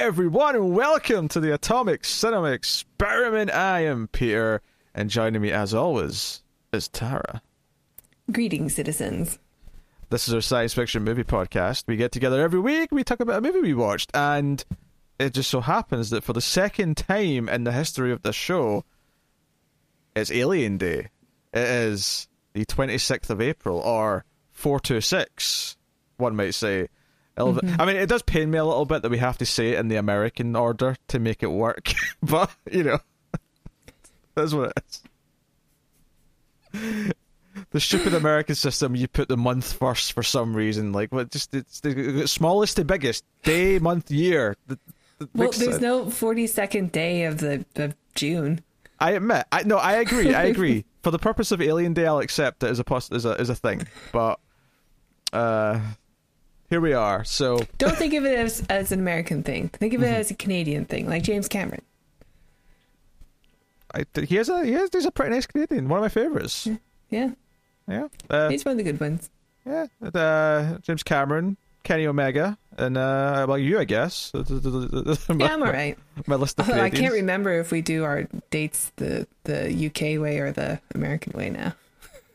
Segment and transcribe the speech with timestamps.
[0.00, 3.50] everyone, and welcome to the Atomic Cinema Experiment.
[3.50, 4.62] I am Peter,
[4.94, 6.42] and joining me, as always,
[6.72, 7.42] is Tara.
[8.32, 9.38] Greetings, citizens.
[10.08, 11.84] This is our science fiction movie podcast.
[11.86, 14.64] We get together every week, we talk about a movie we watched, and
[15.18, 18.86] it just so happens that for the second time in the history of the show,
[20.16, 21.10] it's Alien Day.
[21.52, 25.76] It is the 26th of April, or 426,
[26.16, 26.88] one might say.
[27.36, 27.80] Mm-hmm.
[27.80, 29.78] I mean, it does pain me a little bit that we have to say it
[29.78, 32.98] in the American order to make it work, but you know,
[34.34, 34.82] that's what it
[36.74, 37.12] is.
[37.70, 40.92] The stupid American system, you put the month first for some reason.
[40.92, 41.30] Like, what?
[41.30, 44.56] Just it's the smallest to biggest day, month, year.
[45.34, 45.80] well, there's sense.
[45.80, 48.62] no forty second day of the of June.
[48.98, 50.84] I admit, I no, I agree, I agree.
[51.02, 53.48] for the purpose of Alien Day, I'll accept it as a post as a as
[53.48, 54.38] a thing, but
[55.32, 55.80] uh
[56.70, 57.24] here we are.
[57.24, 59.68] So don't think of it as as an American thing.
[59.68, 60.14] Think of it mm-hmm.
[60.14, 61.82] as a Canadian thing, like James Cameron.
[63.92, 65.88] I, he has a he has he's a pretty nice Canadian.
[65.88, 66.68] One of my favorites.
[67.10, 67.30] Yeah.
[67.88, 68.06] Yeah.
[68.30, 69.28] Uh, he's one of the good ones.
[69.66, 69.86] Yeah.
[70.00, 74.30] Uh, James Cameron, Kenny Omega, and uh, well, you, I guess.
[74.34, 75.98] yeah, I'm all right.
[76.26, 80.38] My list of I can't remember if we do our dates the the UK way
[80.38, 81.74] or the American way now.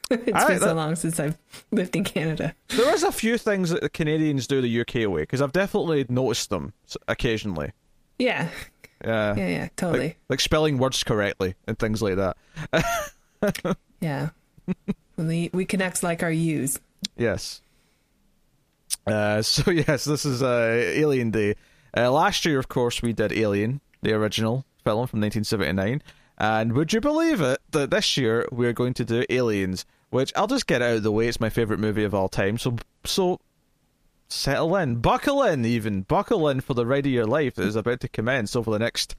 [0.11, 1.37] it's I, been so that, long since I've
[1.71, 2.53] lived in Canada.
[2.69, 6.05] There is a few things that the Canadians do the UK way because I've definitely
[6.09, 6.73] noticed them
[7.07, 7.71] occasionally.
[8.19, 8.49] Yeah.
[9.03, 9.35] Yeah.
[9.35, 9.47] Yeah.
[9.47, 9.67] Yeah.
[9.75, 10.07] Totally.
[10.07, 13.77] Like, like spelling words correctly and things like that.
[13.99, 14.29] yeah.
[15.17, 16.79] we we connect like our U's.
[17.17, 17.61] Yes.
[19.07, 21.55] Uh, so yes, this is uh, Alien Day.
[21.95, 26.01] Uh, last year, of course, we did Alien, the original film from 1979.
[26.37, 29.85] And would you believe it that this year we're going to do Aliens,
[30.16, 31.27] which I'll just get out of the way.
[31.27, 32.58] It's my favorite movie of all time.
[32.58, 33.39] So so
[34.30, 37.75] settle in, buckle in, even buckle in for the ride of your life that is
[37.75, 39.16] about to commence over the next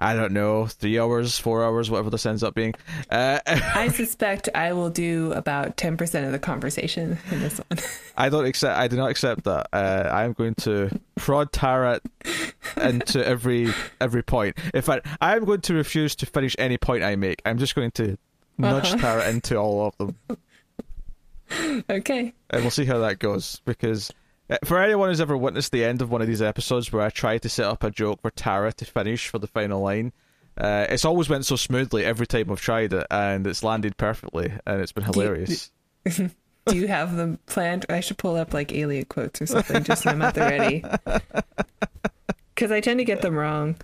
[0.00, 2.74] I don't know, three hours, four hours, whatever this ends up being.
[3.10, 7.80] Uh, I suspect I will do about ten percent of the conversation in this one.
[8.16, 8.78] I don't accept.
[8.78, 9.66] I do not accept that.
[9.72, 12.00] Uh, I am going to prod Tara
[12.76, 14.56] into every every point.
[14.72, 17.42] In fact, I am going to refuse to finish any point I make.
[17.44, 18.16] I'm just going to
[18.58, 18.96] nudge uh-huh.
[18.96, 20.16] Tara into all of them.
[21.88, 22.34] Okay.
[22.50, 24.12] And we'll see how that goes because
[24.50, 27.08] uh, for anyone who's ever witnessed the end of one of these episodes where I
[27.08, 30.12] try to set up a joke for Tara to finish for the final line,
[30.58, 34.52] uh, it's always went so smoothly every time I've tried it, and it's landed perfectly,
[34.66, 35.70] and it's been hilarious.
[36.04, 36.30] Do you,
[36.66, 37.86] do you have them planned?
[37.88, 40.84] I should pull up like alien quotes or something just so I'm at the ready.
[42.54, 43.76] Because I tend to get them wrong.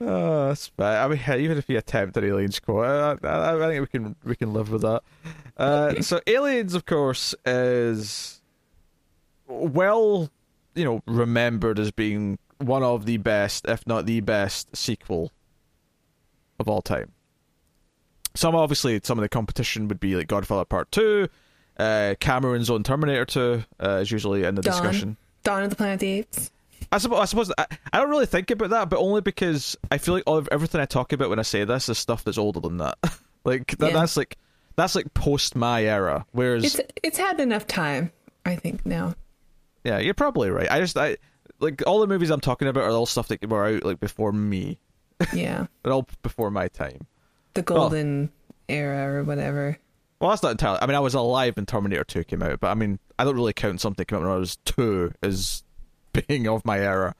[0.00, 1.04] Oh, that's bad.
[1.04, 4.16] I mean, even if you attempt an aliens quote, I, I, I, think we can
[4.24, 5.02] we can live with that.
[5.56, 8.40] Uh, so, aliens, of course, is
[9.46, 10.30] well,
[10.74, 15.32] you know, remembered as being one of the best, if not the best, sequel
[16.58, 17.12] of all time.
[18.34, 21.28] Some obviously, some of the competition would be like Godfather Part Two,
[21.76, 24.72] uh, Cameron's own Terminator Two uh, is usually in the Dawn.
[24.72, 25.16] discussion.
[25.42, 26.50] Dawn of the Planet of the Apes.
[26.92, 29.98] I suppose, I suppose I, I, don't really think about that, but only because I
[29.98, 32.38] feel like all of, everything I talk about when I say this is stuff that's
[32.38, 32.98] older than that.
[33.44, 33.92] like that, yeah.
[33.92, 34.36] that's like
[34.76, 36.26] that's like post my era.
[36.32, 38.10] Whereas it's it's had enough time,
[38.44, 39.14] I think now.
[39.84, 40.70] Yeah, you're probably right.
[40.70, 41.16] I just I
[41.60, 44.32] like all the movies I'm talking about are all stuff that were out like before
[44.32, 44.78] me.
[45.34, 45.66] Yeah.
[45.82, 47.06] They're all before my time.
[47.52, 49.78] The golden well, era or whatever.
[50.18, 50.78] Well, that's not entirely.
[50.80, 53.34] I mean, I was alive when Terminator 2 came out, but I mean, I don't
[53.34, 55.62] really count something came out when I was two as
[56.28, 57.14] being of my era.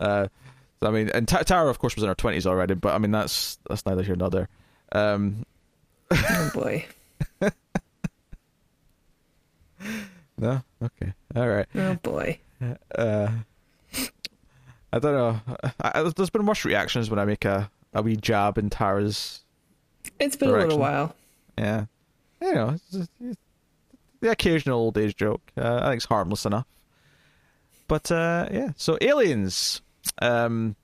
[0.00, 0.28] Uh,
[0.82, 3.10] I mean, and T- Tara, of course, was in her 20s already, but I mean,
[3.10, 4.48] that's that's neither here nor there.
[4.92, 5.46] Um,
[6.10, 6.84] oh boy.
[10.36, 10.62] No.
[10.82, 11.12] Okay.
[11.36, 11.66] All right.
[11.74, 12.38] Oh boy.
[12.94, 13.28] Uh,
[14.92, 15.40] I don't know.
[15.80, 19.42] I, there's been worse reactions when I make a a wee jab in Tara's.
[20.18, 20.70] It's been direction.
[20.70, 21.14] a little while.
[21.56, 21.86] Yeah.
[22.42, 23.40] You know, it's, it's
[24.20, 25.40] the occasional old age joke.
[25.56, 26.66] Uh, I think it's harmless enough.
[27.88, 29.82] But uh, yeah, so aliens.
[30.20, 30.76] Um,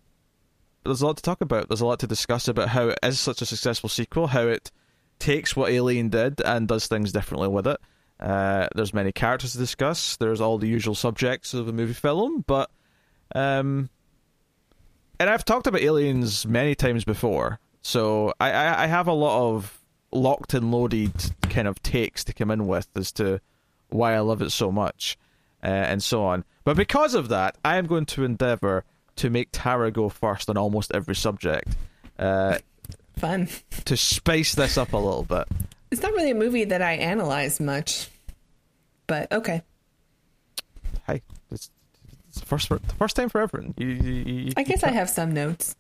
[0.85, 1.69] there's a lot to talk about.
[1.69, 4.71] There's a lot to discuss about how it is such a successful sequel, how it
[5.19, 7.79] takes what Alien did and does things differently with it.
[8.19, 10.17] Uh, there's many characters to discuss.
[10.17, 12.71] There's all the usual subjects of a movie film, but
[13.35, 13.89] um,
[15.19, 19.55] and I've talked about aliens many times before, so I, I, I have a lot
[19.55, 19.79] of
[20.13, 21.13] locked and loaded
[21.43, 23.41] kind of takes to come in with as to
[23.89, 25.17] why I love it so much,
[25.63, 26.45] uh, and so on.
[26.65, 28.85] But because of that, I am going to endeavor
[29.17, 31.69] to make Tara go first on almost every subject.
[32.19, 32.59] Uh,
[33.19, 33.49] Fun
[33.85, 35.47] to spice this up a little bit.
[35.91, 38.09] It's not really a movie that I analyze much,
[39.07, 39.63] but okay.
[41.07, 41.71] Hey, it's,
[42.29, 43.75] it's the first the first time for everyone.
[43.77, 45.77] You, you, you, I guess I have some notes.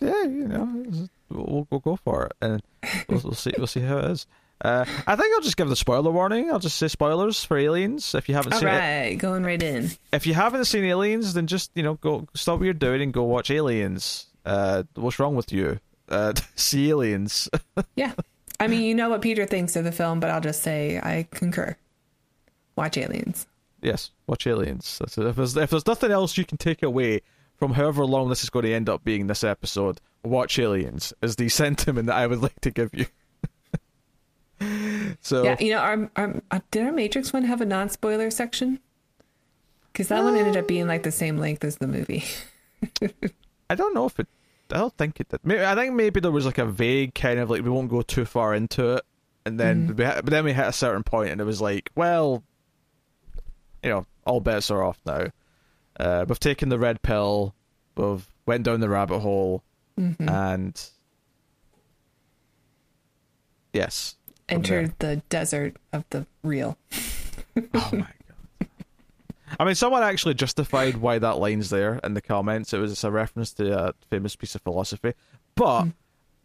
[0.00, 2.62] Yeah, you know, we'll, we'll go for it, and
[3.08, 3.52] we'll, we'll see.
[3.56, 4.26] We'll see how it is.
[4.60, 6.50] Uh, I think I'll just give the spoiler warning.
[6.50, 9.16] I'll just say spoilers for Aliens if you haven't All seen right, it.
[9.16, 9.90] going right in.
[10.12, 13.12] If you haven't seen Aliens, then just you know go stop what you're doing and
[13.12, 14.26] go watch Aliens.
[14.44, 15.78] Uh, what's wrong with you?
[16.08, 17.48] Uh, see Aliens.
[17.96, 18.12] yeah,
[18.58, 21.28] I mean, you know what Peter thinks of the film, but I'll just say I
[21.30, 21.76] concur.
[22.74, 23.46] Watch Aliens.
[23.80, 25.00] Yes, watch Aliens.
[25.04, 27.20] If there's if there's nothing else you can take away
[27.56, 31.36] from however long this is going to end up being this episode, watch Aliens is
[31.36, 33.06] the sentiment that I would like to give you.
[35.20, 38.80] So yeah, you know, our, our, uh, did our Matrix one have a non-spoiler section?
[39.92, 42.24] Because that uh, one ended up being like the same length as the movie.
[43.70, 44.28] I don't know if it.
[44.70, 45.40] I don't think it did.
[45.44, 48.02] Maybe, I think maybe there was like a vague kind of like we won't go
[48.02, 49.04] too far into it,
[49.46, 49.88] and then mm.
[49.90, 52.42] we, but then we hit a certain point, and it was like, well,
[53.82, 55.26] you know, all bets are off now.
[55.98, 57.54] Uh, we've taken the red pill,
[57.96, 59.64] we've went down the rabbit hole,
[59.98, 60.28] mm-hmm.
[60.28, 60.90] and
[63.72, 64.16] yes,
[64.48, 66.78] entered the desert of the real.
[67.74, 68.68] oh my god!
[69.58, 72.72] I mean, someone actually justified why that line's there in the comments.
[72.72, 75.14] It was a reference to a famous piece of philosophy,
[75.54, 75.92] but mm.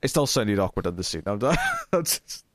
[0.01, 1.23] it still sounded awkward in the scene.
[1.93, 2.45] Just...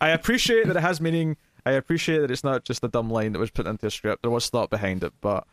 [0.00, 1.36] I appreciate that it has meaning.
[1.64, 4.22] I appreciate that it's not just a dumb line that was put into a script.
[4.22, 5.46] There was thought behind it, but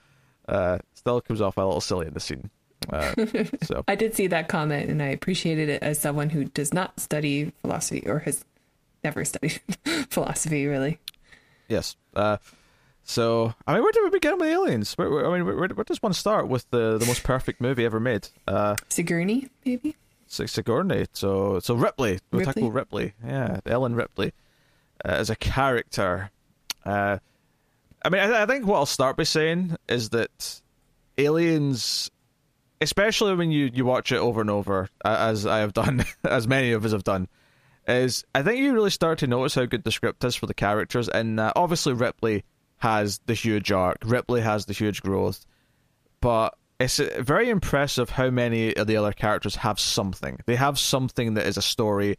[0.48, 2.52] uh, still comes off a little silly in the scene.
[2.90, 3.14] Uh,
[3.64, 7.00] so I did see that comment, and I appreciated it as someone who does not
[7.00, 8.46] study philosophy or has
[9.04, 9.62] never studied
[10.10, 11.00] philosophy, really.
[11.68, 11.96] Yes.
[12.16, 12.38] Uh,
[13.04, 14.94] so, I mean, where do we begin with aliens?
[14.94, 17.86] Where, where I mean, where, where, does one start with the, the most perfect movie
[17.86, 18.30] ever made?
[18.48, 19.96] Uh, Sigourney, maybe.
[20.28, 21.06] Sigourney.
[21.14, 22.20] So, so Ripley.
[22.32, 22.54] We'll Ripley?
[22.54, 23.14] tackle Ripley.
[23.26, 24.34] Yeah, Ellen Ripley
[25.04, 26.32] uh, as a character.
[26.86, 27.20] Uh,
[28.04, 30.62] I mean, I, I think what I'll start by saying is that
[31.18, 32.10] Aliens,
[32.82, 36.72] especially when you, you watch it over and over, as I have done, as many
[36.72, 37.28] of us have done,
[37.88, 40.54] is I think you really start to notice how good the script is for the
[40.54, 41.10] characters.
[41.10, 42.44] And uh, obviously, Ripley
[42.78, 45.46] has the huge arc, Ripley has the huge growth,
[46.22, 50.40] but it's uh, very impressive how many of the other characters have something.
[50.46, 52.18] They have something that is a story.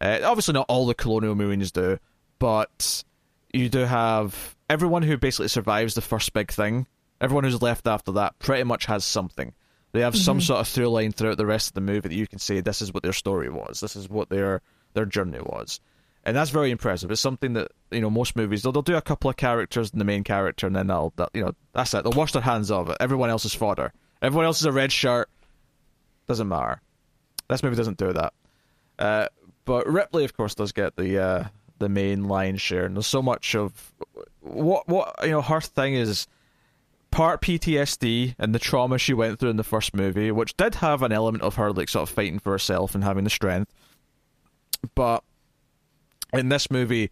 [0.00, 1.98] Uh, obviously, not all the colonial movies do,
[2.38, 3.04] but
[3.52, 6.86] you do have everyone who basically survives the first big thing.
[7.20, 9.52] Everyone who's left after that pretty much has something.
[9.92, 10.22] They have mm-hmm.
[10.22, 12.60] some sort of through line throughout the rest of the movie that you can say
[12.60, 13.80] this is what their story was.
[13.80, 14.62] This is what their
[14.94, 15.80] their journey was,
[16.24, 17.10] and that's very impressive.
[17.10, 20.00] It's something that you know most movies they'll, they'll do a couple of characters and
[20.00, 22.04] the main character, and then they'll, you know that's it.
[22.04, 22.96] They'll wash their hands of it.
[23.00, 23.92] Everyone else is fodder.
[24.20, 25.28] Everyone else is a red shirt.
[26.28, 26.80] Doesn't matter.
[27.48, 28.32] This movie doesn't do that.
[28.98, 29.26] Uh,
[29.64, 31.44] but Ripley, of course, does get the uh,
[31.78, 33.92] the main line share, and there's so much of
[34.40, 35.42] what what you know.
[35.42, 36.26] Her thing is
[37.10, 41.02] part PTSD and the trauma she went through in the first movie, which did have
[41.02, 43.72] an element of her like sort of fighting for herself and having the strength.
[44.94, 45.22] But
[46.32, 47.10] in this movie,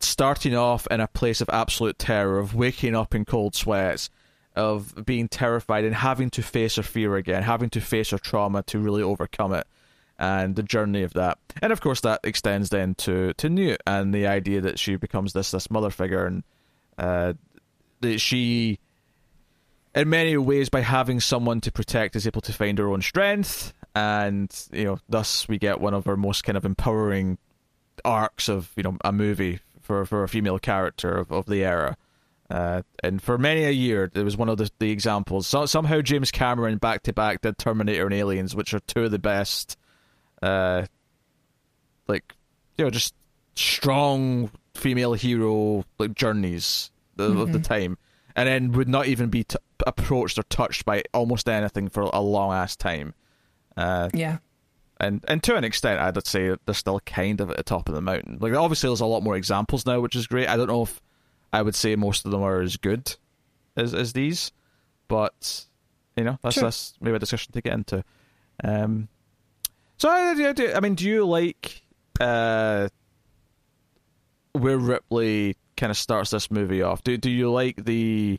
[0.00, 4.10] starting off in a place of absolute terror, of waking up in cold sweats,
[4.56, 8.62] of being terrified and having to face her fear again, having to face her trauma
[8.64, 9.66] to really overcome it
[10.20, 11.38] and the journey of that.
[11.62, 15.32] And of course, that extends then to to Newt and the idea that she becomes
[15.32, 16.44] this this mother figure, and
[16.98, 17.32] uh,
[18.02, 18.78] that she,
[19.94, 23.72] in many ways, by having someone to protect, is able to find her own strength,
[23.94, 27.38] and you know, thus we get one of our most kind of empowering
[28.04, 31.96] arcs of you know a movie for for a female character of, of the era.
[32.48, 35.46] Uh, and for many a year, it was one of the, the examples.
[35.46, 39.12] So, somehow, James Cameron back to back did Terminator and Aliens, which are two of
[39.12, 39.76] the best
[40.42, 40.84] uh,
[42.08, 42.34] like
[42.76, 43.14] you know, just
[43.54, 47.40] strong female hero like journeys of, mm-hmm.
[47.40, 47.98] of the time,
[48.34, 49.56] and then would not even be t-
[49.86, 53.14] approached or touched by almost anything for a long ass time.
[53.76, 54.38] Uh, yeah.
[54.98, 57.94] And and to an extent, I'd say they're still kind of at the top of
[57.94, 58.38] the mountain.
[58.40, 60.48] Like obviously, there's a lot more examples now, which is great.
[60.48, 61.00] I don't know if
[61.52, 63.16] I would say most of them are as good
[63.76, 64.52] as as these,
[65.08, 65.64] but
[66.16, 66.64] you know that's sure.
[66.64, 68.04] that's maybe a discussion to get into.
[68.62, 69.08] Um,
[69.96, 71.82] so I, I mean, do you like
[72.20, 72.88] uh,
[74.52, 77.02] where Ripley kind of starts this movie off?
[77.02, 78.38] Do do you like the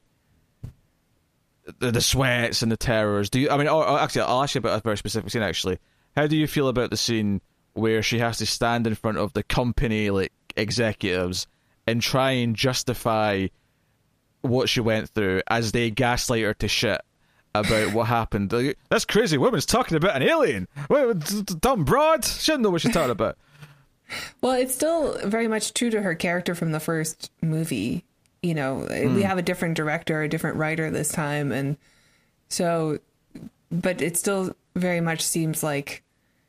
[1.79, 3.29] the, the sweats and the terrors?
[3.29, 3.49] Do you?
[3.49, 5.41] I mean, or, or actually, I'll ask you about a very specific scene.
[5.41, 5.79] Actually,
[6.15, 7.41] how do you feel about the scene
[7.73, 11.47] where she has to stand in front of the company like executives
[11.87, 13.47] and try and justify
[14.41, 17.01] what she went through as they gaslight her to shit?
[17.53, 18.51] about what happened.
[18.53, 19.37] Like, That's crazy.
[19.37, 20.67] Woman's talking about an alien.
[21.59, 22.25] Dumb broad.
[22.25, 23.37] She doesn't know what she's talking about.
[24.41, 28.03] Well, it's still very much true to her character from the first movie.
[28.41, 29.15] You know, mm.
[29.15, 31.77] we have a different director, a different writer this time, and
[32.49, 32.99] so,
[33.71, 36.03] but it still very much seems like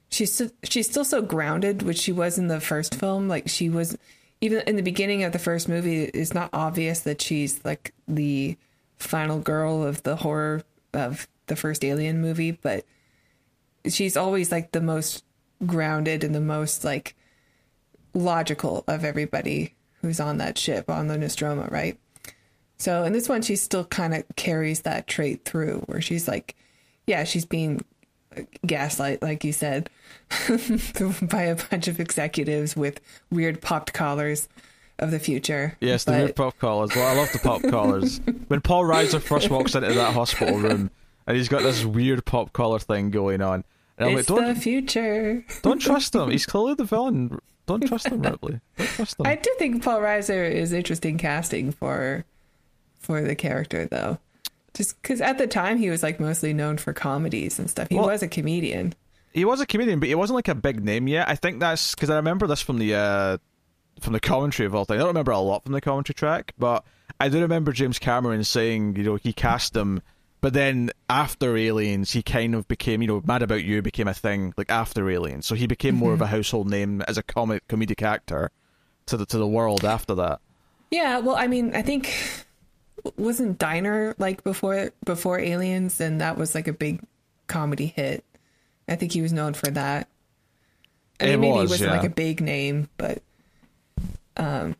[0.08, 3.28] she's she's still so grounded, which she was in the first film.
[3.28, 3.96] Like she was
[4.40, 6.04] even in the beginning of the first movie.
[6.04, 8.56] It's not obvious that she's like the
[8.98, 10.62] final girl of the horror
[10.94, 12.84] of the first Alien movie, but
[13.86, 15.24] she's always like the most
[15.66, 17.14] grounded and the most like
[18.14, 21.98] logical of everybody who's on that ship on the Nostromo, right?
[22.78, 26.56] So in this one, she still kind of carries that trait through, where she's like,
[27.06, 27.84] yeah, she's being
[28.66, 29.88] gaslight, like you said,
[31.22, 34.48] by a bunch of executives with weird popped collars
[34.98, 35.76] of the future.
[35.80, 36.90] Yes, the weird pop collars.
[36.94, 38.20] Well, I love the pop collars.
[38.48, 40.90] when Paul Reiser first walks into that hospital room
[41.26, 43.64] and he's got this weird pop collar thing going on,
[43.98, 45.44] and I'm it's like, don't, the future.
[45.62, 46.30] don't trust him.
[46.32, 47.38] He's clearly the villain.
[47.66, 48.60] Don't trust them, Ripley.
[48.76, 49.26] Don't trust him.
[49.26, 52.24] I do think Paul Reiser is interesting casting for
[52.98, 54.18] for the character, though.
[54.74, 57.88] Just because at the time he was like mostly known for comedies and stuff.
[57.88, 58.94] He well, was a comedian.
[59.32, 61.28] He was a comedian, but he wasn't like a big name yet.
[61.28, 63.38] I think that's because I remember this from the uh,
[64.00, 64.96] from the commentary of all things.
[64.96, 66.84] I don't remember a lot from the commentary track, but
[67.20, 70.02] I do remember James Cameron saying, you know, he cast him,
[70.42, 74.12] but then after Aliens, he kind of became, you know, Mad About You became a
[74.12, 76.00] thing like after Aliens, so he became mm-hmm.
[76.00, 76.34] more of a mm-hmm.
[76.34, 78.50] household name as a comic comedic actor
[79.06, 80.40] to the to the world after that.
[80.90, 82.12] Yeah, well, I mean, I think
[83.16, 87.00] wasn't Diner like before before Aliens, and that was like a big
[87.46, 88.24] comedy hit.
[88.88, 90.08] I think he was known for that.
[91.20, 91.96] I mean, it maybe was, he wasn't yeah.
[91.98, 93.22] like a big name, but
[94.36, 94.74] um,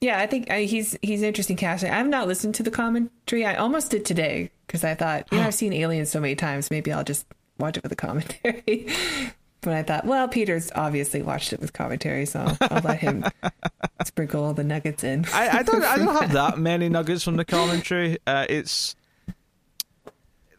[0.00, 1.92] yeah, I think I, he's he's interesting casting.
[1.92, 3.46] I have not listened to the commentary.
[3.46, 6.70] I almost did today because I thought, you know, I've seen Aliens so many times,
[6.70, 7.26] maybe I'll just
[7.58, 8.86] watch it with a commentary.
[9.62, 13.26] But I thought, well, Peter's obviously watched it with commentary, so I'll let him
[14.06, 15.26] sprinkle all the nuggets in.
[15.34, 15.84] I, I don't.
[15.84, 18.16] I don't have that many nuggets from the commentary.
[18.26, 18.96] Uh, it's.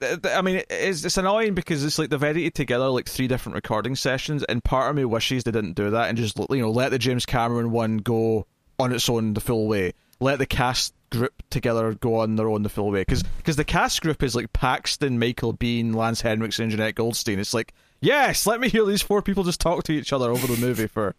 [0.03, 3.95] I mean, it's, it's annoying because it's like they've edited together like three different recording
[3.95, 6.89] sessions, and part of me wishes they didn't do that and just you know let
[6.89, 8.45] the James Cameron one go
[8.77, 9.93] on its own the full way.
[10.19, 13.63] Let the cast group together go on their own the full way because because the
[13.63, 17.39] cast group is like Paxton, Michael Biehn, Lance Henriksen, Jenette Goldstein.
[17.39, 20.47] It's like Yes, let me hear these four people just talk to each other over
[20.47, 21.13] the movie for.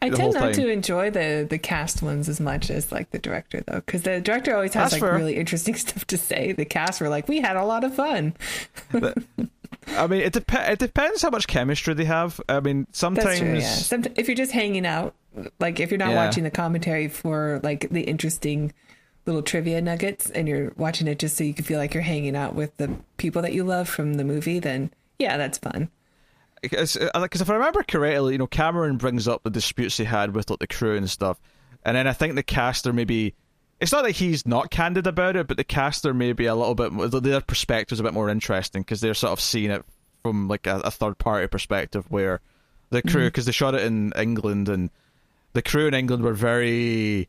[0.00, 3.62] I tend not to enjoy the the cast ones as much as like the director
[3.66, 5.18] though, because the director always has That's like fair.
[5.18, 6.52] really interesting stuff to say.
[6.52, 8.34] The cast were like, we had a lot of fun.
[8.94, 12.40] I mean, it dep- it depends how much chemistry they have.
[12.48, 13.60] I mean, sometimes true, yeah.
[13.60, 15.14] Somet- if you're just hanging out,
[15.60, 16.24] like if you're not yeah.
[16.24, 18.72] watching the commentary for like the interesting
[19.26, 22.36] little trivia nuggets, and you're watching it just so you can feel like you're hanging
[22.36, 25.88] out with the people that you love from the movie, then yeah, that's fun
[26.62, 30.34] because uh, if I remember correctly, you know, Cameron brings up the disputes he had
[30.34, 31.38] with like the crew and stuff,
[31.84, 33.34] and then I think the caster maybe.
[33.80, 36.76] It's not that he's not candid about it, but the caster may be a little
[36.76, 36.92] bit
[37.24, 39.84] their perspective is a bit more interesting because they're sort of seeing it
[40.22, 42.40] from like a, a third party perspective, where
[42.90, 43.48] the crew because mm-hmm.
[43.48, 44.88] they shot it in England and
[45.52, 47.28] the crew in England were very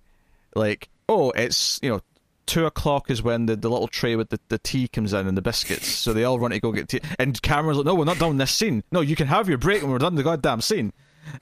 [0.54, 2.02] like, oh, it's you know
[2.46, 5.38] two o'clock is when the, the little tray with the, the tea comes in and
[5.38, 5.88] the biscuits.
[5.88, 7.02] So they all run to go get tea.
[7.20, 8.84] And Cameron's like, no, we're not done this scene.
[8.92, 10.94] No, you can have your break when we're done the goddamn scene.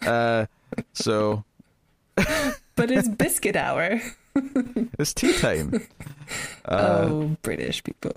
[0.06, 0.46] Uh,
[0.94, 1.44] so.
[2.16, 4.02] but it's biscuit hour.
[5.00, 5.88] it's tea time.
[6.64, 8.12] Uh, oh, British people.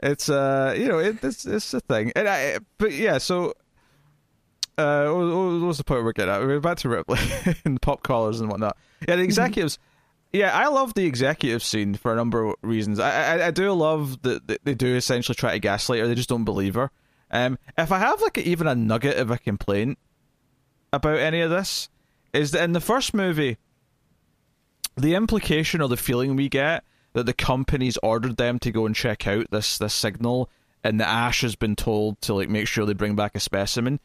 [0.00, 3.52] it's uh, you know, it, it's it's a thing, and I, but yeah, so
[4.78, 6.40] uh, what, was the point we're getting at?
[6.40, 7.18] We're back to Ripley
[7.64, 8.76] and pop collars and whatnot.
[9.06, 9.78] Yeah, the executives.
[10.32, 13.00] yeah, I love the executive scene for a number of reasons.
[13.00, 16.06] I I, I do love that they do essentially try to gaslight her.
[16.06, 16.92] They just don't believe her.
[17.30, 19.98] Um, if I have like even a nugget of a complaint
[20.92, 21.88] about any of this,
[22.32, 23.58] is that in the first movie,
[24.96, 28.94] the implication or the feeling we get that the company's ordered them to go and
[28.94, 30.48] check out this this signal,
[30.84, 33.98] and the Ash has been told to like make sure they bring back a specimen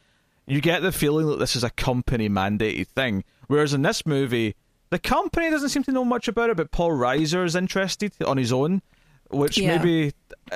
[0.46, 3.24] you get the feeling that this is a company mandated thing.
[3.48, 4.56] Whereas in this movie,
[4.90, 8.38] the company doesn't seem to know much about it, but Paul Reiser is interested on
[8.38, 8.82] his own,
[9.30, 9.78] which yeah.
[9.78, 10.14] maybe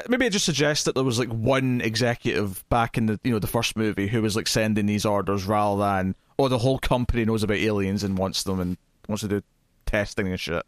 [0.08, 3.39] maybe it just suggests that there was like one executive back in the you know
[3.39, 7.25] the first movie who was like sending these orders rather than oh the whole company
[7.25, 8.77] knows about aliens and wants them and
[9.08, 9.41] wants to do
[9.86, 10.63] testing and shit.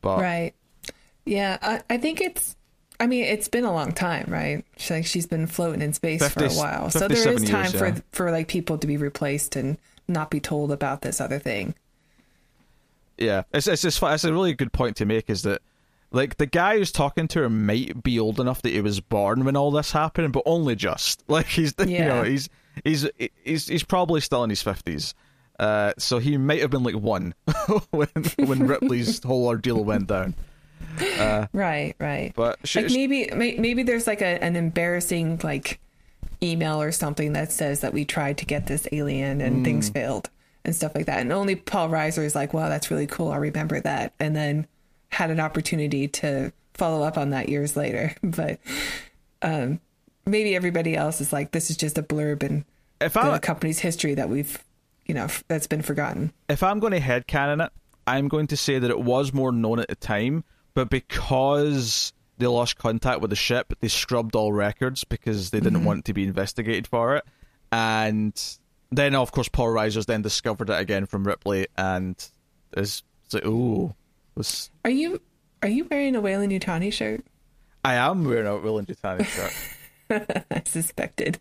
[0.00, 0.54] But right,
[1.26, 2.56] yeah, I, I think it's
[3.00, 4.64] I mean, it's been a long time, right?
[4.76, 7.64] She's like she's been floating in space 50, for a while, so there is time
[7.64, 7.94] years, yeah.
[7.94, 11.74] for for like people to be replaced and not be told about this other thing.
[13.18, 15.28] Yeah, it's it's just it's a really good point to make.
[15.28, 15.60] Is that
[16.12, 19.44] like the guy who's talking to her might be old enough that he was born
[19.44, 21.86] when all this happened, but only just like he's yeah.
[21.86, 22.48] you know he's
[22.84, 23.08] he's
[23.44, 25.14] he's he's probably still in his fifties.
[25.58, 27.34] Uh, so he might have been like one
[27.90, 28.08] when
[28.38, 30.34] when Ripley's whole ordeal went down.
[31.00, 32.32] Uh, right, right.
[32.34, 35.80] But she, like maybe maybe there's like a, an embarrassing like
[36.42, 39.64] email or something that says that we tried to get this alien and mm.
[39.64, 40.30] things failed
[40.64, 41.20] and stuff like that.
[41.20, 43.32] And only Paul Reiser is like, "Wow, that's really cool.
[43.32, 44.66] I'll remember that." And then
[45.10, 48.14] had an opportunity to follow up on that years later.
[48.22, 48.58] But
[49.42, 49.80] um,
[50.26, 52.64] maybe everybody else is like, "This is just a blurb in
[53.00, 54.62] if the I, company's history that we've,
[55.06, 57.72] you know, that's been forgotten." If I'm going to headcanon it,
[58.06, 62.46] I'm going to say that it was more known at the time, but because they
[62.46, 65.86] lost contact with the ship, they scrubbed all records because they didn't mm-hmm.
[65.86, 67.24] want to be investigated for it.
[67.70, 68.40] And
[68.90, 72.16] then, of course, Paul Reiser's then discovered it again from Ripley, and
[72.76, 73.02] is
[73.32, 73.94] like, "Ooh,
[74.34, 75.20] was." Are you
[75.62, 77.24] are you wearing a Weyland-Yutani shirt?
[77.84, 80.44] I am wearing a Weyland-Yutani shirt.
[80.50, 81.38] I suspected.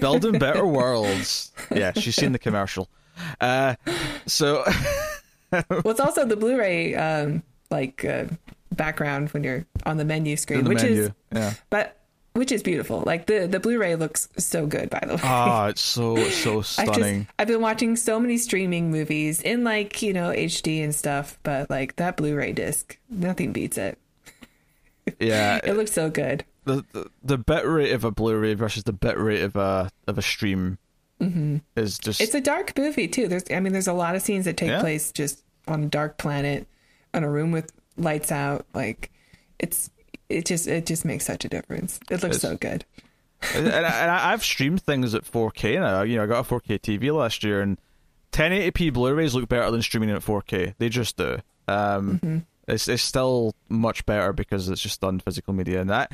[0.00, 1.52] Building better worlds.
[1.74, 2.88] Yeah, she's seen the commercial.
[3.40, 3.76] Uh,
[4.26, 4.64] so.
[5.52, 8.26] well, it's also the Blu-ray um, like uh,
[8.74, 11.02] background when you're on the menu screen, the which menu.
[11.02, 11.54] is yeah.
[11.70, 11.96] but
[12.36, 13.02] which is beautiful.
[13.04, 15.20] Like the the Blu-ray looks so good, by the way.
[15.24, 17.22] Ah, it's so so stunning.
[17.22, 21.38] Just, I've been watching so many streaming movies in like you know HD and stuff,
[21.42, 23.98] but like that Blu-ray disc, nothing beats it.
[25.20, 26.44] Yeah, it looks so good.
[26.64, 30.18] The, the the bit rate of a Blu-ray versus the bit rate of a of
[30.18, 30.78] a stream
[31.20, 31.58] mm-hmm.
[31.76, 32.20] is just.
[32.20, 33.28] It's a dark movie too.
[33.28, 34.80] There's, I mean, there's a lot of scenes that take yeah.
[34.80, 36.66] place just on a dark planet,
[37.14, 38.66] on a room with lights out.
[38.74, 39.10] Like,
[39.58, 39.90] it's
[40.28, 42.00] it just it just makes such a difference.
[42.10, 42.84] It looks it's, so good.
[43.54, 46.02] and, I, have streamed things at 4K now.
[46.02, 47.78] You know, I got a 4K TV last year, and
[48.32, 50.74] 1080p Blu-rays look better than streaming at 4K.
[50.78, 51.38] They just do.
[51.68, 52.38] Um, mm-hmm.
[52.68, 56.12] It's it's still much better because it's just done physical media, and that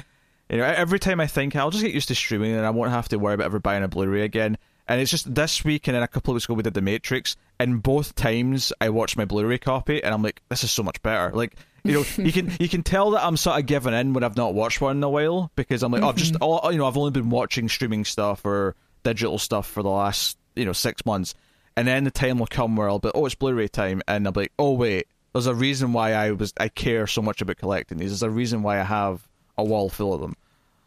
[0.50, 2.90] you know every time I think I'll just get used to streaming, and I won't
[2.90, 4.58] have to worry about ever buying a Blu-ray again.
[4.88, 6.82] And it's just this week and then a couple of weeks ago we did The
[6.82, 10.82] Matrix, and both times I watched my Blu-ray copy, and I'm like, this is so
[10.82, 11.34] much better.
[11.34, 14.22] Like you know, you can you can tell that I'm sort of giving in when
[14.22, 16.10] I've not watched one in a while because I'm like, mm-hmm.
[16.10, 19.82] I've just, oh, you know, I've only been watching streaming stuff or digital stuff for
[19.82, 21.34] the last, you know, six months,
[21.76, 24.32] and then the time will come where I'll be, oh, it's Blu-ray time, and I'll
[24.32, 27.56] be like, oh wait, there's a reason why I was I care so much about
[27.56, 28.10] collecting these.
[28.10, 29.26] There's a reason why I have
[29.58, 30.36] a wall full of them.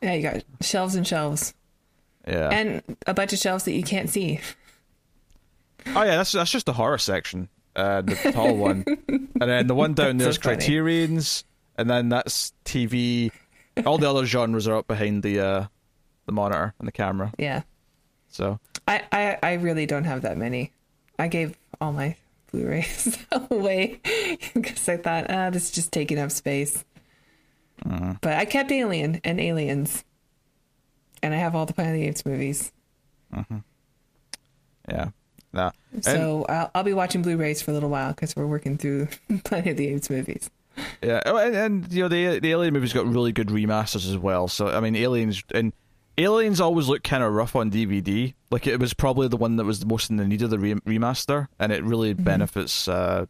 [0.02, 1.54] Yeah, you got shelves and shelves.
[2.26, 4.40] Yeah, and a bunch of shelves that you can't see.
[5.88, 9.76] Oh yeah, that's that's just the horror section uh, the tall one, and then the
[9.76, 11.44] one down there is so Criterion's,
[11.78, 13.32] and then that's TV.
[13.86, 15.66] All the other genres are up behind the uh,
[16.26, 17.34] the monitor and the camera.
[17.38, 17.64] Yeah.
[18.30, 20.72] So I, I I really don't have that many.
[21.18, 22.16] I gave all my
[22.52, 24.00] Blu-rays away
[24.54, 26.84] because I thought, ah, this is just taking up space.
[27.86, 28.14] Uh-huh.
[28.22, 30.04] But I kept Alien and Aliens,
[31.22, 32.72] and I have all the Planet of the Apes movies.
[33.34, 33.60] Uh-huh.
[34.90, 35.10] Yeah,
[35.56, 35.72] no.
[36.02, 39.08] So I'll, I'll, be watching Blu-rays for a little while because we're working through
[39.46, 40.50] Planet of the Apes movies.
[41.02, 44.18] Yeah, oh, and, and, you know the the Alien movies got really good remasters as
[44.18, 44.50] well.
[44.50, 45.72] So I mean, Aliens and
[46.18, 48.34] Aliens always look kind of rough on DVD.
[48.52, 50.60] Like it was probably the one that was the most in the need of the
[50.60, 52.24] re- remaster, and it really mm-hmm.
[52.24, 53.26] benefits uh,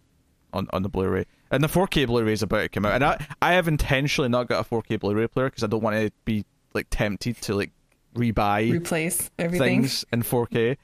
[0.54, 1.26] on on the Blu-ray.
[1.52, 4.48] And the 4K Blu-ray is about to come out, and I I have intentionally not
[4.48, 7.72] got a 4K Blu-ray player because I don't want to be like tempted to like
[8.16, 10.78] rebuy replace everything things in 4K.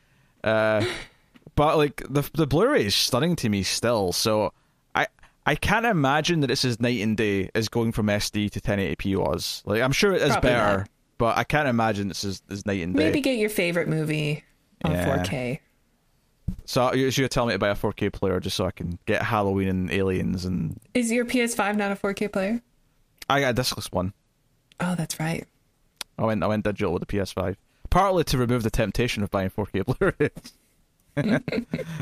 [0.44, 0.86] Uh,
[1.56, 4.12] but like the the Blu-ray is stunning to me still.
[4.12, 4.54] So
[4.96, 5.08] I
[5.46, 9.18] I can't imagine that this is night and day as going from SD to 1080p
[9.18, 9.64] was.
[9.66, 10.90] Like I'm sure it is Probably better, not.
[11.18, 13.06] but I can't imagine this is, is night and day.
[13.06, 14.44] Maybe get your favorite movie
[14.84, 15.24] on yeah.
[15.24, 15.60] 4K.
[16.66, 19.22] So you should tell me to buy a 4K player just so I can get
[19.22, 20.80] Halloween and Aliens and.
[20.94, 22.62] Is your PS5 not a 4K player?
[23.30, 24.14] I got a discless one.
[24.80, 25.46] Oh, that's right.
[26.18, 27.56] I went I went digital with the PS5,
[27.90, 30.54] partly to remove the temptation of buying 4K Blu-rays.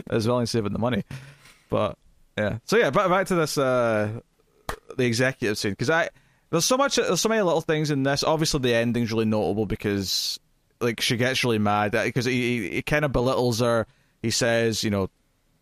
[0.09, 1.03] As well as saving the money.
[1.69, 1.97] But
[2.37, 4.19] yeah, so yeah, back back to this uh,
[4.97, 6.09] the executive scene because I
[6.49, 8.23] there's so much there's so many little things in this.
[8.23, 10.39] Obviously, the ending's really notable because
[10.81, 13.85] like she gets really mad because he, he, he kind of belittles her.
[14.21, 15.09] He says, you know,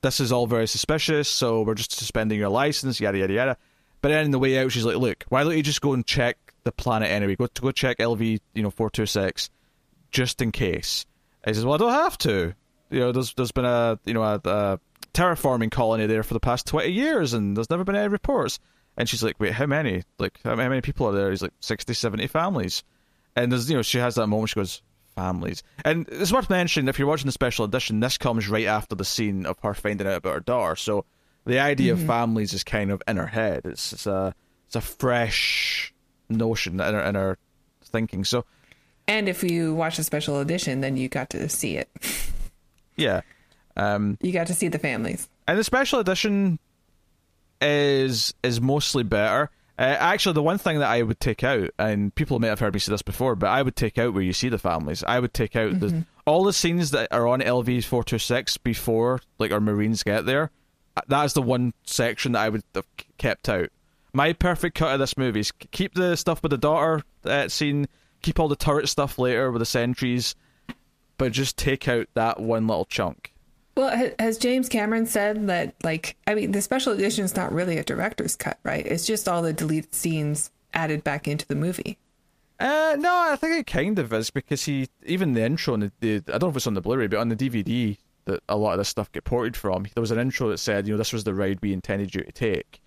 [0.02, 3.58] this is all very suspicious, so we're just suspending your license, yada yada yada.
[4.02, 6.06] But then in the way out, she's like, look, why don't you just go and
[6.06, 7.36] check the planet anyway?
[7.36, 9.50] Go go check LV, you know, four two six,
[10.12, 11.06] just in case.
[11.46, 12.54] He says, well, I don't have to
[12.90, 14.80] you know, there's there's been a you know a, a
[15.14, 18.60] terraforming colony there for the past twenty years, and there's never been any reports.
[18.98, 20.04] And she's like, wait, how many?
[20.18, 21.30] Like, how many people are there?
[21.30, 22.84] He's like, 60, 70 families.
[23.36, 24.50] And there's, you know, she has that moment.
[24.50, 24.82] She goes,
[25.18, 25.64] families.
[25.84, 29.04] And it's worth mentioning if you're watching the special edition, this comes right after the
[29.04, 30.76] scene of her finding out about her daughter.
[30.76, 31.06] So
[31.46, 32.04] the idea mm-hmm.
[32.04, 33.62] of families is kind of in her head.
[33.66, 34.34] It's, it's a
[34.68, 35.94] it's a fresh
[36.30, 37.38] notion in her, in her
[37.84, 38.24] thinking.
[38.26, 38.46] So,
[39.08, 41.90] and if you watch the special edition, then you got to see it.
[42.98, 43.22] Yeah.
[43.76, 45.30] Um, You got to see the families.
[45.48, 46.60] and the special edition
[47.62, 49.50] is is mostly better.
[49.80, 52.74] Uh, actually, the one thing that I would take out, and people may have heard
[52.74, 55.04] me say this before, but I would take out where you see the families.
[55.04, 58.58] I would take out the all the scenes that are on LV four two six
[58.58, 60.50] before like our Marines get there.
[60.96, 62.88] Uh, That is the one section that I would have
[63.20, 63.70] kept out.
[64.14, 67.88] My perfect cut of this movie is keep the stuff with the daughter uh, scene,
[68.24, 70.34] keep all the turret stuff later with the sentries,
[71.18, 73.34] but just take out that one little chunk.
[73.76, 77.78] Well, has James Cameron said that, like, I mean, the special edition is not really
[77.78, 78.86] a director's cut, right?
[78.86, 82.00] It's just all the deleted scenes added back into the movie.
[82.60, 85.92] Uh, no, I think it kind of is because he even the intro on the,
[86.00, 88.58] the I don't know if it's on the Blu-ray, but on the DVD that a
[88.58, 89.84] lot of this stuff get ported from.
[89.94, 92.24] There was an intro that said, you know, this was the ride we intended you
[92.24, 92.82] to take.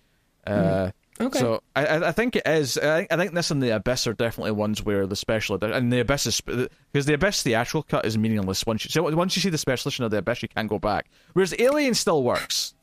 [0.45, 1.39] Uh, Okay.
[1.39, 2.77] So I, I think it is.
[2.77, 5.91] I, I think this and the Abyss are definitely ones where the special edi- and
[5.93, 9.41] the Abyss is because the Abyss theatrical cut is meaningless once you so once you
[9.41, 11.05] see the special edition of the Abyss you can't go back.
[11.33, 12.73] Whereas Alien still works.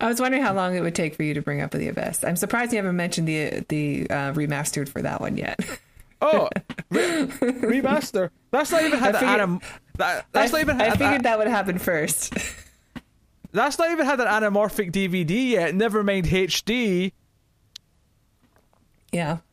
[0.00, 2.24] I was wondering how long it would take for you to bring up the Abyss.
[2.24, 5.60] I'm surprised you haven't mentioned the the uh, remastered for that one yet.
[6.24, 6.48] Oh,
[6.90, 8.30] re- remaster.
[8.52, 9.60] That's not even had I figured- anim-
[9.98, 12.32] that, That's I, not even I figured that would happen first.
[13.52, 15.74] That's not even had an anamorphic DVD yet.
[15.74, 17.12] Never mind HD.
[19.12, 19.38] yeah.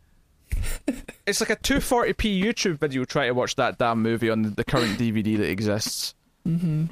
[1.27, 4.97] It's like a 240p YouTube video trying to watch that damn movie on the current
[4.97, 6.15] DVD that exists.
[6.47, 6.85] Mm-hmm.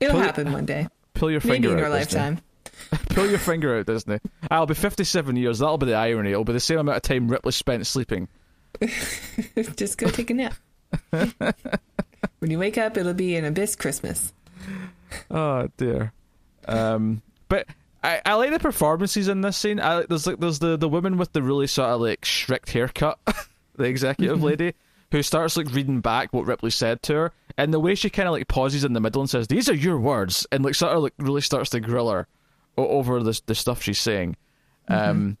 [0.00, 0.88] It'll Pull- happen one day.
[1.12, 2.20] Pull your Maybe finger in out, your Disney.
[2.20, 2.40] lifetime.
[3.10, 4.18] Pull your finger out, Disney.
[4.50, 5.58] I'll be 57 years.
[5.58, 6.30] That'll be the irony.
[6.30, 8.28] It'll be the same amount of time Ripley spent sleeping.
[9.76, 10.54] Just go take a nap.
[11.10, 14.32] when you wake up, it'll be an Abyss Christmas.
[15.30, 16.12] Oh dear.
[16.66, 17.66] Um, but
[18.02, 19.80] I, I like the performances in this scene.
[19.80, 23.18] I, there's like there's the the woman with the really sort of like strict haircut,
[23.76, 24.74] the executive lady
[25.10, 28.28] who starts like reading back what Ripley said to her, and the way she kind
[28.28, 30.92] of like pauses in the middle and says, "These are your words," and like sort
[30.92, 32.26] of like really starts to grill her
[32.76, 34.36] o- over the the stuff she's saying.
[34.88, 35.38] Um,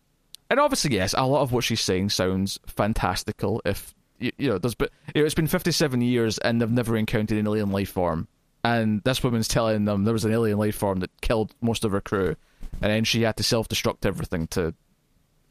[0.50, 3.60] and obviously, yes, a lot of what she's saying sounds fantastical.
[3.64, 6.96] If you, you know, there's but you know, it's been 57 years and they've never
[6.96, 8.28] encountered an alien life form,
[8.64, 11.92] and this woman's telling them there was an alien life form that killed most of
[11.92, 12.34] her crew,
[12.82, 14.74] and then she had to self-destruct everything to,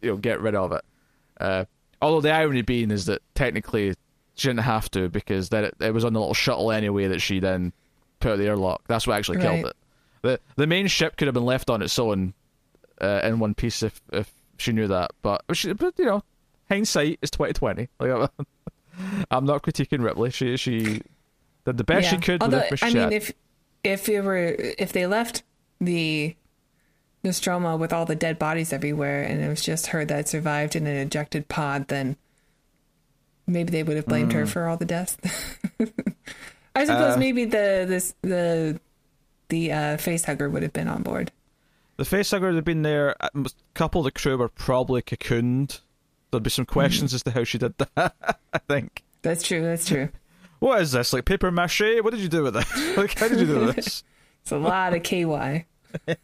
[0.02, 0.82] you know, get rid of it.
[1.40, 1.66] Uh,
[2.02, 3.94] although the irony being is that technically
[4.36, 7.22] she didn't have to because then it, it was on the little shuttle anyway that
[7.22, 7.72] she then
[8.20, 8.82] put out the airlock.
[8.88, 9.76] That's what actually killed it.
[10.24, 12.34] the The main ship could have been left on its own
[13.00, 15.12] uh, in one piece if if she knew that.
[15.22, 16.24] But she, but you know,
[16.70, 17.90] hindsight is twenty twenty.
[18.00, 18.28] Like I'm-
[19.32, 20.30] I'm not critiquing Ripley.
[20.30, 21.02] She she
[21.66, 23.32] the best she could Although, I mean, if
[23.84, 25.44] if it were if they left
[25.80, 26.36] the
[27.24, 30.86] Nostromo with all the dead bodies everywhere, and it was just her that survived in
[30.88, 32.18] an ejected pod, then
[33.48, 34.36] maybe they would have blamed Mm.
[34.36, 35.18] her for all the deaths.
[36.76, 38.80] I suppose Uh, maybe the this the
[39.50, 41.32] the uh, face hugger would have been on board.
[41.98, 43.16] The facehugger have been there.
[43.22, 43.30] A
[43.76, 45.80] couple of the crew were probably cocooned.
[46.32, 48.16] There'd be some questions as to how she did that.
[48.54, 49.04] I think.
[49.22, 49.62] That's true.
[49.62, 50.10] That's true.
[50.64, 51.12] What is this?
[51.12, 51.82] Like paper mache?
[52.02, 52.72] What did you do with this?
[52.98, 54.04] Like how did you do this?
[54.44, 55.66] It's a lot of KY.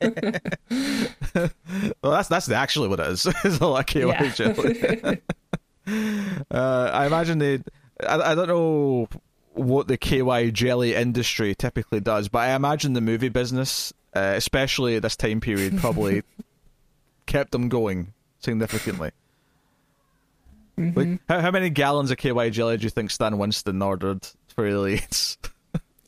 [2.01, 3.25] Well, that's that's actually what it is.
[3.43, 4.29] it's a lot of KY Yeah.
[4.33, 5.21] jelly.
[6.51, 7.59] uh, I imagine they.
[8.07, 9.07] I, I don't know
[9.53, 14.95] what the KY jelly industry typically does, but I imagine the movie business, uh, especially
[14.95, 16.23] at this time period, probably
[17.25, 19.11] kept them going significantly.
[20.95, 24.65] Like, how, how many gallons of KY jelly do you think Stan Winston ordered for
[24.65, 25.37] aliens?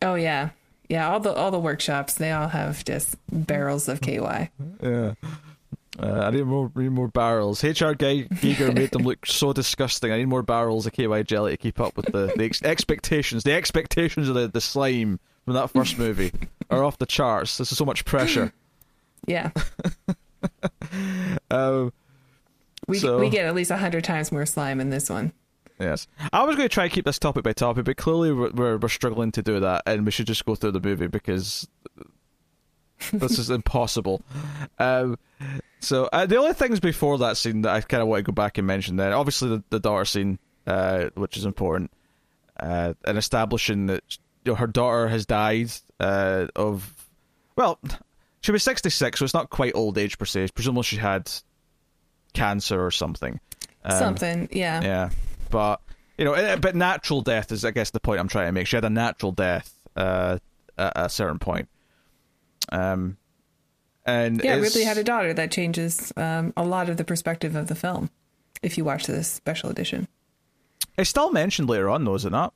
[0.03, 0.49] Oh yeah,
[0.89, 1.11] yeah.
[1.11, 4.49] All the all the workshops they all have just barrels of KY.
[4.81, 5.13] Yeah.
[5.99, 7.63] Uh, I need more, need more barrels.
[7.63, 10.11] HR Guy Giger made them look so disgusting.
[10.11, 13.43] I need more barrels of KY jelly to keep up with the, the ex- expectations.
[13.43, 16.31] The expectations of the, the slime from that first movie
[16.71, 17.57] are off the charts.
[17.59, 18.51] This is so much pressure.
[19.27, 19.51] Yeah,
[21.51, 21.93] Um,
[22.87, 25.33] we So- we get at least a hundred times more slime in this one.
[25.79, 28.51] yes, I was going to try and keep this topic by topic, but clearly we're,
[28.51, 31.67] we're we're struggling to do that, and we should just go through the movie because
[33.13, 34.21] this is impossible.
[34.79, 35.17] Um,
[35.79, 38.33] so uh, the only things before that scene that I kind of want to go
[38.33, 41.91] back and mention, then obviously the, the daughter scene, uh, which is important,
[42.59, 44.03] uh, and establishing that
[44.45, 46.93] you know, her daughter has died uh, of,
[47.55, 47.79] well,
[48.41, 50.49] she was sixty six, so it's not quite old age per se.
[50.53, 51.31] Presumably she had
[52.33, 53.39] cancer or something.
[53.83, 54.81] Um, Something, yeah.
[54.81, 55.09] yeah,
[55.49, 55.81] but
[56.17, 58.67] you know, eh, but natural death is, I guess, the point I'm trying to make.
[58.67, 60.37] She had a natural death uh,
[60.77, 61.67] at a certain point.
[62.71, 63.17] Um,
[64.05, 65.33] and Yeah, Ripley had a daughter.
[65.33, 68.09] That changes um, a lot of the perspective of the film.
[68.61, 70.07] If you watch this special edition
[70.95, 72.53] It's still mentioned later on, though, is it not?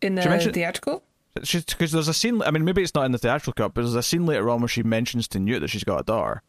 [0.00, 1.02] in the She mentioned- theatrical,
[1.34, 2.42] because there's a scene.
[2.42, 4.60] I mean, maybe it's not in the theatrical cut, but there's a scene later on
[4.60, 6.42] where she mentions to Newt that she's got a daughter,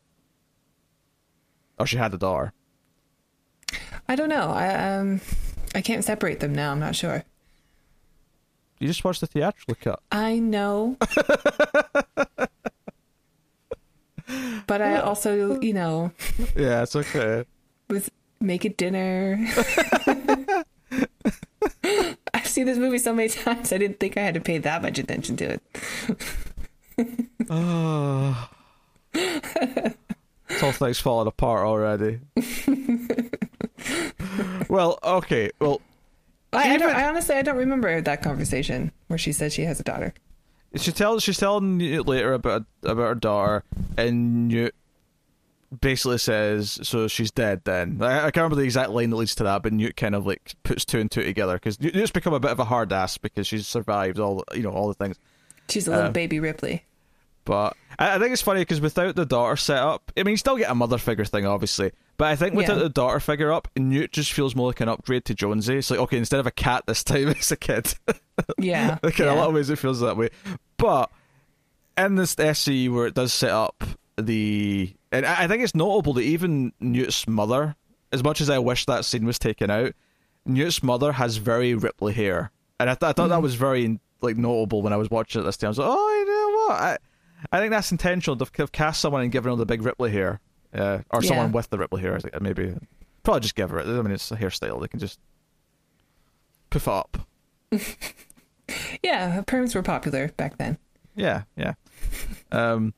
[1.79, 2.53] or she had a daughter.
[4.07, 4.49] I don't know.
[4.51, 5.21] I um,
[5.73, 6.71] I can't separate them now.
[6.71, 7.23] I'm not sure.
[8.79, 9.99] You just watched the theatrical cut.
[10.11, 10.97] I know.
[14.67, 16.11] but I also, you know,
[16.55, 17.45] Yeah, it's okay.
[17.89, 18.09] was
[18.41, 19.39] make a dinner.
[22.33, 23.71] I've seen this movie so many times.
[23.71, 25.61] I didn't think I had to pay that much attention to it.
[27.49, 28.49] Oh.
[30.47, 32.19] this whole thing's falling apart already.
[34.69, 35.51] well, okay.
[35.60, 35.81] Well,
[36.53, 39.79] I, I, don't, I honestly, I don't remember that conversation where she said she has
[39.79, 40.13] a daughter.
[40.75, 43.63] she tells she's telling Newt later about about her daughter,
[43.97, 44.73] and Newt
[45.81, 49.36] basically says, "So she's dead." Then I, I can't remember the exact line that leads
[49.36, 52.34] to that, but Newt kind of like puts two and two together because Newt's become
[52.34, 55.17] a bit of a hard ass because she's survived all you know all the things.
[55.69, 56.86] She's a little Uh, baby Ripley.
[57.45, 60.38] But I, I think it's funny because without the daughter set up, I mean, you
[60.38, 61.91] still get a mother figure thing, obviously.
[62.17, 62.84] But I think without Yeah.
[62.84, 65.77] the daughter figure up, Newt just feels more like an upgrade to Jonesy.
[65.77, 67.93] It's like, okay, instead of a cat this time, it's a kid.
[68.58, 68.97] Yeah.
[69.03, 70.29] like in a lot of ways, it feels that way.
[70.77, 71.12] But
[71.97, 73.84] in this SC where it does set up
[74.17, 77.75] the, and I I think it's notable that even Newt's mother,
[78.12, 79.93] as much as I wish that scene was taken out,
[80.45, 83.43] Newt's mother has very Ripley hair, and I, th- I thought that mm-hmm.
[83.43, 85.67] was very like notable when I was watching it this time.
[85.67, 86.81] I was like, oh, you know what?
[86.81, 86.97] I,
[87.51, 90.39] I think that's intentional They've cast someone and given her the big Ripley hair,
[90.73, 91.27] uh, or Yeah.
[91.27, 92.19] someone with the Ripley hair.
[92.41, 92.73] Maybe
[93.23, 93.88] probably just give her it.
[93.88, 95.19] I mean, it's a hairstyle; they can just
[96.69, 97.17] poof it up.
[99.03, 100.79] Yeah, perms were popular back then.
[101.15, 101.73] Yeah, yeah.
[102.51, 102.95] Um,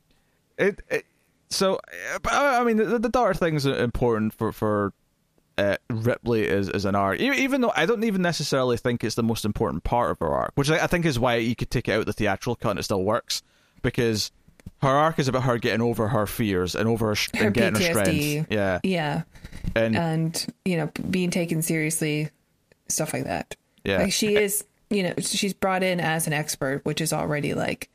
[0.57, 1.05] it, it
[1.49, 1.79] so,
[2.21, 4.93] but I mean, the, the daughter thing is important for for
[5.57, 9.23] uh, Ripley as as an arc, even though I don't even necessarily think it's the
[9.23, 11.89] most important part of her arc, which I, I think is why you could take
[11.89, 13.43] it out the theatrical cut and it still works
[13.81, 14.31] because
[14.81, 17.53] her arc is about her getting over her fears and over her, sh- Her and
[17.55, 18.47] getting her strength.
[18.51, 19.23] Yeah, Yeah.
[19.75, 22.29] and And, you know, being taken seriously,
[22.87, 23.55] stuff like that.
[23.83, 27.53] yeah, Like she is, you know, she's brought in as an expert, which is already
[27.53, 27.89] like,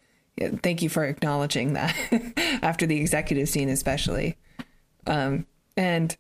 [0.63, 1.95] thank you for acknowledging that
[2.63, 4.37] after the executive scene, especially.
[5.07, 6.17] Um, and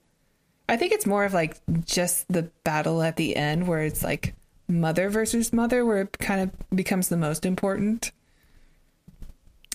[0.68, 4.35] I think it's more of like just the battle at the end where it's like
[4.68, 8.12] mother versus mother, where it kind of becomes the most important.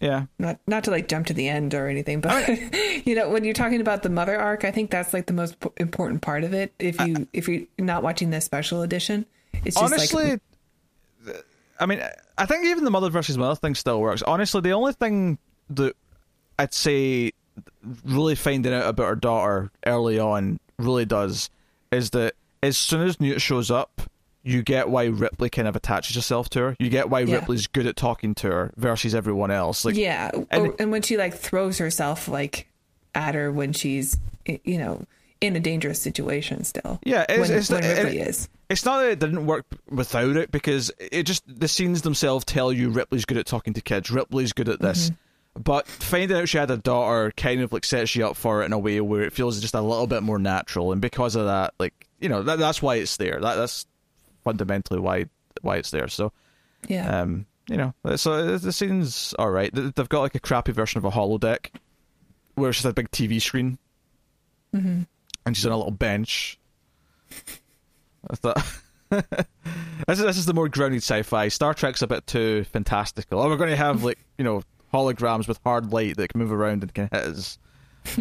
[0.02, 0.26] Yeah.
[0.40, 2.48] Not not to like jump to the end or anything, but
[3.06, 5.60] you know, when you're talking about the mother arc, I think that's like the most
[5.60, 6.74] p- important part of it.
[6.80, 9.26] If you if you're not watching the special edition,
[9.66, 11.46] it's just honestly like
[11.80, 12.02] i mean
[12.38, 15.38] i think even the mother versus mother thing still works honestly the only thing
[15.70, 15.96] that
[16.60, 17.32] i'd say
[18.06, 21.50] really finding out about her daughter early on really does
[21.92, 22.34] is that
[22.64, 24.02] as soon as newt shows up
[24.48, 27.36] you get why ripley kind of attaches herself to her you get why Yeah.
[27.36, 31.02] ripley's good at talking to her versus everyone else like yeah and- and, and when
[31.02, 32.68] she like throws herself like
[33.14, 35.04] at her when she's you know
[35.42, 39.00] in a dangerous situation still Yeah, it's- when, it's- when it- ripley is It's not
[39.02, 43.24] that it didn't work without it because it just the scenes themselves tell you Ripley's
[43.26, 44.12] good at talking to kids.
[44.12, 45.10] Ripley's good at this.
[45.10, 45.62] Mm-hmm.
[45.64, 48.66] But finding out she had a daughter kind of like sets you up for it
[48.66, 51.46] in a way where it feels just a little bit more natural, and because of
[51.46, 53.40] that, like you know, that, that's why it's there.
[53.40, 53.86] That, that's
[54.48, 55.26] fundamentally why
[55.62, 56.08] why it's there.
[56.08, 56.32] So,
[56.88, 59.74] yeah um, you know, so the scene's all right.
[59.74, 61.72] They- They've got like a crappy version of a holodeck
[62.56, 63.78] where it's just a big TV screen,
[64.74, 65.02] hmm
[65.46, 66.58] and she's on a little bench.
[68.30, 68.64] I thought
[69.10, 71.48] this is this is the more grounded sci-fi.
[71.50, 73.40] Star Trek's a bit too fantastical.
[73.42, 76.52] Oh, we're going to have like you know holograms with hard light that can move
[76.54, 77.58] around and can hit us.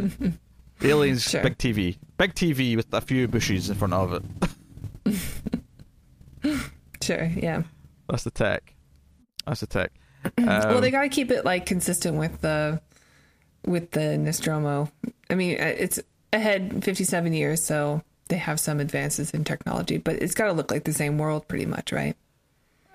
[0.83, 1.43] Aliens, Sure.
[1.43, 4.23] big TV, big TV with a few bushes in front of it.
[7.02, 7.62] sure yeah
[8.09, 8.74] That's the tech.
[9.46, 9.92] That's the tech.
[10.38, 12.80] well Um, they got to keep it like consistent with the
[13.64, 14.90] with the nostromo
[15.30, 16.00] i mean uh, it's
[16.32, 20.70] ahead 57 years so they have some advances in technology but it's got to look
[20.70, 22.16] like the same world pretty much right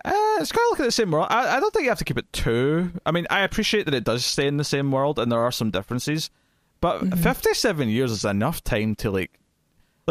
[0.03, 0.11] Uh,
[0.41, 1.27] it's kind of looking at the same world.
[1.29, 2.91] I, I don't think you have to keep it too.
[3.05, 5.51] I mean, I appreciate that it does stay in the same world, and there are
[5.51, 6.31] some differences.
[6.79, 9.29] But fifty-seven years is enough time to like,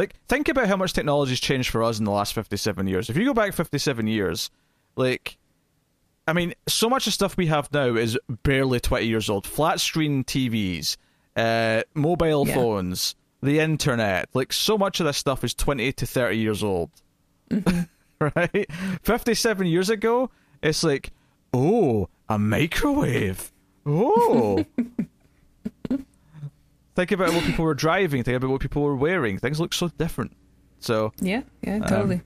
[0.00, 3.08] like think about how much technology's changed for us in the last fifty-seven years.
[3.10, 4.50] If you go back fifty-seven years,
[4.96, 5.36] like,
[6.26, 9.46] I mean, so much of stuff we have now is barely twenty years old.
[9.46, 10.96] Flat screen TVs,
[11.36, 12.54] uh, mobile Yeah.
[12.54, 14.28] phones, the internet.
[14.34, 16.90] Like, so much of this stuff is twenty to thirty years old
[18.20, 18.66] right?
[19.02, 20.30] 57 years ago,
[20.62, 21.10] it's like,
[21.52, 23.52] oh, a microwave.
[23.86, 24.64] Oh.
[27.00, 29.38] Think about what people were driving, think about what people were wearing.
[29.38, 30.36] Things look so different.
[30.78, 32.22] So, yeah yeah totally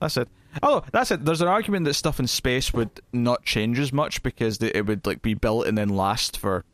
[0.00, 0.28] that's it.
[0.62, 1.24] Oh, that's it.
[1.24, 4.86] There's an argument that stuff in space would not change as much because they, it
[4.86, 6.64] would like be built and then last for,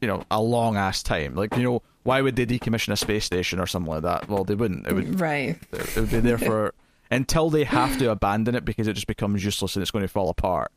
[0.00, 1.34] you know, a long ass time.
[1.34, 4.28] Like you know, why would they decommission a space station or something like that?
[4.28, 4.86] Well, they wouldn't.
[4.86, 5.20] It would.
[5.20, 5.58] Right.
[5.72, 6.74] It would be there for
[7.10, 10.08] until they have to abandon it because it just becomes useless and it's going to
[10.08, 10.72] fall apart.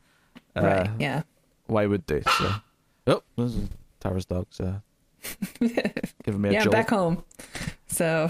[0.56, 0.90] Uh, right.
[0.98, 1.22] Yeah.
[1.66, 2.22] Why would they?
[2.22, 2.52] So.
[3.08, 3.68] Oh, this is
[4.00, 4.78] Tara's dog's uh,
[6.24, 6.72] giving me a yeah, jolt.
[6.72, 7.22] back home.
[7.88, 8.28] So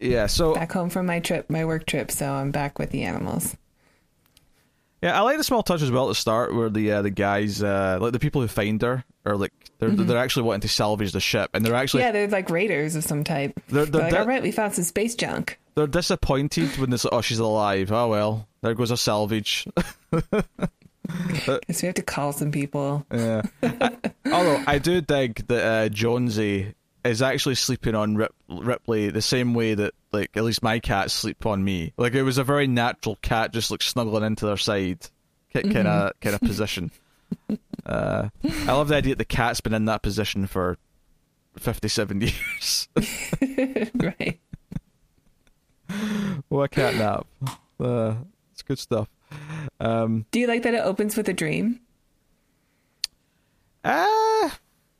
[0.00, 2.10] Yeah, so back home from my trip, my work trip.
[2.10, 3.56] So I'm back with the animals.
[5.00, 7.10] Yeah, I like the small touch as well at the start, where the uh, the
[7.10, 10.68] guys, uh, like the people who find her, are like they're they're actually wanting to
[10.68, 12.06] salvage the ship, and they're actually Mm-hmm.
[12.08, 13.52] yeah, they're like raiders of some type.
[13.68, 15.58] They're- They're, they're like, all right, we found some space junk.
[15.76, 17.06] they're disappointed when this.
[17.10, 17.90] Oh, she's alive.
[17.92, 19.66] Oh well, there goes a salvage.
[21.66, 23.04] Guess we have to call some people.
[23.12, 23.42] yeah.
[23.62, 23.96] I-
[24.32, 29.54] although I do dig that uh, Jonesy is actually sleeping on Rip- Ripley the same
[29.54, 31.92] way that like at least my cats sleep on me.
[31.96, 35.06] Like it was a very natural cat just like snuggling into their side,
[35.52, 36.90] kind of kind of position.
[37.84, 40.76] Uh, I love the idea that the cat's been in that position for
[41.58, 42.88] fifty-seven years.
[43.94, 44.38] right.
[46.48, 47.26] what a cat nap!
[47.80, 48.14] Uh,
[48.52, 49.08] it's good stuff.
[49.80, 51.80] Um, Do you like that it opens with a dream?
[53.84, 54.50] Uh,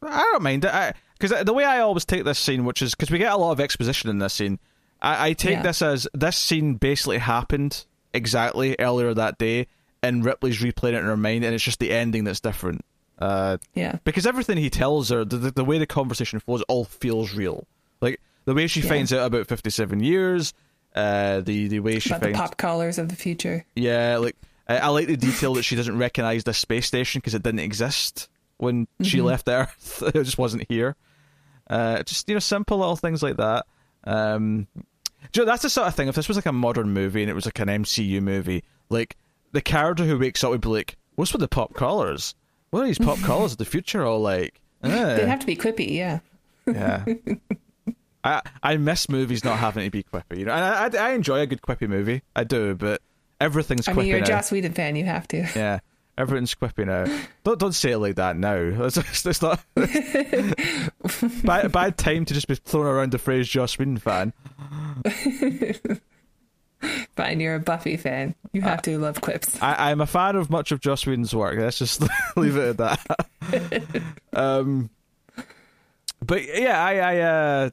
[0.03, 3.11] I don't mind it because the way I always take this scene, which is because
[3.11, 4.59] we get a lot of exposition in this scene,
[5.01, 5.62] I, I take Yeah.
[5.62, 9.68] this as this scene basically happened exactly earlier that day,
[10.03, 12.85] and Ripley's replaying it in her mind, and it's just the ending that's different.
[13.21, 13.99] Uh, Yeah.
[14.03, 17.66] because everything he tells her, the, the, the way the conversation flows, all feels real.
[18.01, 18.88] Like the way she Yeah.
[18.88, 20.53] finds out about fifty-seven years,
[20.94, 23.64] uh, the the way she About the pop collars of the future.
[23.74, 24.37] yeah, like
[24.68, 27.61] I, I like the detail that she doesn't recognize the space station because it didn't
[27.61, 28.28] exist
[28.59, 30.02] when she left Earth.
[30.14, 30.94] it just wasn't here.
[31.68, 33.66] Uh, just you know, simple little things like that.
[34.05, 34.83] Um, you
[35.37, 36.09] know, that's the sort of thing.
[36.09, 39.16] If this was like a modern movie and it was like an MCU movie, like
[39.52, 42.35] the character who wakes up would be like, "What's with the pop collars?
[42.70, 45.57] What are these pop collars of the future all like?" Eh, They'd have to be
[45.57, 46.18] quippy, yeah.
[46.66, 47.05] yeah.
[48.24, 50.38] I I miss movies not having to be quippy.
[50.38, 52.22] You know, and I I, I enjoy a good quippy movie.
[52.37, 53.02] I do, but
[53.40, 54.26] everything's I mean, you're a now.
[54.26, 55.46] Joss Whedon fan, you have to.
[55.56, 55.80] Yeah,
[56.16, 57.04] everything's quippy now.
[57.44, 58.54] Don't don't say it like that now.
[58.85, 59.61] It's, it's, it's not
[61.44, 64.32] bad, bad time to just be throwing around the phrase Joss Whedon fan.
[67.16, 68.35] Fine, you're a Buffy fan.
[68.52, 69.61] You have to love quips.
[69.61, 71.58] I, I'm a fan of much of Joss Whedon's work.
[71.58, 72.02] Let's just
[72.37, 74.02] leave it at that.
[74.32, 74.90] um,
[76.24, 77.70] but yeah, I, I uh,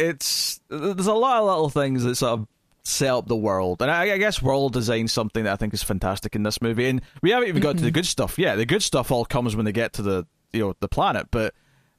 [0.00, 2.48] it's there's a lot of little things that sort of
[2.82, 5.82] set up the world, and I, I guess world design something that I think is
[5.82, 6.88] fantastic in this movie.
[6.88, 8.38] And we haven't even got to the good stuff.
[8.38, 11.28] Yeah, the good stuff all comes when they get to the you know the planet,
[11.30, 11.54] but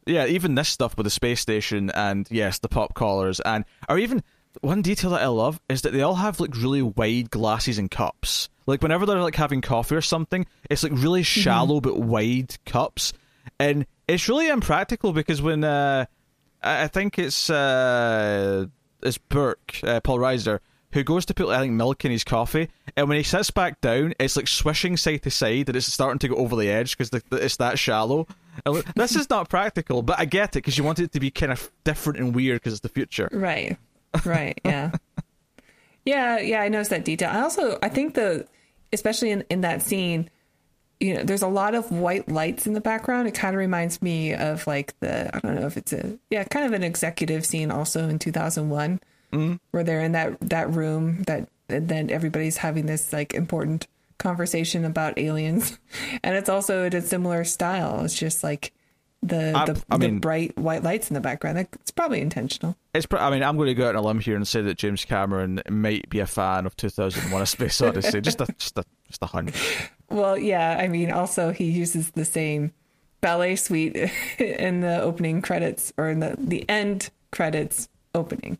[0.05, 3.99] yeah, even this stuff with the space station and yes, the pop collars and or
[3.99, 4.23] even
[4.59, 7.89] one detail that I love is that they all have like really wide glasses and
[7.89, 8.49] cups.
[8.65, 13.13] Like whenever they're like having coffee or something, it's like really shallow but wide cups,
[13.59, 16.05] and it's really impractical because when uh,
[16.63, 18.65] I think it's uh,
[19.01, 20.59] it's Burke, uh, Paul Reiser,
[20.93, 23.81] who goes to put I think milk in his coffee, and when he sits back
[23.81, 26.97] down, it's like swishing side to side, and it's starting to go over the edge
[26.97, 28.27] because it's that shallow.
[28.95, 31.51] This is not practical, but I get it because you want it to be kind
[31.51, 33.29] of different and weird because it's the future.
[33.31, 33.77] Right.
[34.25, 34.59] Right.
[34.65, 34.91] Yeah.
[36.05, 36.39] yeah.
[36.39, 36.61] Yeah.
[36.61, 37.29] I noticed that detail.
[37.31, 38.45] I also, I think the,
[38.91, 40.29] especially in, in that scene,
[41.01, 43.27] you know, there's a lot of white lights in the background.
[43.27, 46.43] It kind of reminds me of like the, I don't know if it's a, yeah,
[46.43, 48.99] kind of an executive scene also in 2001
[49.33, 49.55] mm-hmm.
[49.71, 53.87] where they're in that, that room that, and then everybody's having this like important
[54.19, 55.79] conversation about aliens.
[56.23, 58.05] And it's also in a similar style.
[58.05, 58.71] It's just like,
[59.23, 61.57] the, I- the, I the bright white lights in the background.
[61.59, 62.75] It's probably intentional.
[62.93, 63.05] It's.
[63.05, 64.77] Pr- I mean, I'm going to go out on a limb here and say that
[64.77, 68.21] James Cameron might be a fan of 2001: A Space Odyssey.
[68.21, 69.91] just a, just a, just a hunch.
[70.11, 70.77] Well, yeah.
[70.79, 72.73] I mean, also he uses the same
[73.21, 73.95] ballet suite
[74.39, 78.57] in the opening credits or in the the end credits opening.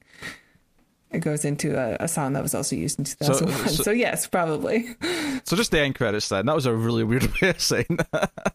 [1.12, 3.68] It goes into a, a song that was also used in 2001.
[3.70, 4.96] So, so- yes, probably.
[5.44, 6.46] So just the end credits then.
[6.46, 8.54] That was a really weird way of saying that.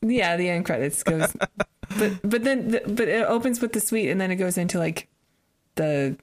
[0.00, 1.34] yeah, the end credits goes,
[1.98, 4.78] but but then the, but it opens with the suite and then it goes into
[4.78, 5.08] like
[5.74, 6.16] the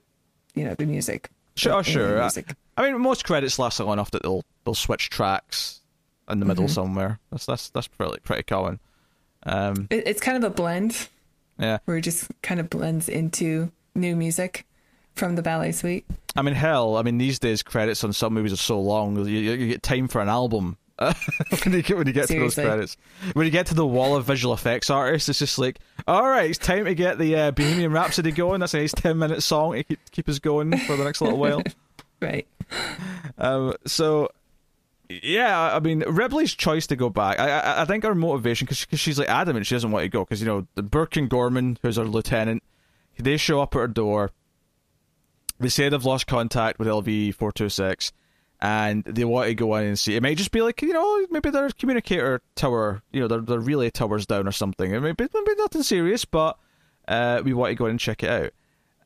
[0.56, 1.30] you know the music.
[1.56, 2.18] Sure, The sure.
[2.20, 2.56] I, music.
[2.78, 5.81] I mean, most credits last long enough that they'll they'll switch tracks
[6.32, 7.20] in the middle somewhere.
[7.32, 8.80] That's that's that's pretty pretty common.
[9.44, 11.08] Um, It, it's kind of a blend
[11.58, 11.80] yeah.
[11.86, 14.66] where it just kind of blends into new music
[15.16, 16.06] from the ballet suite.
[16.36, 19.26] I mean, hell, I mean, these days credits on some movies are so long, you,
[19.26, 20.78] you you get time for an album.
[21.02, 22.96] when you get when you get to those credits,
[23.34, 26.52] when you get to the wall of visual effects artists, it's just like, All right,
[26.52, 28.60] it's time to get the uh, Bohemian Rhapsody going.
[28.60, 31.38] That's a nice ten minute song to keep, keep us going for the next little
[31.40, 31.64] while.
[32.22, 32.46] Right.
[33.40, 34.30] Um, so
[35.24, 37.40] yeah, I mean Ripley's choice to go back.
[37.40, 40.24] I I, I think her motivation because she's like adamant she doesn't want to go
[40.24, 42.64] because you know the Burke and Gorman, who's her lieutenant,
[43.18, 44.32] they show up at her door.
[45.60, 48.12] They say they've lost contact with LV four two six,
[48.60, 50.16] and they want to go in and see.
[50.16, 53.60] It might just be like you know maybe their communicator tower, you know their their
[53.60, 54.92] relay tower's down or something.
[54.92, 56.58] It may be, maybe nothing serious, but
[57.08, 58.52] uh, we want to go in and check it out.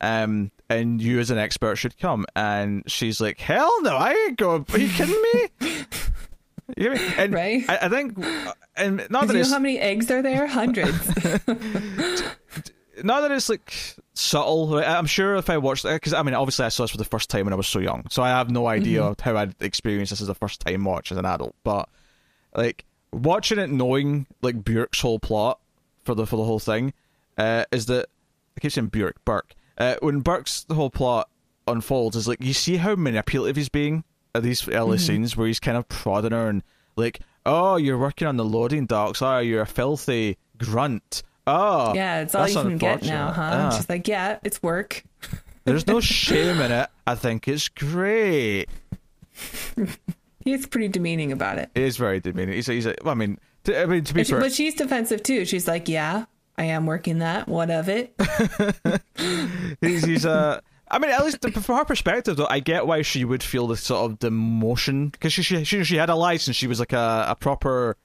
[0.00, 2.26] Um, and you as an expert should come.
[2.34, 4.66] And she's like, hell no, I ain't going.
[4.72, 5.84] Are you kidding me?
[6.76, 7.64] You know and Right.
[7.68, 10.46] I, I think, uh, and not Do that you know how many eggs are there?
[10.48, 11.06] Hundreds.
[13.02, 13.72] not that it's like
[14.14, 14.78] subtle.
[14.78, 16.96] I'm sure if I watched uh, it, because I mean, obviously I saw this for
[16.96, 18.80] the first time when I was so young, so I have no mm-hmm.
[18.80, 21.54] idea how I'd experience this as a first time watch as an adult.
[21.62, 21.88] But
[22.54, 25.60] like watching it, knowing like Bjork's whole plot
[26.04, 26.92] for the for the whole thing,
[27.38, 28.08] uh, is that
[28.56, 29.54] I keep saying Bjork, Burke.
[29.78, 31.28] Uh, when Burke's the whole plot
[31.66, 34.04] unfolds, is like you see how manipulative he's being
[34.34, 36.62] at these early scenes where he's kind of prodding her and
[36.96, 39.22] like, oh, you're working on the loading docks.
[39.22, 41.22] Oh, you're a filthy grunt.
[41.46, 43.68] Oh, yeah, it's all you can get now, huh?
[43.70, 43.76] Ah.
[43.76, 45.04] She's like, yeah, it's work.
[45.64, 46.88] There's no shame in it.
[47.06, 48.66] I think it's great.
[50.44, 51.70] He's pretty demeaning about it.
[51.74, 52.54] It is very demeaning.
[52.54, 55.44] He's, he's well, I mean, to, I mean, to be fair, but she's defensive too.
[55.44, 56.26] She's like, yeah,
[56.58, 57.48] I am working that.
[57.48, 58.14] What of it?
[59.80, 63.24] he's, he's uh, I mean, at least from her perspective, though, I get why she
[63.24, 66.56] would feel the sort of demotion because she, she she she had a license.
[66.56, 67.96] She was like a, a proper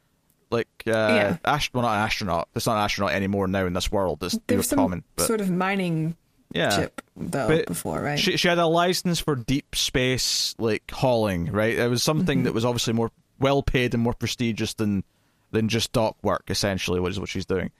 [0.49, 1.37] like uh, Yeah.
[1.45, 2.49] ast- well, not an astronaut.
[2.55, 4.23] It's not an astronaut anymore now in this world.
[4.23, 6.17] It's There's some common, but sort of mining
[6.53, 6.75] yeah.
[6.75, 8.19] chip though But before, right?
[8.19, 11.77] She she had a license for deep space like hauling, right?
[11.77, 12.45] It was something Mm-hmm.
[12.45, 15.03] that was obviously more well paid and more prestigious than
[15.51, 16.45] than just dock work.
[16.49, 17.71] Essentially, which is what she's doing.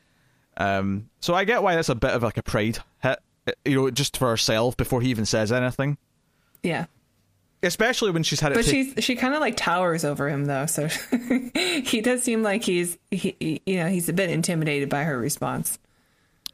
[0.61, 3.19] Um, so I get why that's a bit of like a pride hit,
[3.65, 5.97] you know, just for herself before he even says anything.
[6.63, 6.85] yeah.
[7.63, 8.55] Especially when she's had it.
[8.55, 10.87] But take- she's she kind of like towers over him though, so
[11.53, 15.77] he does seem like he's he, you know he's a bit intimidated by her response.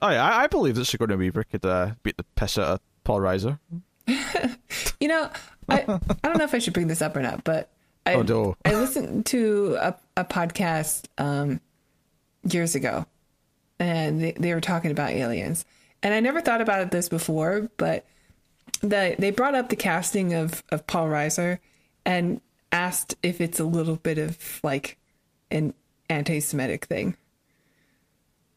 [0.01, 2.79] oh yeah, I, I believe that Sigourney Weaver could uh, beat the piss out of
[3.05, 3.57] Paul Reiser.
[4.99, 5.29] You know,
[5.69, 7.69] I I don't know if I should bring this up or not, but
[8.05, 8.57] I Oh, no.
[8.65, 11.61] I listened to a a podcast um
[12.51, 13.05] years ago,
[13.79, 15.65] and they, they were talking about aliens,
[16.03, 18.05] and I never thought about this before, but
[18.81, 21.59] the they brought up the casting of of Paul Reiser
[22.05, 24.97] and asked if it's a little bit of like
[25.51, 25.73] an
[26.09, 27.15] anti-Semitic thing.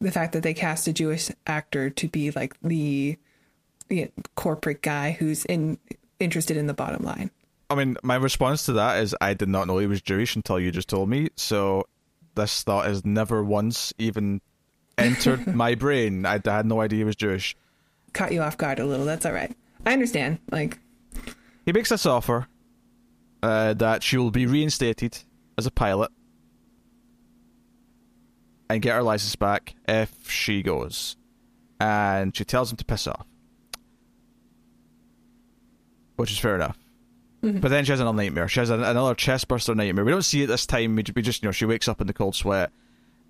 [0.01, 3.18] The fact that they cast a Jewish actor to be like the,
[3.89, 5.79] the corporate guy who's in
[6.18, 7.31] interested in the bottom line.
[7.68, 10.59] I mean, my response to that is I did not know he was Jewish until
[10.59, 11.29] you just told me.
[11.37, 11.87] So
[12.35, 14.41] this thought has never once even
[15.01, 16.26] entered my brain.
[16.26, 17.57] I, I had no idea he was Jewish.
[18.12, 19.07] Caught you off guard a little.
[19.07, 19.55] That's all right.
[19.86, 20.38] I understand.
[20.51, 20.78] Like,
[21.64, 22.48] He makes this offer
[23.42, 25.18] uh, that she will be reinstated
[25.57, 26.11] as a pilot
[28.68, 31.16] and get her license back if she goes.
[31.80, 33.26] And she tells him to piss off.
[36.16, 36.76] Which is fair enough.
[37.42, 38.48] But then she has another nightmare.
[38.48, 40.05] She has an, another chestburster nightmare.
[40.05, 40.94] We don't see it this time.
[40.94, 42.70] We, we just, you know, she wakes up in the cold sweat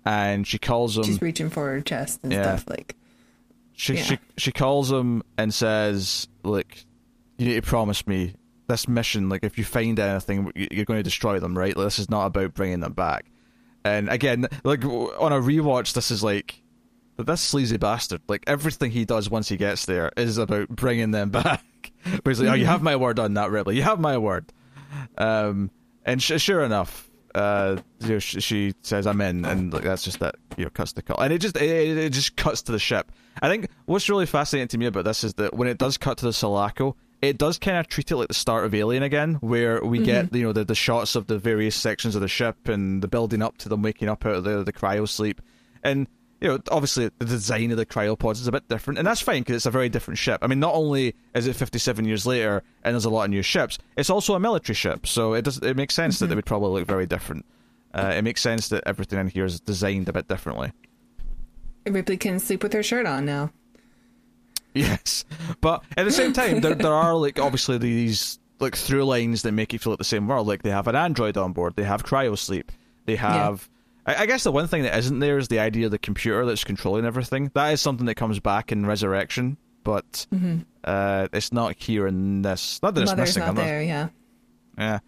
[0.05, 1.03] and she calls him.
[1.03, 2.43] she's reaching for her chest and Yeah.
[2.43, 2.69] stuff.
[2.69, 2.95] Like,
[3.73, 4.03] She Yeah.
[4.03, 6.67] she she calls him and says, "Look,
[7.37, 8.35] you need to promise me
[8.67, 9.27] this mission.
[9.27, 11.75] Like, if you find anything, you- you're going to destroy them, right?
[11.75, 13.25] Like, this is not about bringing them back."
[13.83, 16.61] And again, like on a rewatch, this is like
[17.17, 18.21] this sleazy bastard.
[18.27, 21.63] Like everything he does once he gets there is about bringing them back.
[22.23, 23.75] but he's like, "Oh, you have my word on that, Ripley.
[23.77, 24.51] You have my word."
[25.17, 25.71] Um,
[26.05, 30.03] and sh- sure enough, uh, you know, sh- she says, "I'm in," and like, that's
[30.03, 30.35] just that.
[30.57, 33.11] You know, cuts the call, and it just it, it just cuts to the ship.
[33.41, 36.17] I think what's really fascinating to me about this is that when it does cut
[36.19, 39.35] to the Sulaco, it does kind of treat it like the start of Alien again,
[39.35, 42.67] where we get you know the, the shots of the various sections of the ship
[42.67, 45.41] and the building up to them waking up out of the the cryo sleep,
[45.83, 46.07] and
[46.41, 49.41] you know obviously the design of the cryopods is a bit different, and that's fine
[49.41, 50.39] because it's a very different ship.
[50.41, 53.43] I mean, not only is it 57 years later and there's a lot of new
[53.43, 56.45] ships, it's also a military ship, so it does it makes sense that they would
[56.45, 57.45] probably look very different.
[57.93, 60.71] Uh, it makes sense that everything in here is designed a bit differently.
[61.85, 63.51] Ripley can sleep with her shirt on now.
[64.73, 65.25] Yes,
[65.59, 69.51] but at the same time, there there are like obviously these like through lines that
[69.51, 70.47] make you feel like the same world.
[70.47, 72.69] Like they have an android on board, they have cryosleep,
[73.05, 73.69] they have.
[74.05, 76.45] I, I guess the one thing that isn't there is the idea of the computer
[76.45, 77.51] that's controlling everything.
[77.53, 80.25] That is something that comes back in Resurrection, but
[80.83, 82.79] uh, it's not here in this.
[82.81, 83.43] Not that it's Mother's missing.
[83.43, 83.81] not there.
[83.83, 84.09] Yeah.
[84.77, 84.99] Yeah.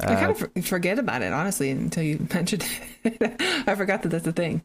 [0.00, 2.66] I kind of for- forget about it honestly until you mentioned
[3.04, 3.40] it.
[3.66, 4.62] I forgot that that's a thing.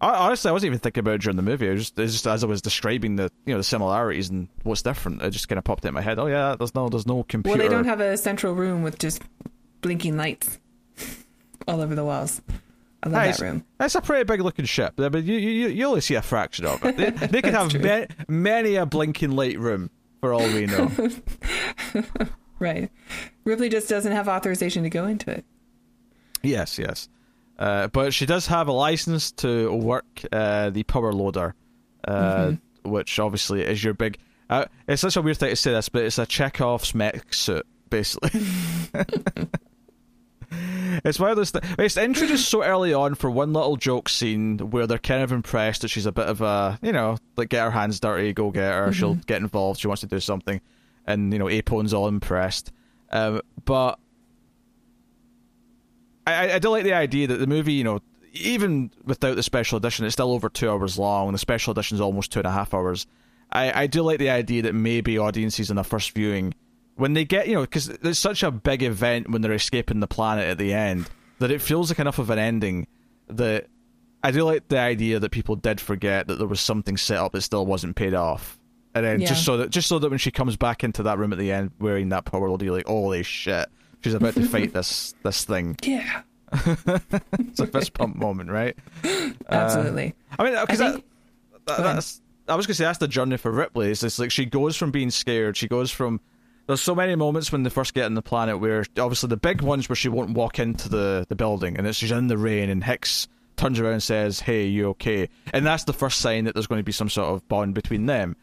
[0.00, 1.68] honestly, I wasn't even thinking about it during the movie.
[1.68, 4.82] I was just, just as I was describing the you know the similarities and what's
[4.82, 6.20] different, it just kind of popped in my head.
[6.20, 7.58] Oh yeah, there's no there's no computer.
[7.58, 9.20] Well, they don't have a central room with just
[9.80, 10.60] blinking lights
[11.66, 12.40] all over the walls.
[13.02, 13.64] I love that room.
[13.78, 16.84] That's a pretty big looking ship, but you you, you only see a fraction of
[16.84, 16.96] it.
[16.96, 19.90] They, they could have ma- many a blinking light room
[20.20, 20.90] for all we know.
[22.60, 22.90] Right.
[23.44, 25.44] Ripley just doesn't have authorization to go into it.
[26.42, 27.08] yes, yes,
[27.56, 31.54] uh, but she does have a license to work uh, the power loader,
[32.08, 34.18] uh, which obviously is your big.
[34.50, 37.64] Uh, it's such a weird thing to say this, but it's a Chekhov's mech suit,
[37.90, 38.40] basically.
[40.50, 41.52] It's one of those.
[41.52, 45.30] Th- it's introduced so early on for one little joke scene where they're kind of
[45.32, 48.50] impressed that she's a bit of a, you know, like get her hands dirty, go
[48.50, 48.92] get her.
[48.92, 49.80] She'll get involved.
[49.80, 50.60] She wants to do something,
[51.06, 52.72] and you know, Apone's all impressed.
[53.12, 53.98] Um, but
[56.26, 58.00] I, I- I do like the idea that the movie, you know,
[58.32, 62.00] even without the special edition, it's still over two hours long, the special edition is
[62.00, 63.06] almost two and a half hours.
[63.50, 66.54] I, I do like the idea that maybe audiences in the first viewing,
[66.98, 70.06] when they get, you know, because it's such a big event when they're escaping the
[70.06, 72.86] planet at the end, that it feels like enough of an ending
[73.28, 73.66] that
[74.22, 77.32] I do like the idea that people did forget that there was something set up
[77.32, 78.58] that still wasn't paid off.
[78.94, 79.28] And then Yeah.
[79.28, 81.52] just so that just so that when she comes back into that room at the
[81.52, 83.68] end wearing that power you're like, holy shit,
[84.02, 85.76] she's about to fight this this thing.
[85.84, 86.22] Yeah.
[87.38, 88.76] It's a fist pump moment, right?
[89.48, 90.14] Absolutely.
[90.32, 91.04] Uh, I mean, because I that, think-
[91.66, 93.90] that- that's I was gonna say that's the journey for Ripley.
[93.90, 96.20] It's just like she goes from being scared, she goes from.
[96.68, 99.62] There's so many moments when they first get on the planet where obviously the big
[99.62, 102.68] ones where she won't walk into the, the building and it's she's in the rain
[102.68, 106.54] and Hicks turns around and says, "Hey, you okay?" And that's the first sign that
[106.54, 108.36] there's going to be some sort of bond between them.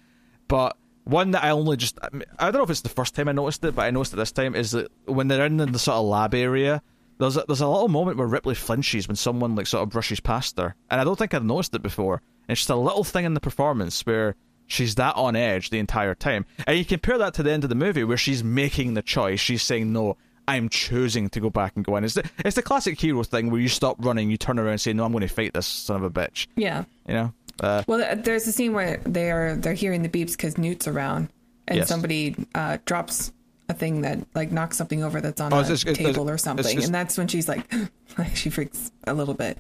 [0.47, 2.09] But one that I only just I
[2.51, 4.32] don't know if it's the first time I noticed it, but I noticed it this
[4.32, 6.82] time is that when they're in the sort of lab area,
[7.19, 10.19] there's a, there's a little moment where Ripley flinches when someone like sort of brushes
[10.19, 12.15] past her, and I don't think I'd noticed it before.
[12.15, 14.36] And it's just a little thing in the performance where
[14.68, 17.70] she's that on edge the entire time, and you compare that to the end of
[17.70, 19.39] the movie where she's making the choice.
[19.39, 20.18] She's saying no.
[20.47, 22.03] I'm choosing to go back and go in.
[22.03, 24.82] It's the, it's the classic hero thing where you stop running, you turn around and
[24.82, 26.84] say, "No, I'm going to fight this son of a bitch." Yeah.
[27.07, 30.55] You know, uh, Well, there's a scene where they are they're hearing the beeps because
[30.59, 31.30] Newt's around,
[31.68, 31.88] and Yes.
[31.89, 33.32] somebody uh, drops
[33.70, 36.38] a thing that like knocks something over that's on Oh, a it's- it's- table or
[36.38, 37.63] something, it's- and that's when she's like,
[38.20, 39.57] like she freaks a little bit.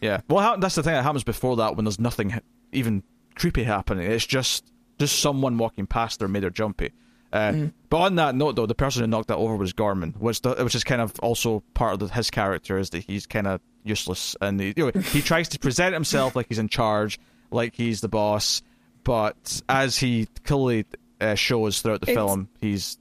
[0.00, 0.22] Yeah.
[0.28, 2.34] Well, that's the thing that happens before that when there's nothing
[2.72, 4.10] even creepy happening.
[4.10, 6.92] It's just just someone walking past her made her jumpy.
[7.32, 10.40] Uh, But on that note, though, the person who knocked that over was Gorman, which
[10.42, 13.48] the, which is kind of also part of the, his character is that he's kind
[13.48, 17.18] of useless and he, you know, he tries to present himself like he's in charge,
[17.50, 18.62] like he's the boss,
[19.02, 20.86] but as he clearly
[21.20, 22.98] uh, shows throughout the It's- film, he's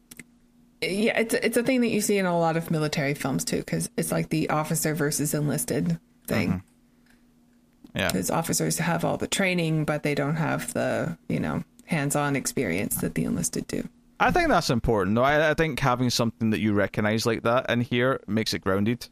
[0.82, 3.58] Yeah, it's it's a thing that you see in a lot of military films too,
[3.58, 6.64] because it's like the officer versus enlisted thing.
[7.96, 8.08] Yeah.
[8.08, 12.96] Because officers have all the training, but they don't have the you know hands-on experience
[12.98, 13.88] that the enlisted do.
[14.20, 15.24] I think that's important, though.
[15.24, 19.08] I, I think having something that you recognize like that in here makes it grounded.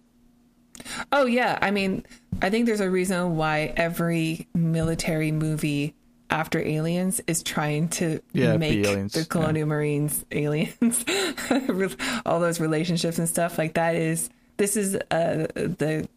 [1.12, 2.06] Oh yeah, I mean,
[2.42, 5.94] I think there's a reason why every military movie
[6.30, 11.04] after Aliens is trying to Yeah, make the colonial marines aliens.
[12.26, 16.08] All those relationships and stuff like that is this is uh, the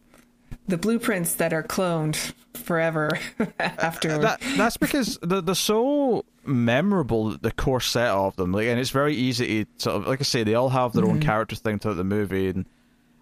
[0.67, 3.19] the blueprints that are cloned forever
[3.59, 4.17] after.
[4.17, 8.89] that that's because they're, they're so memorable the core set of them like and it's
[8.91, 11.19] very easy to sort of like i say they all have their own mm-hmm.
[11.21, 12.65] character thing throughout the movie and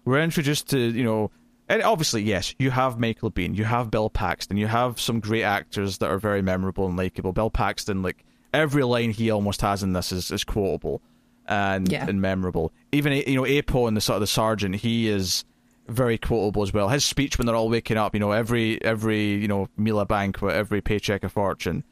[0.04, 1.30] we're introduced to you know
[1.68, 5.42] and obviously yes you have michael Biehn you have bill paxton you have some great
[5.42, 9.82] actors that are very memorable and likable bill paxton like every line he almost has
[9.82, 11.02] in this is, is quotable
[11.46, 12.06] and Yeah.
[12.08, 15.44] and memorable even you know apo and the sort of the sergeant he is
[15.88, 16.88] very quotable as well.
[16.88, 20.06] His speech when they're all waking up, you know, every every you know meal a
[20.06, 21.84] banquet, every paycheck a fortune.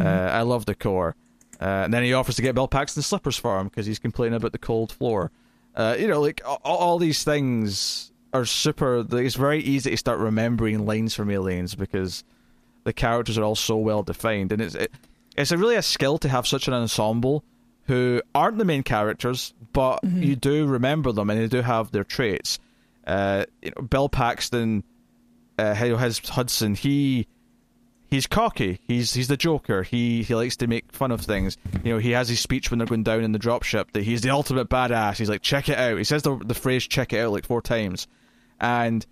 [0.00, 1.14] Uh, I love the Corps.
[1.60, 4.36] Uh, and then he offers to get Bill Paxton slippers for him because he's complaining
[4.36, 5.30] about the cold floor.
[5.76, 9.04] Uh, you know, like all, all these things are super.
[9.12, 12.24] It's very easy to start remembering lines from Aliens because
[12.84, 14.90] the characters are all so well defined, and it's it,
[15.36, 17.44] it's a really a skill to have such an ensemble
[17.86, 22.04] who aren't the main characters, but you do remember them and they do have their
[22.04, 22.58] traits.
[23.06, 24.84] Uh, you know, Bill Paxton,
[25.58, 27.26] uh, his Hudson, he
[28.14, 28.80] he's cocky.
[28.86, 29.82] He's he's the Joker.
[29.82, 31.56] He he likes to make fun of things.
[31.82, 34.22] You know, he has his speech when they're going down in the dropship that he's
[34.22, 35.18] the ultimate badass.
[35.18, 35.98] He's like, check it out.
[35.98, 38.06] He says the the phrase "check it out" like four times,
[38.60, 39.04] and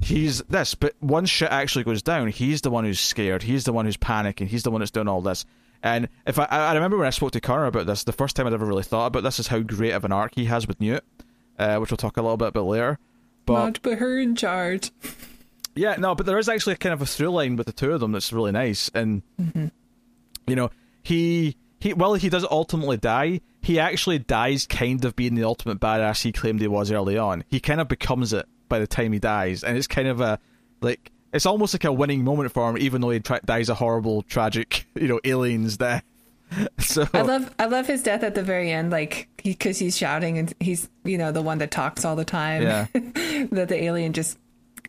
[0.00, 0.74] he's this.
[0.74, 3.42] But once shit actually goes down, he's the one who's scared.
[3.42, 4.48] He's the one who's panicking.
[4.48, 5.44] He's the one that's doing all this.
[5.82, 8.46] And if I, I remember when I spoke to Connor about this, the first time
[8.46, 10.80] I'd ever really thought about this is how great of an arc he has with
[10.80, 11.04] Newt,
[11.58, 12.98] uh, which we'll talk a little bit about later.
[13.46, 14.90] But Not put her in charge.
[15.76, 18.00] Yeah, no, but there is actually kind of a through line with the two of
[18.00, 19.66] them that's really nice, and mm-hmm.
[20.46, 20.70] you know,
[21.02, 23.40] he he well, he does ultimately die.
[23.60, 27.42] He actually dies, kind of being the ultimate badass he claimed he was early on.
[27.48, 30.38] He kind of becomes it by the time he dies, and it's kind of a
[30.80, 33.74] like it's almost like a winning moment for him, even though he tra- dies a
[33.74, 36.04] horrible, tragic, you know, alien's death.
[36.78, 40.38] So I love I love his death at the very end, like because he's shouting
[40.38, 42.62] and he's you know the one that talks all the time.
[42.62, 42.86] Yeah.
[42.92, 44.38] that the alien just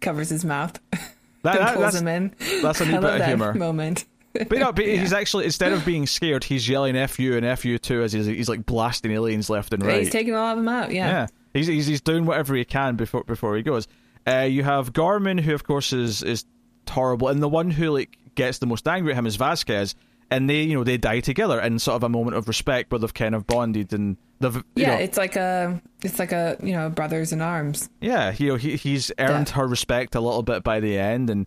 [0.01, 0.79] covers his mouth
[1.43, 2.35] that, and pulls that's, him in.
[2.61, 3.53] that's a neat bit of humor.
[3.53, 4.05] moment.
[4.33, 7.45] But you know, but he's actually instead of being scared, he's yelling "f you" and
[7.45, 10.01] "f you" too as he's, he's like blasting aliens left and right.
[10.01, 10.91] He's taking all of them out.
[10.91, 11.07] Yeah.
[11.07, 13.87] Yeah, he's, he's he's doing whatever he can before before he goes.
[14.27, 16.45] Uh, you have Gorman, who of course is is
[16.89, 19.95] horrible, and the one who like gets the most angry at him is Vasquez,
[20.31, 22.99] and they you know they die together in sort of a moment of respect where
[22.99, 26.57] they've kind of bonded and they've you Yeah, know, it's like a it's like a
[26.63, 27.89] you know brothers in arms.
[28.01, 29.55] yeah you know he he's earned Yeah.
[29.55, 31.45] her respect a little bit by the end, and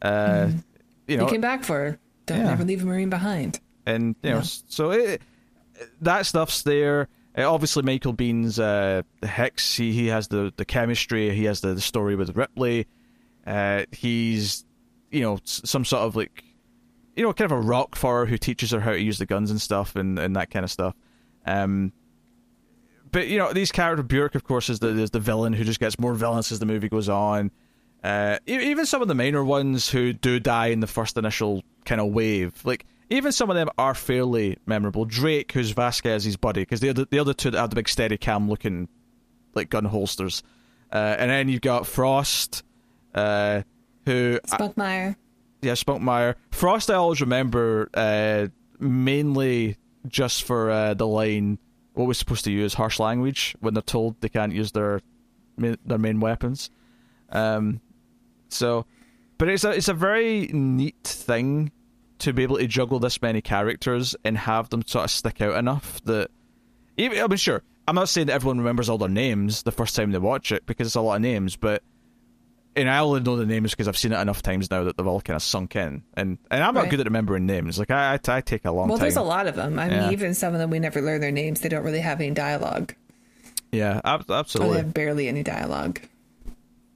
[0.00, 0.48] uh,
[1.06, 1.98] you know he came back for her.
[2.26, 2.44] Don't Yeah.
[2.50, 3.60] never leave a marine behind.
[3.86, 4.42] and you know Yeah.
[4.68, 5.20] so it,
[6.00, 11.34] that stuff's there Uh, obviously michael Biehn's uh Hicks he, he has the the chemistry
[11.34, 12.86] he has the, the story with ripley
[13.46, 14.64] uh he's
[15.10, 16.44] you know some sort of like
[17.16, 19.26] you know kind of a rock for her who teaches her how to use the
[19.26, 20.94] guns and stuff and and that kind of stuff
[21.46, 21.92] um
[23.10, 25.80] but you know these characters Bjork of course is the is the villain who just
[25.80, 27.50] gets more villainous as the movie goes on
[28.02, 32.00] uh, even some of the minor ones who do die in the first initial kind
[32.00, 35.04] of wave, like even some of them are fairly memorable.
[35.04, 38.48] Drake, who's Vasquez's buddy, because the, the other two that have the big steady cam
[38.48, 38.88] looking
[39.54, 40.42] like gun holsters,
[40.92, 42.64] uh, and then you've got Frost,
[43.14, 43.62] uh,
[44.04, 45.14] who Spunkmeyer.
[45.62, 46.34] Yeah, Spunkmeyer.
[46.50, 48.48] Frost, I always remember uh,
[48.78, 49.76] mainly
[50.08, 51.58] just for uh, the line
[51.94, 55.00] what we're supposed to use harsh language when they're told they can't use their
[55.56, 56.70] their main weapons.
[57.30, 57.80] Um,
[58.48, 58.86] so,
[59.38, 61.70] but it's a it's a very neat thing
[62.18, 65.56] to be able to juggle this many characters and have them sort of stick out
[65.56, 66.30] enough that
[66.96, 69.94] even I mean, sure, I'm not saying that everyone remembers all their names the first
[69.94, 71.82] time they watch it because it's a lot of names, but
[72.76, 75.06] and I only know the names because I've seen it enough times now that they've
[75.06, 76.02] all kind of sunk in.
[76.14, 76.90] And and I'm not Right.
[76.90, 77.78] good at remembering names.
[77.78, 79.02] Like I, I, I take a long Well, time.
[79.04, 79.78] there's a lot of them.
[79.78, 80.02] I Yeah.
[80.04, 81.60] mean, even some of them we never learn their names.
[81.60, 82.94] They don't really have any dialogue.
[83.70, 86.00] Yeah, ab- Or they have barely any dialogue.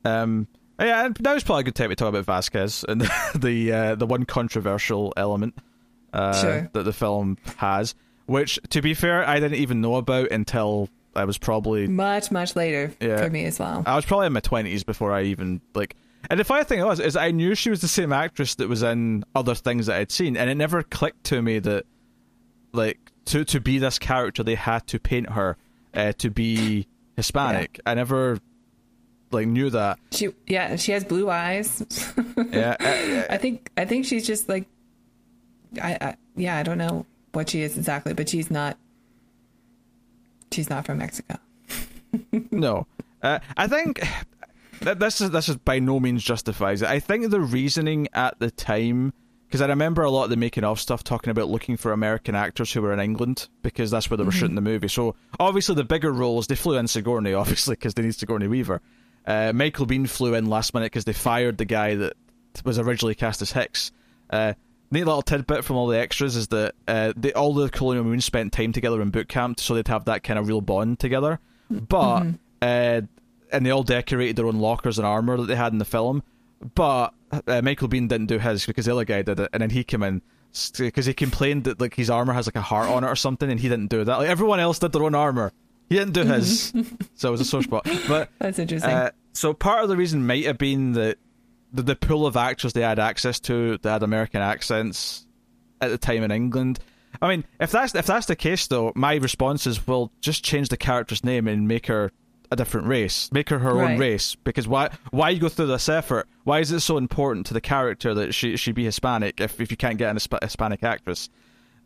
[0.05, 0.47] Um,
[0.79, 3.01] yeah, and now's probably a good time to talk about Vasquez and
[3.35, 5.55] the uh, the one controversial element
[6.13, 6.71] uh, Sure.
[6.73, 7.95] that the film has,
[8.27, 12.55] which, to be fair, I didn't even know about until I was probably Much, much
[12.57, 13.19] later Yeah.
[13.23, 13.83] for me as well.
[13.87, 15.97] I was probably in my twenties before I even like.
[16.29, 18.83] And the funny thing was, is I knew she was the same actress that was
[18.83, 21.85] in other things that I'd seen, and it never clicked to me that,
[22.73, 25.57] like, to to be this character, they had to paint her
[25.95, 27.81] uh, to be Hispanic.
[27.87, 28.39] I never
[29.31, 29.99] like knew that.
[30.13, 31.85] She, yeah, she has blue eyes.
[32.37, 34.67] Yeah, uh, I think, I think she's just like,
[35.81, 38.77] I, I, yeah, I don't know what she is exactly, but she's not.
[40.53, 41.37] She's not from Mexico.
[42.51, 42.87] no,
[43.23, 44.01] uh, I think
[44.81, 46.89] that this is this is by no means justifies it.
[46.89, 49.13] I think the reasoning at the time,
[49.47, 52.35] because I remember a lot of the making of stuff talking about looking for American
[52.35, 54.89] actors who were in England because that's where they were shooting the movie.
[54.89, 58.81] So obviously the bigger roles they flew in Sigourney, obviously because they need Sigourney Weaver.
[59.27, 62.13] Uh, Michael Biehn flew in last minute because they fired the guy that
[62.65, 63.91] was originally cast as Hicks.
[64.31, 64.55] Uh,
[64.91, 68.25] neat little tidbit from all the extras is that uh, they, all the Colonial Moons
[68.25, 71.41] spent time together in boot camp, so they'd have that kind of real bond together.
[71.71, 72.27] But
[72.63, 73.01] uh,
[73.53, 76.23] and they all decorated their own lockers and armor that they had in the film.
[76.75, 77.13] But
[77.47, 79.85] uh, Michael Biehn didn't do his because the other guy did it, and then he
[79.85, 80.23] came in
[80.79, 83.51] because he complained that like his armor has like a heart on it or something,
[83.51, 84.19] and he didn't do that.
[84.19, 85.53] Like everyone else did their own armor,
[85.89, 86.73] he didn't do his,
[87.15, 87.87] so it was a sore spot.
[88.09, 88.91] But That's interesting.
[88.91, 91.19] uh, so part of the reason might have been that
[91.73, 95.27] the, the pool of actors they had access to that had American accents
[95.81, 96.79] at the time in England.
[97.21, 100.69] I mean, if that's if that's the case, though, my response is, well, just change
[100.69, 102.13] the character's name and make her
[102.51, 104.35] a different race, make her her own race.
[104.35, 106.29] Because why why you go through this effort?
[106.45, 109.71] Why is it so important to the character that she she be Hispanic if if
[109.71, 111.29] you can't get an Hisp- Hispanic actress?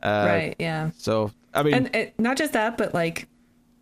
[0.02, 0.56] Uh, right.
[0.58, 0.90] Yeah.
[0.98, 3.28] So I mean, And it, not just that, but like,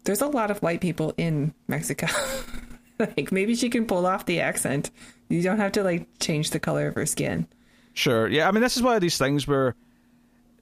[0.05, 2.07] there's a lot of white people in Mexico.
[3.17, 4.91] like, maybe she can pull off the accent.
[5.29, 7.47] You don't have to like change the color of her skin.
[7.95, 8.29] Sure.
[8.29, 8.49] Yeah.
[8.49, 9.75] I mean, this is one of these things where,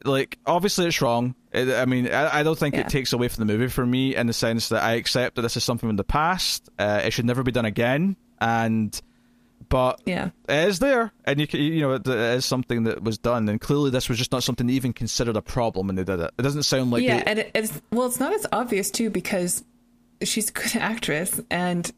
[0.05, 1.35] like, obviously it's wrong.
[1.55, 2.83] I I mean, I, I don't think Yeah.
[2.83, 5.43] it takes away from the movie for me in the sense that I accept that
[5.43, 6.69] this is something in the past.
[6.79, 8.17] Uh, it should never be done again.
[8.41, 8.99] And,
[9.69, 10.31] but Yeah.
[10.49, 13.61] it is there, and you can, you know, it is something that was done, and
[13.61, 16.31] clearly this was just not something they even considered a problem when they did it.
[16.39, 19.11] It doesn't sound like yeah, they, and it, it's well, it's not as obvious too
[19.11, 19.65] because
[20.23, 21.91] she's a good actress, and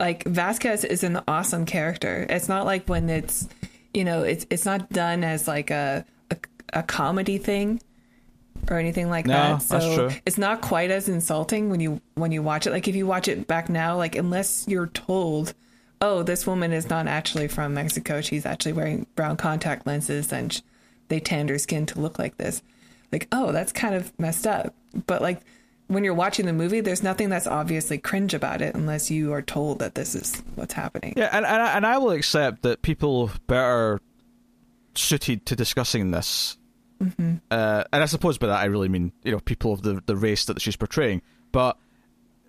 [0.00, 2.26] like Vasquez is an awesome character.
[2.28, 3.48] It's not like when it's
[3.94, 6.36] you know it's it's not done as like a a,
[6.72, 7.80] a comedy thing
[8.70, 9.62] or anything like No, that.
[9.62, 12.70] So it's not quite as insulting when you when you watch it.
[12.70, 15.54] Like if you watch it back now, like unless you're told,
[16.00, 18.20] oh, this woman is not actually from Mexico.
[18.20, 20.60] She's actually wearing brown contact lenses and sh-
[21.08, 22.62] they tanned her skin to look like this.
[23.12, 24.74] Like, oh, that's kind of messed up.
[25.06, 25.40] But like
[25.90, 29.42] when you're watching the movie, there's nothing that's obviously cringe about it unless you are
[29.42, 31.14] told that this is what's happening.
[31.16, 34.00] Yeah, and and I, and I will accept that people better
[34.94, 36.56] suited to discussing this.
[37.02, 37.36] Mm-hmm.
[37.50, 40.14] Uh, and I suppose by that I really mean you know people of the the
[40.14, 41.76] race that she's portraying, but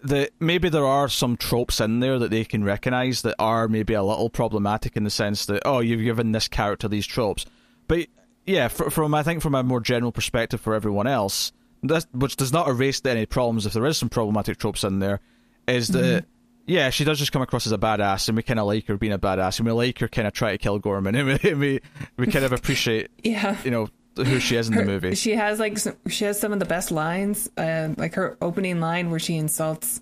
[0.04, 3.96] the maybe there are some tropes in there that they can recognize that are maybe
[3.96, 7.48] a little problematic in the sense that oh you've given this character these tropes,
[7.88, 8.06] but
[8.46, 11.52] yeah, fr- from I think from a more general perspective for everyone else,
[11.84, 15.20] this, which does not erase any problems if there is some problematic tropes in there,
[15.68, 16.26] is that
[16.68, 18.98] yeah, she does just come across as a badass, and we kind of like her
[18.98, 21.54] being a badass, and we like her kind of try to kill Gorman, and we
[21.54, 21.82] we,
[22.18, 23.58] we kind of appreciate Yeah.
[23.64, 25.16] you know who she is in the movie.
[25.16, 27.50] She has like some, she has some of the best lines.
[27.58, 30.02] Uh, like her opening line where she insults,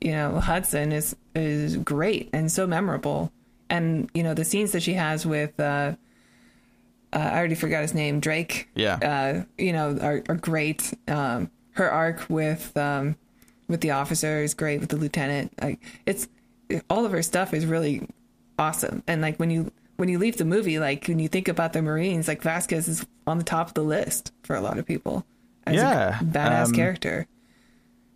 [0.00, 3.32] you know, Hudson is is great and so memorable.
[3.70, 5.94] And you know the scenes that she has with, uh,
[7.12, 8.68] uh, I already forgot his name, Drake.
[8.74, 8.94] Yeah.
[8.96, 10.92] Uh, you know, are, are great.
[11.06, 13.16] Um, her arc with um,
[13.68, 14.80] with the officer is great.
[14.80, 16.28] With the lieutenant, like it's
[16.90, 18.06] all of her stuff is really
[18.58, 19.02] awesome.
[19.06, 21.82] And like when you when you leave the movie, like when you think about the
[21.82, 25.24] Marines, like Vasquez is on the top of the list for a lot of people
[25.66, 27.26] as Yeah, a badass um, character.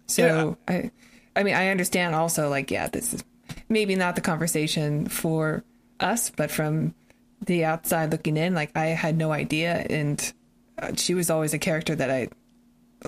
[0.06, 0.90] So I,
[1.34, 3.24] I mean, I understand also like yeah, this is
[3.68, 5.64] maybe not the conversation for
[6.00, 6.94] us, but from
[7.44, 10.32] the outside looking in, like I had no idea, and
[10.78, 12.28] uh, she was always a character that I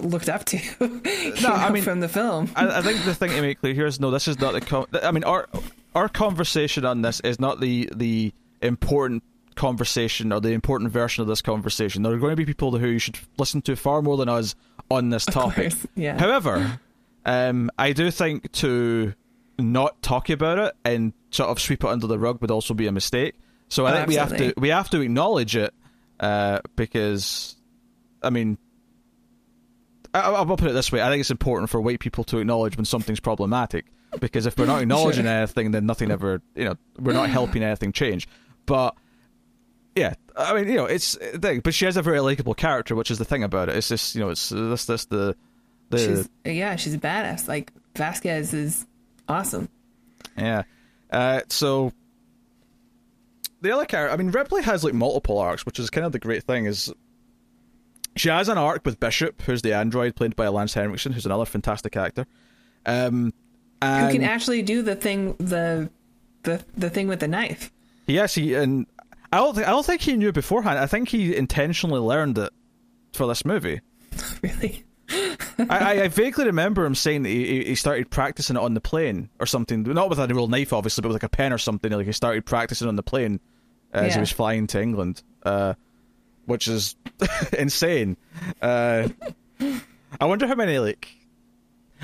[0.01, 0.59] looked up to.
[1.43, 2.51] No, I mean- from the film.
[2.57, 4.61] I, I think the thing to make clear here is no, this is not the.
[4.61, 5.49] Con- I mean, our
[5.95, 8.32] our conversation on this is not the the
[8.62, 9.22] important
[9.57, 12.03] conversation or the important version of this conversation.
[12.03, 14.55] There are going to be people who you should listen to far more than us
[14.91, 15.70] on this topic.
[15.72, 16.18] course, yeah.
[16.18, 16.80] However,
[17.24, 19.14] um, I do think to
[19.59, 22.87] not talk about it and sort of sweep it under the rug would also be
[22.87, 23.35] a mistake.
[23.69, 25.75] So I Oh, think we have to we have to acknowledge it
[26.21, 27.57] uh, because,
[28.23, 28.59] I mean,
[30.12, 32.77] I, I'll put it this way: I think it's important for white people to acknowledge
[32.77, 33.87] when something's problematic
[34.21, 35.33] because if we're not acknowledging Sure.
[35.33, 38.29] anything, then nothing ever, you know, we're not helping anything change.
[38.67, 38.95] But
[39.97, 41.61] yeah, I mean, you know, it's thing.
[41.61, 43.77] But she has a very likable character, which is the thing about it.
[43.77, 45.37] It's just, you know, it's this, this, the,
[45.91, 47.49] the, She's yeah, she's a badass.
[47.49, 48.87] Like Vasquez is
[49.29, 49.69] awesome.
[50.39, 50.62] Yeah.
[51.11, 51.93] Uh, so
[53.65, 56.19] the other character, I mean, Ripley has like multiple arcs, which is kind of the
[56.19, 56.67] great thing.
[56.67, 56.93] Is
[58.17, 61.45] she has an arc with Bishop, who's the android played by Lance Henriksen, who's another
[61.45, 62.27] fantastic actor.
[62.87, 63.33] Um,
[63.83, 65.91] Who can actually do the thing the
[66.43, 67.73] the the thing with the knife?
[68.07, 68.87] Yes, he and
[69.33, 70.79] I don't, think, I don't think he knew beforehand.
[70.79, 72.53] I think he intentionally learned it
[73.12, 73.81] for this movie.
[74.43, 74.85] Really?
[75.59, 78.81] I, I, I vaguely remember him saying that he, he started practicing it on the
[78.81, 79.83] plane or something.
[79.83, 81.91] Not with a real knife, obviously, but with like a pen or something.
[81.91, 83.41] Like he started practicing on the plane
[83.95, 85.74] as he was flying to England, uh,
[86.47, 86.97] which is
[87.59, 88.16] insane.
[88.61, 89.09] Uh,
[90.20, 91.09] I wonder how many like.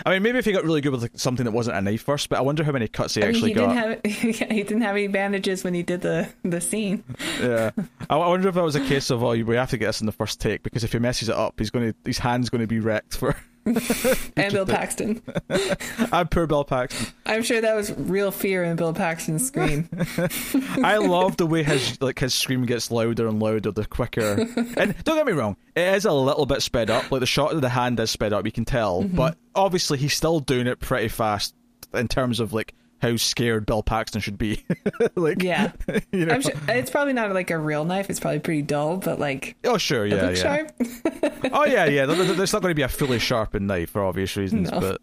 [0.07, 2.03] I mean, maybe if he got really good with like, something that wasn't a knife
[2.03, 4.03] first, but I wonder how many cuts he I mean, actually he got.
[4.03, 7.05] didn't have he didn't have any bandages when he did the the scene.
[7.41, 7.71] yeah,
[8.09, 10.01] I, I wonder if that was a case of oh, we have to get this
[10.01, 12.49] in the first take because if he messes it up, he's going to his hand's
[12.49, 13.37] going to be wrecked for.
[14.37, 15.23] And Bill Paxton.
[16.13, 17.07] I'm poor Bill Paxton.
[17.27, 19.89] I'm sure that was real fear in Bill Paxton's scream.
[20.83, 24.47] I love the way his like his scream gets louder and louder the quicker.
[24.77, 27.11] And don't get me wrong, it is a little bit sped up.
[27.11, 29.03] Like the shot of the hand is sped up, you can tell.
[29.03, 29.17] Mm-hmm.
[29.17, 31.55] But obviously, he's still doing it pretty fast
[31.93, 34.65] in terms of like how scared Bill Paxton should be.
[35.17, 35.73] like, Yeah.
[36.13, 36.35] you know.
[36.35, 38.11] I'm sure it's probably not like a real knife.
[38.11, 40.35] It's probably pretty dull, but like Oh sure, yeah, yeah.
[40.35, 40.73] sharp.
[41.53, 42.07] Oh yeah, yeah.
[42.07, 44.81] There- there- There's not going to be a fully sharpened knife for obvious reasons, No.
[44.81, 45.01] but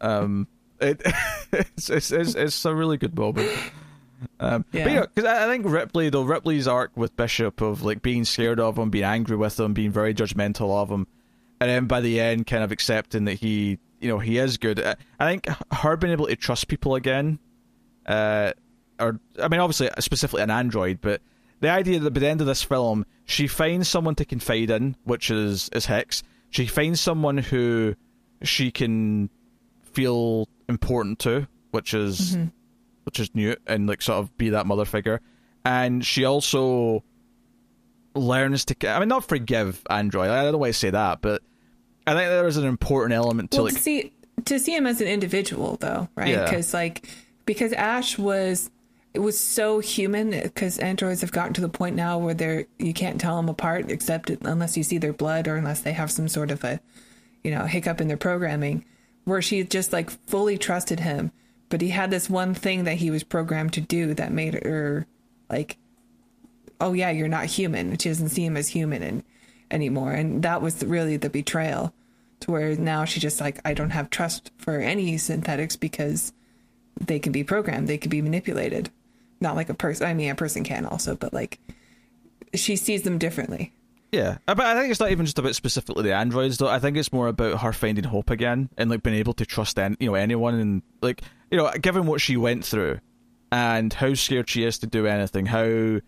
[0.00, 0.46] um,
[0.80, 1.02] it
[1.52, 3.50] it's, it's it's it's a really good moment.
[4.40, 4.88] Um, But Yeah.
[4.88, 8.58] yeah, because I, I think Ripley, though Ripley's arc with Bishop of like being scared
[8.60, 11.06] of him, being angry with him, being very judgmental of him,
[11.60, 14.80] and then by the end, kind of accepting that he, you know, he is good.
[14.80, 17.38] I, I think her being able to trust people again,
[18.06, 18.52] uh,
[18.98, 21.20] or I mean, obviously specifically an android, but
[21.60, 24.96] the idea that by the end of this film, she finds someone to confide in,
[25.04, 26.22] which is is Hicks.
[26.50, 27.94] She finds someone who
[28.42, 29.30] she can
[29.92, 32.36] feel important to, which is
[33.04, 35.20] which is Newt, and like sort of be that mother figure.
[35.64, 37.02] And she also
[38.14, 40.30] learns to, I mean, not forgive Android.
[40.30, 41.42] I don't want to say that, but
[42.08, 44.12] I think that was an important element to well, like to see
[44.44, 46.28] to see him as an individual, though, right?
[46.28, 46.44] Yeah.
[46.44, 47.08] Because like
[47.44, 48.70] because Ash was
[49.14, 52.92] it was so human because androids have gotten to the point now where they're you
[52.92, 56.28] can't tell them apart except unless you see their blood or unless they have some
[56.28, 56.78] sort of a
[57.42, 58.84] you know hiccup in their programming
[59.24, 61.32] where she just like fully trusted him
[61.68, 65.06] but he had this one thing that he was programmed to do that made her
[65.50, 65.78] like
[66.80, 69.24] oh yeah you're not human she doesn't see him as human and,
[69.70, 71.92] anymore and that was really the betrayal
[72.40, 76.32] to where now she just like i don't have trust for any synthetics because
[77.00, 78.90] they can be programmed they can be manipulated.
[79.40, 81.58] Not like a person i mean a person can also but like
[82.54, 83.72] she sees them differently.
[84.12, 86.68] Yeah, but I think it's not even just about specifically the androids, though.
[86.68, 89.78] I think it's more about her finding hope again and like being able to trust
[89.78, 91.20] any, you know anyone and like
[91.50, 93.00] you know given what she went through
[93.52, 96.00] and how scared she is to do anything, how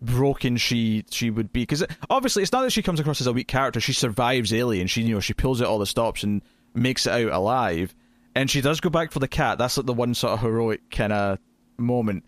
[0.00, 3.32] broken she she would be because obviously it's not that she comes across as a
[3.32, 3.80] weak character.
[3.80, 4.86] She survives Alien.
[4.86, 6.42] She you know she pulls out all the stops and
[6.74, 7.94] makes it out alive,
[8.34, 9.58] and she does go back for the cat.
[9.58, 11.38] That's like the one sort of heroic kind of
[11.76, 12.24] moment.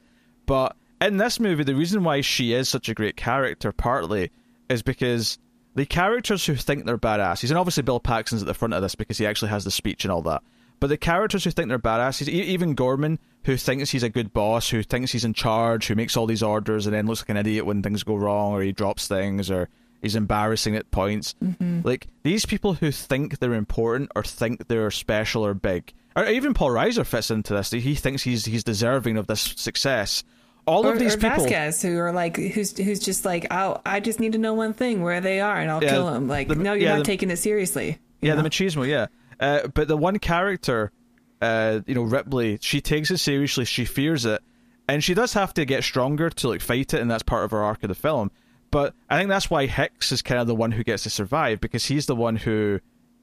[0.46, 4.30] But in this movie, the reason why she is such a great character partly
[4.68, 5.38] is because
[5.74, 8.94] the characters who think they're badasses, and obviously Bill Paxton's at the front of this
[8.94, 10.42] because he actually has the speech and all that.
[10.80, 14.70] But the characters who think they're badasses, even Gorman, who thinks he's a good boss,
[14.70, 17.36] who thinks he's in charge, who makes all these orders and then looks like an
[17.36, 19.68] idiot when things go wrong or he drops things or
[20.02, 21.34] he's embarrassing at points.
[21.44, 21.80] Mm-hmm.
[21.84, 26.54] Like these people who think they're important or think they're special or big, or even
[26.54, 27.70] Paul Reiser fits into this.
[27.70, 30.24] He thinks he's he's deserving of this success.
[30.66, 33.80] All or, of these or people, Vasquez, who are like, who's who's just like, oh,
[33.84, 36.28] I just need to know one thing, where they are, and I'll Yeah, kill them.
[36.28, 37.98] Like, the- no, you're yeah, not the- taking it seriously.
[38.20, 38.42] Yeah, know?
[38.42, 39.06] the machismo, yeah.
[39.40, 40.92] Uh, but the one character,
[41.40, 43.64] uh, you know, Ripley, she takes it seriously.
[43.64, 44.42] She fears it,
[44.86, 47.50] and she does have to get stronger to like fight it, and that's part of
[47.52, 48.30] her arc of the film.
[48.70, 51.60] But I think that's why Hicks is kind of the one who gets to survive
[51.60, 52.80] because he's the one who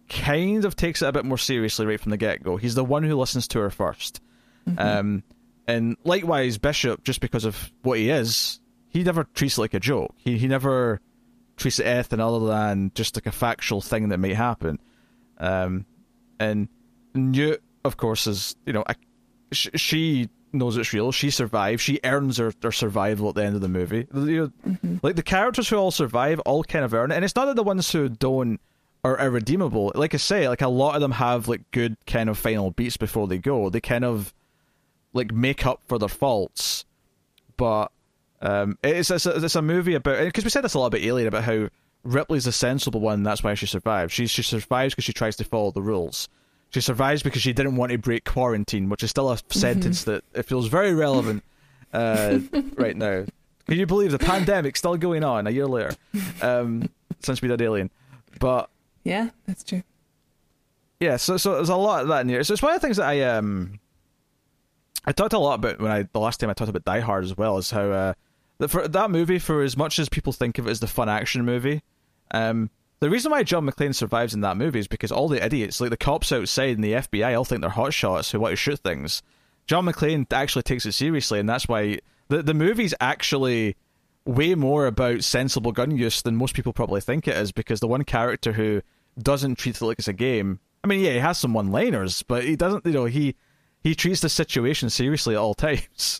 [0.09, 2.57] kind of takes it a bit more seriously right from the get go.
[2.57, 4.19] He's the one who listens to her 1st
[4.77, 5.23] Um,
[5.67, 8.59] and likewise, Bishop, just because of what he is,
[8.89, 10.13] he never treats it like a joke.
[10.17, 11.01] He he never
[11.57, 14.79] treats it anything other than just like a factual thing that may happen.
[15.37, 15.85] Um,
[16.39, 16.67] and
[17.13, 18.95] Newt, of course, is you know, a,
[19.51, 21.11] sh- she knows it's real.
[21.11, 21.81] She survives.
[21.81, 24.07] She earns her, her survival at the end of the movie.
[24.13, 27.15] You know, Like the characters who all survive, all kind of earn it.
[27.15, 28.59] And it's not that the ones who don't
[29.03, 29.91] are irredeemable.
[29.95, 32.97] Like I say, like a lot of them have like good kind of final beats
[32.97, 33.69] before they go.
[33.69, 34.33] They kind of
[35.13, 36.85] like make up for their faults,
[37.55, 37.91] but
[38.41, 41.01] um, it's it's a, it's a movie about because we said this a lot about
[41.01, 41.69] Alien about how
[42.03, 43.23] Ripley's a sensible one.
[43.23, 44.13] That's why she survives.
[44.13, 46.29] She she survives because she tries to follow the rules.
[46.69, 50.23] She survives because she didn't want to break quarantine, which is still a sentence that
[50.33, 51.43] it feels very relevant
[51.93, 52.39] uh,
[52.75, 53.25] right now.
[53.67, 55.95] Can you believe the pandemic's still going on a year later
[56.41, 56.89] um,
[57.21, 57.89] since we did Alien?
[58.39, 58.69] But
[59.03, 59.83] yeah, that's true.
[60.99, 62.43] yeah, so so there's a lot of that in here.
[62.43, 63.79] So it's one of the things that I um
[65.05, 67.23] I talked a lot about when I the last time I talked about Die Hard
[67.23, 68.13] as well is how uh
[68.59, 71.09] that for that movie for as much as people think of it as the fun
[71.09, 71.83] action movie,
[72.31, 75.79] um the reason why John McClane survives in that movie is because all the idiots,
[75.79, 78.79] like the cops outside and the FBI, all think they're hotshots who want to shoot
[78.79, 79.21] things.
[79.67, 81.99] John McClane actually takes it seriously, and that's why
[82.29, 83.75] the the movie's actually
[84.25, 87.51] way more about sensible gun use than most people probably think it is.
[87.51, 88.81] Because the one character who
[89.19, 92.23] doesn't treat it like it's a game, I mean, yeah, he has some one liners,
[92.23, 92.85] but he doesn't.
[92.85, 93.35] You know, he
[93.81, 96.19] he treats the situation seriously at all times.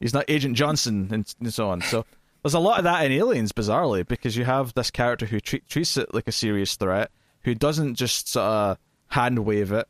[0.00, 1.80] He's not Agent Johnson and, and so on.
[1.82, 2.04] So
[2.42, 5.66] there's a lot of that in Aliens, bizarrely, because you have this character who treat,
[5.68, 7.10] treats it like a serious threat,
[7.42, 8.78] who doesn't just sort of
[9.08, 9.86] hand wave it.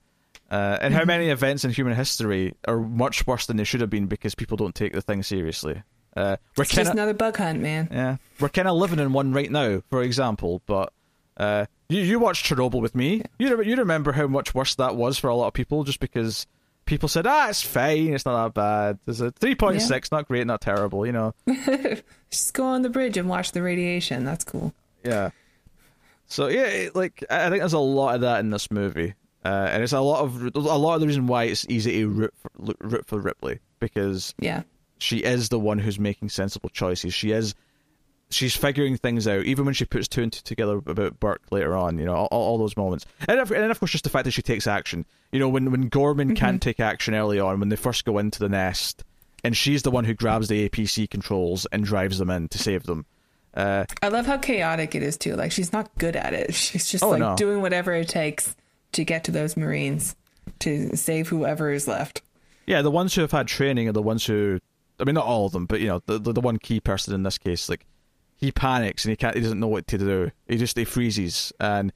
[0.51, 3.91] Uh, and how many events in human history are much worse than they should have
[3.91, 5.83] been because people don't take the thing seriously?
[6.17, 7.89] Uh, we're It's kind just another bug hunt, man.
[7.91, 10.63] yeah, we're kind of living in one right now, for example.
[10.67, 10.93] But
[11.37, 13.23] uh, you you watched Chernobyl with me.
[13.39, 16.47] You you remember how much worse that was for a lot of people, just because
[16.87, 18.99] people said, ah, it's fine, it's not that bad.
[19.05, 21.07] There's a three point six, not great, not terrible.
[21.07, 21.35] You know,
[22.31, 24.25] Just go on the bridge and watch the radiation.
[24.25, 24.73] That's cool.
[25.03, 25.31] yeah.
[26.27, 29.15] So yeah, it- like I I think there's a lot of that in this movie,
[29.45, 32.09] uh, and it's a lot of a lot of the reason why it's easy to
[32.09, 34.63] root for, root for Ripley because Yeah.
[34.99, 37.13] she is the one who's making sensible choices.
[37.13, 37.55] She is
[38.35, 41.77] she's figuring things out, even when she puts two and two together about Burke later
[41.77, 41.99] on.
[41.99, 44.25] You know, all, all those moments, and of, and then of course just the fact
[44.25, 45.05] that she takes action.
[45.33, 48.39] You know, when when Gorman can't take action early on when they first go into
[48.39, 49.05] the nest,
[49.43, 52.83] and she's the one who grabs the APC controls and drives them in to save
[52.85, 53.07] them.
[53.55, 55.37] Uh, I love how chaotic it is too.
[55.37, 56.55] Like she's not good at it.
[56.55, 57.37] She's just Oh, like no.
[57.37, 58.57] doing whatever it takes
[58.93, 60.17] to get to those Marines
[60.61, 62.21] to save whoever is left.
[62.67, 64.59] yeah, the ones who have had training are the ones who.
[65.01, 67.15] I mean, not all of them, but you know, the the, the one key person
[67.15, 67.85] in this case, like
[68.37, 70.31] he panics and he can't, he doesn't know what to do.
[70.49, 71.93] He just he freezes, and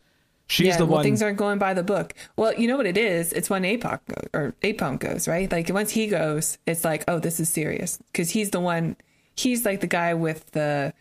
[0.51, 1.03] She's yeah, the well, one.
[1.03, 2.15] things aren't going by the book.
[2.37, 3.35] Well, you know what it is?
[3.35, 4.01] It's when APOC
[4.33, 5.51] or APOC goes, right?
[5.53, 8.97] Like once he goes, it's like, oh, this is serious because he's the one.
[9.37, 10.95] He's like the guy with the,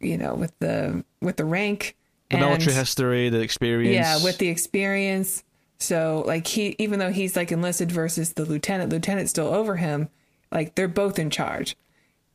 [0.00, 1.96] you know, with the with the rank,
[2.30, 3.94] the and- military history, the experience.
[3.94, 5.44] Yeah, with the experience.
[5.78, 10.08] So like he, even though he's like enlisted versus the lieutenant, lieutenant's still over him.
[10.50, 11.76] Like they're both in charge,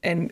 [0.04, 0.32] and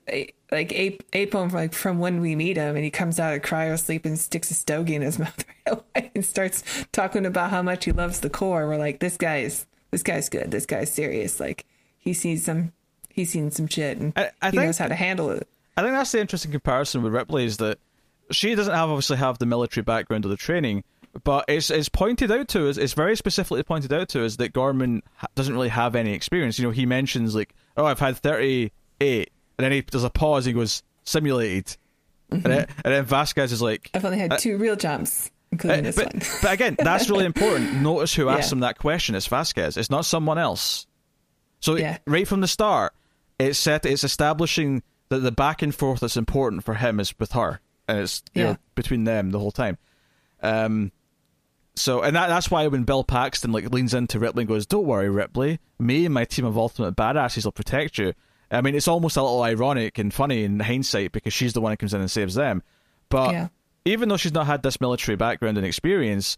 [0.52, 3.80] like Ape, Apone, like from when we meet him, and he comes out of cryo
[3.80, 5.46] sleep and sticks a stogie in his mouth
[5.96, 9.66] right and starts talking about how much he loves the Corps We're like, this guy's
[9.92, 10.52] this guy's good.
[10.52, 11.40] This guy's serious.
[11.40, 11.66] Like
[11.98, 12.74] he sees some,
[13.10, 15.48] he's seen some shit, and I- I he think- knows how to handle it.
[15.78, 17.80] I think that's the interesting comparison with Ripley is that
[18.30, 20.84] she doesn't have obviously have the military background or the training,
[21.24, 22.78] but it's it's pointed out to us.
[22.78, 25.02] It's very specifically pointed out to us that Gorman
[25.36, 26.60] doesn't really have any experience.
[26.60, 29.32] You know, he mentions like, "Oh, I've had thirty eight,
[29.64, 30.46] and then he does a pause.
[30.46, 31.78] He goes, "Simulated,"
[32.32, 35.84] and, then, and then Vasquez is like, I've only had two real jumps, including Uh,
[35.84, 36.24] this but, one.
[36.42, 37.82] but again, that's really important.
[37.82, 38.56] Notice who asked Yeah.
[38.56, 39.16] him that question.
[39.16, 39.78] It's Vasquez.
[39.78, 40.88] It's not someone else.
[41.60, 41.98] So Yeah.
[42.08, 42.94] right from the start,
[43.38, 43.86] it's set.
[43.86, 48.00] It's establishing that the back and forth that's important for him is with her, and
[48.00, 48.52] it's you Yeah.
[48.54, 49.78] know between them the whole time.
[50.42, 50.92] Um.
[51.76, 54.86] So and that, that's why when Bill Paxton like leans into Ripley and goes, "Don't
[54.86, 55.60] worry, Ripley.
[55.80, 58.14] Me and my team of ultimate badasses will protect you."
[58.52, 61.72] I mean, it's almost a little ironic and funny in hindsight because she's the one
[61.72, 62.62] who comes in and saves them.
[63.10, 63.48] But Yeah.
[63.86, 66.38] even though she's not had this military background and experience,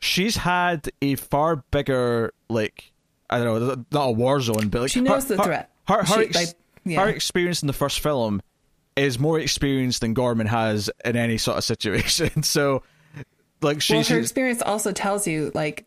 [0.00, 2.92] she's had a far bigger like
[3.30, 5.70] I don't know, not a war zone, but like She knows her, the threat.
[5.88, 6.48] Her her, She, ex- like,
[6.84, 7.00] yeah.
[7.00, 8.42] her experience in the first film
[8.96, 12.42] is more experience than Gorman has in any sort of situation.
[12.42, 12.82] So,
[13.62, 15.86] like she, well, her experience also tells you like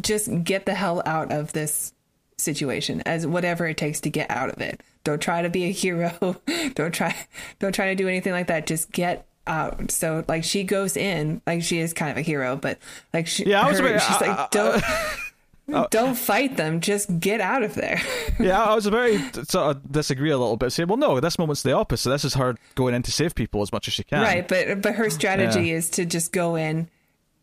[0.00, 1.94] just get the hell out of this
[2.36, 5.70] situation as whatever it takes to get out of it don't try to be a
[5.72, 6.12] hero
[6.74, 7.14] don't try
[7.60, 11.40] don't try to do anything like that just get out so like she goes in
[11.46, 12.78] like she is kind of a hero but
[13.14, 14.82] like she, Yeah, I was her- about- she's I- like I- don't
[15.72, 18.00] uh, don't fight them just get out of there
[18.40, 20.70] yeah, I was very sort of disagree a little bit.
[20.72, 22.10] Say, well, no, this moment's the opposite.
[22.10, 24.20] This is her going in to save people as much as she can.
[24.22, 25.76] right but but her strategy Yeah.
[25.76, 26.88] is to just go in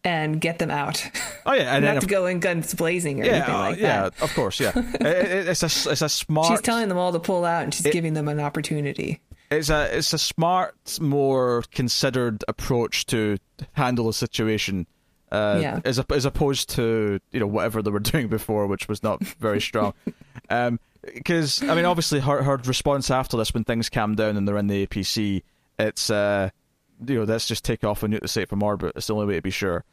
[0.05, 1.09] and get them out
[1.45, 4.01] Oh yeah, and not to go in guns blazing or yeah, anything uh, like yeah,
[4.09, 4.71] that of course, yeah.
[4.77, 6.47] It- it- it's a it's a smart.
[6.47, 9.21] She's telling them all to pull out, and she's giving them an opportunity.
[9.51, 13.37] it's a it's a smart, more considered approach to
[13.73, 14.87] handle a situation.
[15.31, 15.79] Uh, Yeah.
[15.83, 19.23] as a, as opposed to you know whatever they were doing before, which was not
[19.23, 19.93] very strong.
[21.13, 24.57] Because I mean, obviously, her her response after this, when things calm down and they're
[24.57, 25.41] in the APC,
[25.77, 26.49] it's uh,
[27.05, 28.93] you know let's just take off and nuke the site from orbit.
[28.95, 29.83] It's the only way to be sure.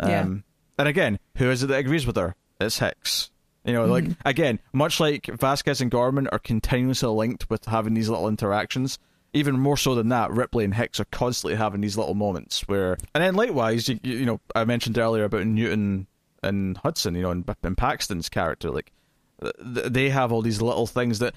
[0.00, 0.26] Um, Yeah.
[0.78, 2.34] And again, who is it that agrees with her?
[2.60, 3.30] It's Hicks.
[3.64, 4.16] You know, like mm.
[4.24, 8.98] again, much like Vasquez and Gorman are continuously linked with having these little interactions.
[9.32, 12.96] Even more so than that, Ripley and Hicks are constantly having these little moments where,
[13.14, 16.06] and then likewise, you, you, you know, I mentioned earlier about Newton
[16.44, 18.92] and Hudson, you know, and, and Paxton's character, like
[19.42, 21.34] th- they have all these little things that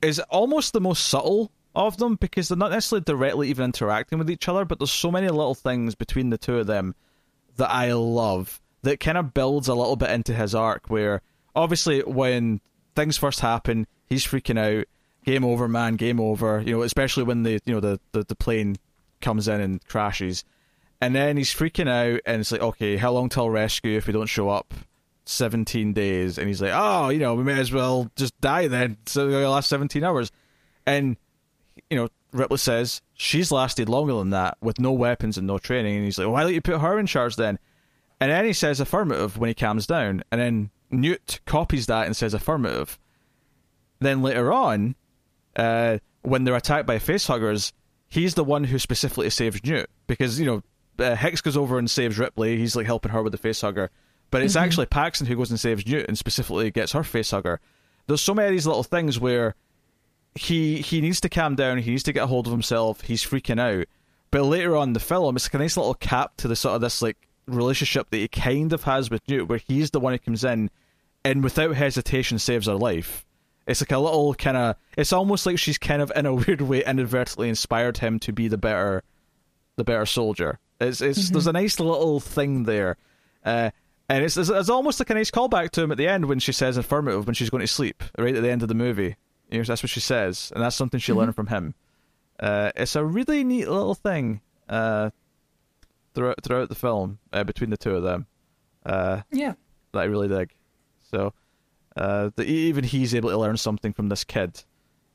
[0.00, 4.30] is almost the most subtle of them because they're not necessarily directly even interacting with
[4.30, 6.94] each other, but there's so many little things between the two of them
[7.56, 11.22] that I love that kind of builds a little bit into his arc where
[11.54, 12.60] obviously when
[12.94, 14.86] things first happen, he's freaking out.
[15.24, 16.60] Game over, man, game over.
[16.60, 18.76] You know, especially when the you know the, the, the plane
[19.22, 20.44] comes in and crashes.
[21.00, 24.12] And then he's freaking out and it's like, okay, how long till rescue if we
[24.12, 24.74] don't show up?
[25.24, 26.36] Seventeen days.
[26.36, 28.98] And he's like, Oh, you know, we may as well just die then.
[29.06, 30.30] So the last seventeen hours.
[30.86, 31.16] And
[31.88, 35.96] you know, Ripley says she's lasted longer than that with no weapons and no training.
[35.96, 37.58] And he's like, why don't you put her in charge then?
[38.20, 40.22] And then he says affirmative when he calms down.
[40.30, 42.98] And then Newt copies that and says affirmative.
[44.00, 44.94] Then later on,
[45.56, 47.72] uh, when they're attacked by facehuggers,
[48.08, 50.62] he's the one who specifically saves Newt because you know
[51.04, 52.56] uh, Hicks goes over and saves Ripley.
[52.56, 53.88] He's like helping her with the facehugger,
[54.30, 57.58] but it's actually Paxton who goes and saves Newt and specifically gets her facehugger.
[58.06, 59.54] There's so many of these little things where
[60.34, 61.78] he he needs to calm down.
[61.78, 63.02] He needs to get a hold of himself.
[63.02, 63.86] He's freaking out.
[64.30, 66.74] But later on in the film, it's like a nice little cap to the sort
[66.74, 67.16] of this like
[67.46, 70.70] relationship that he kind of has with Newt, where he's the one who comes in
[71.24, 73.24] and without hesitation saves her life.
[73.66, 74.76] It's like a little kind of.
[74.96, 78.48] It's almost like she's kind of in a weird way inadvertently inspired him to be
[78.48, 79.02] the better,
[79.76, 80.58] the better soldier.
[80.80, 82.96] It's it's there's a nice little thing there,
[83.44, 83.70] uh,
[84.08, 86.40] and it's, it's it's almost like a nice callback to him at the end when
[86.40, 89.16] she says affirmative when she's going to sleep right at the end of the movie.
[89.50, 91.74] You know, that's what she says, and that's something she learned from him.
[92.38, 95.10] Uh, it's a really neat little thing uh,
[96.14, 98.26] throughout throughout the film uh, between the two of them
[98.86, 99.54] uh, Yeah.
[99.92, 100.54] that I really dig.
[101.10, 101.32] So
[101.96, 104.62] uh, the, even he's able to learn something from this kid.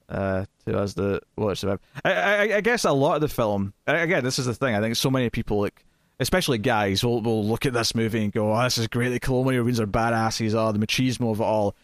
[0.08, 1.80] Uh, to as the watch survive.
[2.04, 3.74] I, I I guess a lot of the film.
[3.86, 4.74] Again, this is the thing.
[4.74, 5.86] I think so many people like
[6.20, 9.10] especially guys, will will look at this movie and go, "Oh, this is great.
[9.10, 10.56] The colonial marines are badasses.
[10.56, 11.76] Oh, the machismo of it all."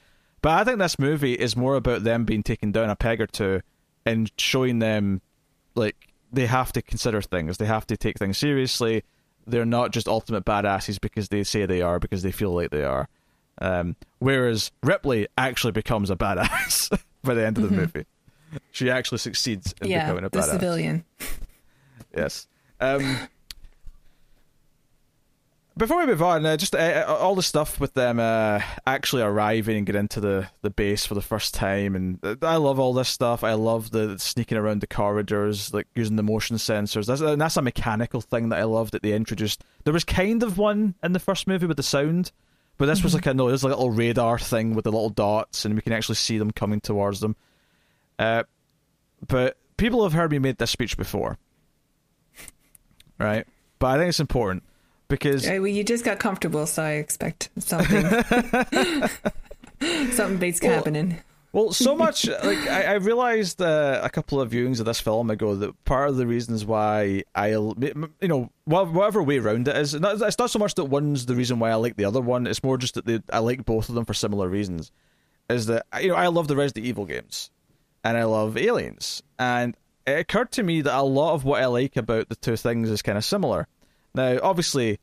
[0.42, 3.28] But I think this movie is more about them being taken down a peg or
[3.28, 3.62] two
[4.08, 5.22] and showing them
[5.76, 5.96] like
[6.36, 7.58] they have to consider things.
[7.58, 9.04] They have to take things seriously.
[9.48, 12.84] They're not just ultimate badasses because they say they are because they feel like they
[12.84, 13.08] are.
[13.60, 16.90] Um, whereas Ripley actually becomes a badass
[17.24, 17.78] by the end of the mm-hmm.
[17.78, 18.06] movie.
[18.72, 20.52] She actually succeeds in yeah, becoming a the badass.
[20.52, 21.06] civilian.
[22.16, 22.48] Yes.
[22.80, 23.18] Um,
[25.78, 29.22] before we move on, uh, just uh, uh, all the stuff with them uh, actually
[29.22, 32.80] arriving and get into the, the base for the first time, and uh, I love
[32.80, 33.44] all this stuff.
[33.44, 37.08] I love the sneaking around the corridors, like using the motion sensors.
[37.08, 39.64] That's and that's a mechanical thing that I love that they introduced.
[39.84, 42.32] There was kind of one in the first movie with the sound,
[42.78, 43.08] but this mm-hmm.
[43.08, 45.82] was like a no, there's a little radar thing with the little dots, and we
[45.82, 47.36] can actually see them coming towards them.
[48.18, 48.44] Uh,
[49.28, 51.38] but people have heard me make this speech before,
[53.20, 53.46] right?
[53.78, 54.64] But I think it's important
[55.08, 58.02] because well, you just got comfortable, so I expect something.
[60.12, 61.20] something bait's well, happening.
[61.56, 65.30] Well, so much like I, I realized uh, a couple of viewings of this film
[65.30, 69.94] ago that part of the reasons why I, you know, whatever way around it is,
[69.94, 72.46] it's not so much that one's the reason why I like the other one.
[72.46, 74.92] It's more just that they, I like both of them for similar reasons.
[75.50, 77.52] Is that you know I love the Resident Evil games,
[78.04, 81.68] and I love Aliens, and it occurred to me that a lot of what I
[81.68, 83.68] like about the two things is kind of similar.
[84.16, 85.00] Now, obviously,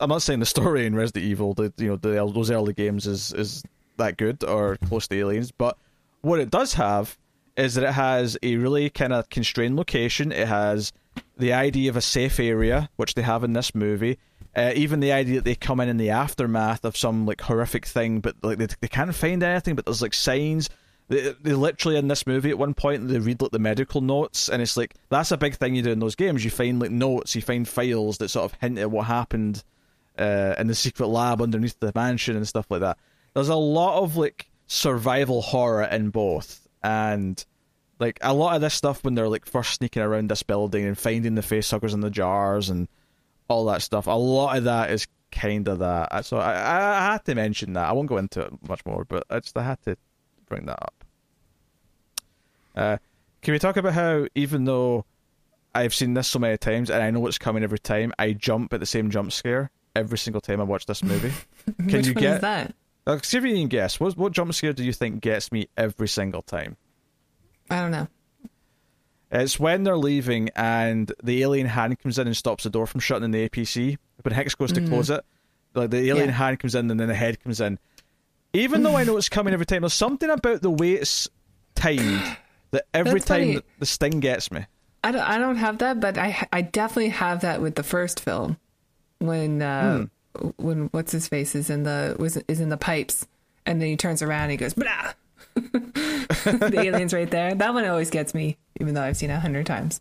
[0.00, 3.06] I'm not saying the story in Resident Evil, the you know the, those early games
[3.06, 3.62] is is
[3.96, 5.76] that good or close to Aliens, but
[6.22, 7.16] what it does have
[7.56, 10.32] is that it has a really kind of constrained location.
[10.32, 10.92] It has
[11.36, 14.18] the idea of a safe area, which they have in this movie.
[14.56, 17.86] Uh, even the idea that they come in in the aftermath of some like horrific
[17.86, 20.68] thing, but like they, they can't find anything, but there's like signs
[21.10, 24.48] they, they literally in this movie at one point they read like the medical notes,
[24.48, 26.44] and it's like that's a big thing you do in those games.
[26.44, 29.64] You find like notes, you find files that sort of hint at what happened
[30.16, 32.96] uh, in the secret lab underneath the mansion and stuff like that.
[33.34, 37.44] There's a lot of like survival horror in both, and
[37.98, 40.96] like a lot of this stuff when they're like first sneaking around this building and
[40.96, 42.86] finding the face suckers in the jars and
[43.48, 44.06] all that stuff.
[44.06, 46.24] A lot of that is kind of that.
[46.24, 47.88] So I, I, had to mention that.
[47.88, 49.96] I won't go into it much more, but I just I had to
[50.50, 51.04] bring that up.
[52.76, 52.96] Uh,
[53.40, 55.06] can we talk about how even though
[55.74, 58.74] I've seen this so many times and I know what's coming every time, I jump
[58.74, 61.32] at the same jump scare every single time I watch this movie?
[61.76, 62.74] Can Which you get that?
[63.06, 63.98] Uh, see if you can guess.
[63.98, 66.76] What what jump scare do you think gets me every single time?
[67.70, 68.08] I don't know.
[69.32, 73.00] It's when they're leaving and the alien hand comes in and stops the door from
[73.00, 73.96] shutting in the APC.
[74.22, 74.88] When Hicks goes to mm.
[74.88, 75.24] close it.
[75.74, 76.34] Like the alien yeah.
[76.34, 77.78] hand comes in and then the head comes in.
[78.52, 81.28] Even though I know it's coming every time, there's something about the way it's
[81.74, 82.36] timed
[82.72, 83.62] that every That's time funny.
[83.78, 84.66] the sting gets me.
[85.02, 88.20] I don't, I don't have that, but I I definitely have that with the first
[88.20, 88.58] film
[89.18, 90.48] when uh, hmm.
[90.56, 93.26] when what's his face is in the was is in the pipes
[93.66, 95.12] and then he turns around and he goes blah.
[95.54, 97.54] the alien's right there.
[97.54, 100.00] That one always gets me, even though I've seen it a hundred times.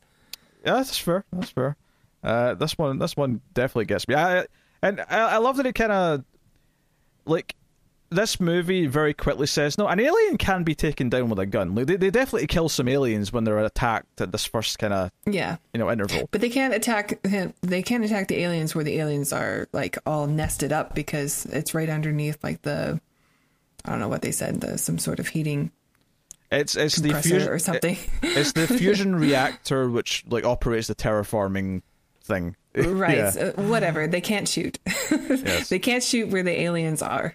[0.66, 1.24] Yeah, that's fair.
[1.32, 1.76] That's fair.
[2.24, 4.16] Uh, this one, this one definitely gets me.
[4.16, 4.46] I,
[4.82, 6.24] and I, I love that it kind of
[7.26, 7.56] like
[8.12, 11.76] this movie very quickly says no, an alien can be taken down with a gun.
[11.76, 15.12] Like, they they definitely kill some aliens when they're attacked at this first kind of
[15.26, 16.28] yeah you know interval.
[16.32, 17.54] But they can't attack him.
[17.62, 21.74] They can't attack the aliens where the aliens are like all nested up because it's
[21.74, 23.00] right underneath like the
[23.86, 25.72] I don't know what they said the some sort of heating.
[26.52, 27.96] It's it's the fusion or something.
[28.24, 31.84] It, it's the fusion reactor which like operates the terraforming
[32.24, 32.56] thing.
[32.76, 33.18] Right.
[33.18, 33.30] Yeah.
[33.32, 34.08] So, whatever.
[34.08, 34.78] They can't shoot.
[35.12, 35.70] yes.
[35.70, 37.34] They can't shoot where the aliens are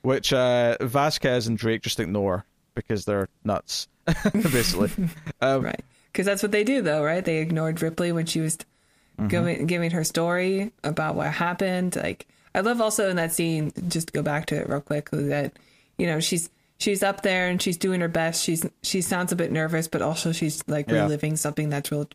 [0.00, 2.44] which uh, Vasquez and Drake just ignore
[2.74, 3.88] because they're nuts,
[4.32, 4.90] basically.
[5.40, 7.24] Um, right, because that's what they do, though, right?
[7.24, 9.26] They ignored Ripley when she was mm-hmm.
[9.26, 11.96] giving giving her story about what happened.
[11.96, 13.72] Like, I love also in that scene.
[13.88, 15.52] Just to go back to it real quick, that
[15.98, 16.48] you know she's
[16.78, 18.42] she's up there and she's doing her best.
[18.42, 21.02] She's she sounds a bit nervous, but also she's like yeah.
[21.02, 22.08] reliving something that's real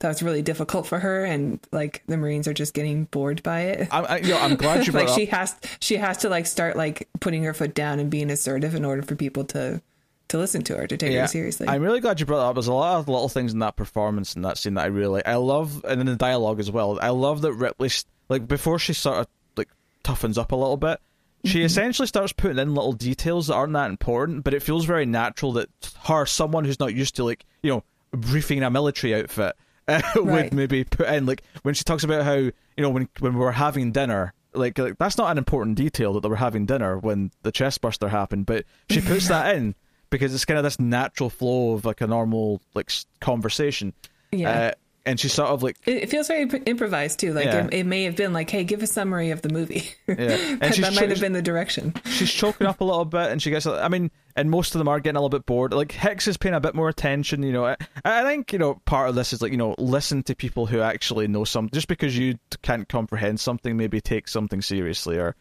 [0.00, 3.60] that was really difficult for her and like the marines are just getting bored by
[3.60, 5.06] it I, I, you know, I'm glad you brought.
[5.06, 8.30] like she has she has to like start like putting her foot down and being
[8.30, 9.80] assertive in order for people to
[10.28, 11.22] to listen to her to take yeah.
[11.22, 13.52] her seriously i'm really glad you brought that up there's a lot of little things
[13.52, 16.60] in that performance and that scene that i really i love and in the dialogue
[16.60, 17.90] as well i love that ripley
[18.28, 19.68] like before she sort of like
[20.04, 21.00] toughens up a little bit
[21.44, 21.66] she mm-hmm.
[21.66, 25.52] essentially starts putting in little details that aren't that important but it feels very natural
[25.52, 25.68] that
[26.04, 29.54] her someone who's not used to like you know briefing in a military outfit
[29.88, 30.24] uh, right.
[30.24, 33.40] would maybe put in like when she talks about how you know when when we
[33.40, 36.98] were having dinner like, like that's not an important detail that they were having dinner
[36.98, 39.74] when the chest burster happened but she puts that in
[40.10, 42.90] because it's kind of this natural flow of like a normal like
[43.20, 43.92] conversation
[44.32, 44.70] yeah uh,
[45.06, 47.32] and she sort of like It, feels very improvised too.
[47.32, 47.66] Like Yeah.
[47.66, 50.14] it, it may have been like, "Hey, give a summary of the movie." Yeah.
[50.16, 51.94] And that that might have been the direction.
[52.04, 53.66] she's choking up a little bit, and she gets.
[53.66, 55.72] I mean, and most of them are getting a little bit bored.
[55.72, 57.42] Like Hicks is paying a bit more attention.
[57.42, 60.22] You know, I, I think you know part of this is like you know listen
[60.24, 61.72] to people who actually know something.
[61.72, 65.36] Just because you can't comprehend something, maybe take something seriously, or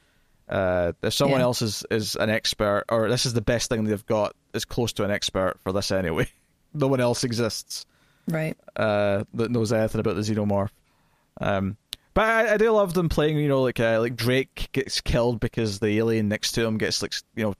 [0.48, 1.46] uh, if someone Yeah.
[1.46, 4.94] else is is an expert, or this is the best thing they've got, is close
[4.94, 6.28] to an expert for this anyway.
[6.74, 7.86] no one else exists
[8.28, 8.58] Right.
[8.76, 10.72] uh, that knows anything about the xenomorph.
[11.40, 11.78] Um,
[12.14, 13.38] but I, I do love them playing.
[13.38, 17.02] You know, like uh, like Drake gets killed because the alien next to him gets
[17.02, 17.56] like you know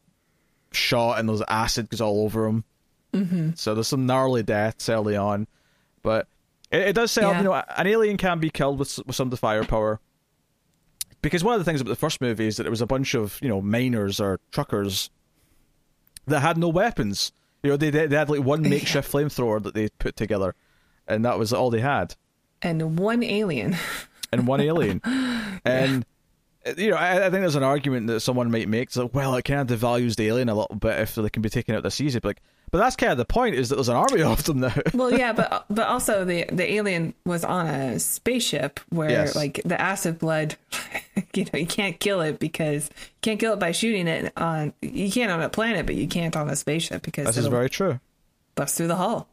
[0.72, 2.64] shot and there's acid goes all over him.
[3.14, 3.50] Mm-hmm.
[3.56, 5.48] So there's some gnarly deaths early on,
[6.04, 6.28] but
[6.72, 7.22] it, it does say.
[7.22, 7.38] Yeah.
[7.38, 10.00] You know, an alien can be killed with with some of the firepower.
[11.22, 13.14] Because one of the things about the first movie is that it was a bunch
[13.14, 15.10] of you know miners or truckers
[16.28, 17.32] that had no weapons.
[17.66, 20.54] You know, they they they had like one makeshift flamethrower that they put together,
[21.08, 22.16] and that was all they had,
[22.62, 23.76] And one alien.
[24.32, 25.02] and one alien.
[25.66, 26.06] And
[26.78, 29.44] you know, I, I think there's an argument that someone might make that well, it
[29.44, 32.02] kind of devalues the alien a little bit if they can be taken out this
[32.02, 32.20] easy.
[32.20, 34.60] But like, but that's kind of the point is that there's an army of them
[34.62, 34.74] now.
[34.94, 39.36] well, yeah, but but also the the alien was on a spaceship where Yes.
[39.36, 40.56] like the acid blood,
[41.34, 44.74] you know, you can't kill it because you can't kill it by shooting it on.
[44.82, 47.70] You can't on a planet, but you can't on a spaceship because this is very
[47.70, 48.00] true.
[48.56, 49.28] bust through the hull.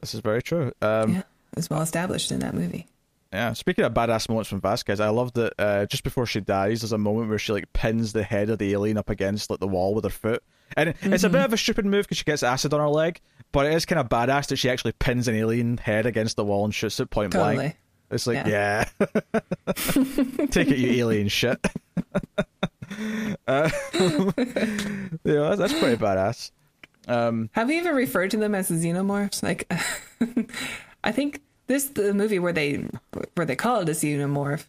[0.00, 0.72] This is very true.
[0.80, 1.22] Um, Yeah,
[1.56, 2.86] it's well established in that movie.
[3.32, 6.80] Yeah, speaking of badass moments from Vasquez, I love that uh, just before she dies,
[6.80, 9.60] there's a moment where she like pins the head of the alien up against like
[9.60, 10.42] the wall with her foot,
[10.76, 13.20] and it's a bit of a stupid move because she gets acid on her leg,
[13.52, 16.44] but it is kind of badass that she actually pins an alien head against the
[16.44, 17.76] wall and shoots it point blank.
[18.10, 18.84] It's like, yeah,
[20.50, 21.58] take it, you alien shit.
[23.46, 26.50] uh, yeah, that's, that's pretty badass.
[27.06, 29.42] Um, Have we ever referred to them as the xenomorphs?
[29.42, 29.70] Like,
[31.04, 32.84] I think this the movie where they
[33.34, 34.64] where they call it a xenomorph.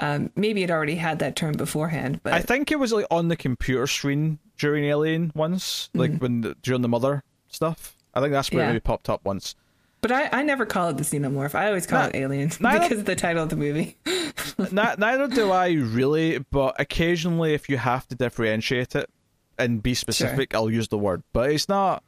[0.00, 3.26] Um, maybe it already had that term beforehand, but I think it was like on
[3.28, 7.96] the computer screen during Alien once, like when the, during the mother stuff.
[8.14, 8.66] I think that's where Yeah.
[8.66, 9.56] it maybe popped up once.
[10.00, 11.56] but I, I never call it the xenomorph.
[11.56, 13.96] I always call Nah, it alien neither- because of the title of the movie.
[14.72, 19.10] Neither do I really, but occasionally, if you have to differentiate it
[19.58, 21.22] and be specific, I'll use the word.
[21.32, 22.02] But it's not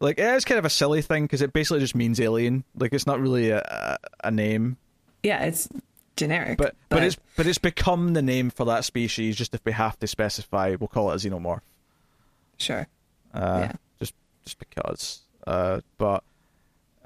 [0.00, 2.64] like it is kind of a silly thing because it basically just means alien.
[2.76, 4.76] Like it's not really a, a, name,
[5.22, 5.68] yeah, it's
[6.16, 9.36] generic, but, but it's but it's become the name for that species.
[9.36, 11.60] Just if we have to specify, we'll call it a xenomorph.
[12.58, 12.86] sure.
[13.32, 13.72] uh, Yeah.
[13.98, 14.14] just
[14.44, 15.20] just because.
[15.46, 16.24] Uh, but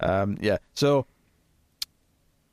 [0.00, 1.06] um, yeah, so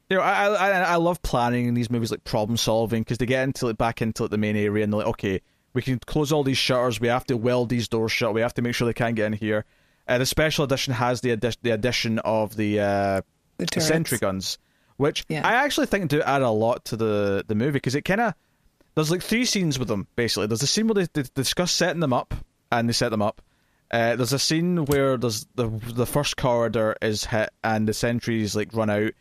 [0.09, 3.25] you know, I, I I love planning in these movies, like problem solving, because they
[3.25, 5.41] get into like, back into like, the main area and they're like, okay,
[5.73, 8.53] we can close all these shutters, we have to weld these doors shut, we have
[8.55, 9.65] to make sure they can't get in here.
[10.07, 13.21] Uh, the special edition has the addi- the addition of the uh,
[13.57, 14.57] The sentry guns,
[14.97, 15.47] which Yeah.
[15.47, 18.33] I actually think do add a lot to the the movie because it kind of
[18.93, 20.47] there's like three scenes with them basically.
[20.47, 22.33] There's a scene where they, they discuss setting them up
[22.71, 23.41] and they set them up.
[23.91, 28.55] Uh, there's a scene where there's the the first corridor is hit and the sentries
[28.55, 29.11] like run out,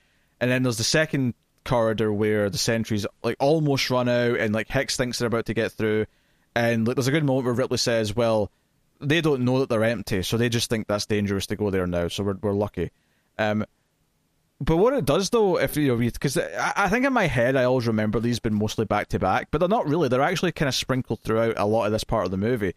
[0.41, 1.35] and then there's the second
[1.65, 5.55] corridor where the sentries like almost run out and like Hicks thinks they're about to
[5.55, 6.07] get through,
[6.55, 8.51] and like there's a good moment where Ripley says, "Well,
[9.01, 11.87] they don't know that they're empty, so they just think that's dangerous to go there
[11.87, 12.09] now.
[12.09, 12.91] So we're we're lucky."
[13.39, 13.65] Um,
[14.61, 17.57] but what it does though, if you know, because I, I think in my head
[17.57, 20.09] I always remember these been mostly back to back, but they're not really.
[20.09, 22.75] They're actually kind of sprinkled throughout a lot of this part of the movie.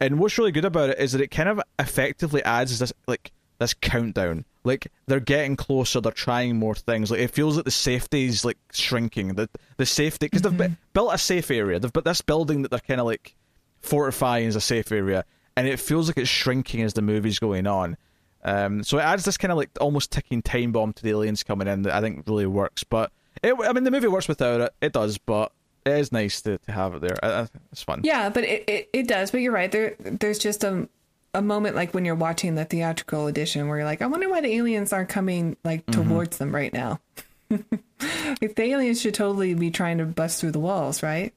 [0.00, 3.32] And what's really good about it is that it kind of effectively adds this like
[3.58, 4.44] this countdown.
[4.64, 7.10] Like they're getting closer, they're trying more things.
[7.10, 9.34] Like it feels like the safety's like shrinking.
[9.34, 11.78] The the safety because they've built a safe area.
[11.78, 13.34] They've built this building that they're kind of like
[13.80, 15.24] fortifying as a safe area,
[15.58, 17.96] and it feels like it's shrinking as the movie's going on.
[18.44, 21.42] Um, so it adds this kind of like almost ticking time bomb to the aliens
[21.42, 22.84] coming in that I think really works.
[22.84, 23.10] But
[23.42, 24.74] it, I mean, the movie works without it.
[24.80, 25.52] It does, but
[25.84, 27.16] it is nice to, to have it there.
[27.22, 28.02] I, I, it's fun.
[28.04, 29.30] Yeah, but it, it, it does.
[29.32, 29.70] But you're right.
[29.70, 30.88] There there's just a
[31.34, 34.40] a moment like when you're watching the theatrical edition where you're like, I wonder why
[34.40, 36.08] the aliens aren't coming like Mm-hmm.
[36.08, 37.00] towards them right now.
[37.50, 41.32] like the aliens should totally be trying to bust through the walls, right?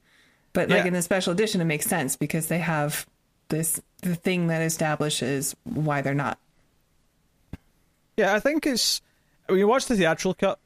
[0.53, 0.88] But like Yeah.
[0.88, 3.06] in the special edition, it makes sense because they have
[3.52, 6.40] this the thing that establishes why they're not.
[8.18, 9.02] Yeah, I think it's
[9.48, 10.60] when you watch the theatrical cut.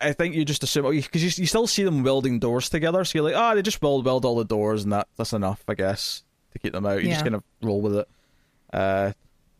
[0.00, 3.18] I think you just assume because you, you still see them welding doors together, so
[3.18, 5.74] you're like, ah, they just weld weld all the doors, and that that's enough, I
[5.74, 7.02] guess, to keep them out.
[7.02, 7.24] You just Yeah.
[7.24, 8.08] kind of roll with it.
[8.72, 9.12] Uh,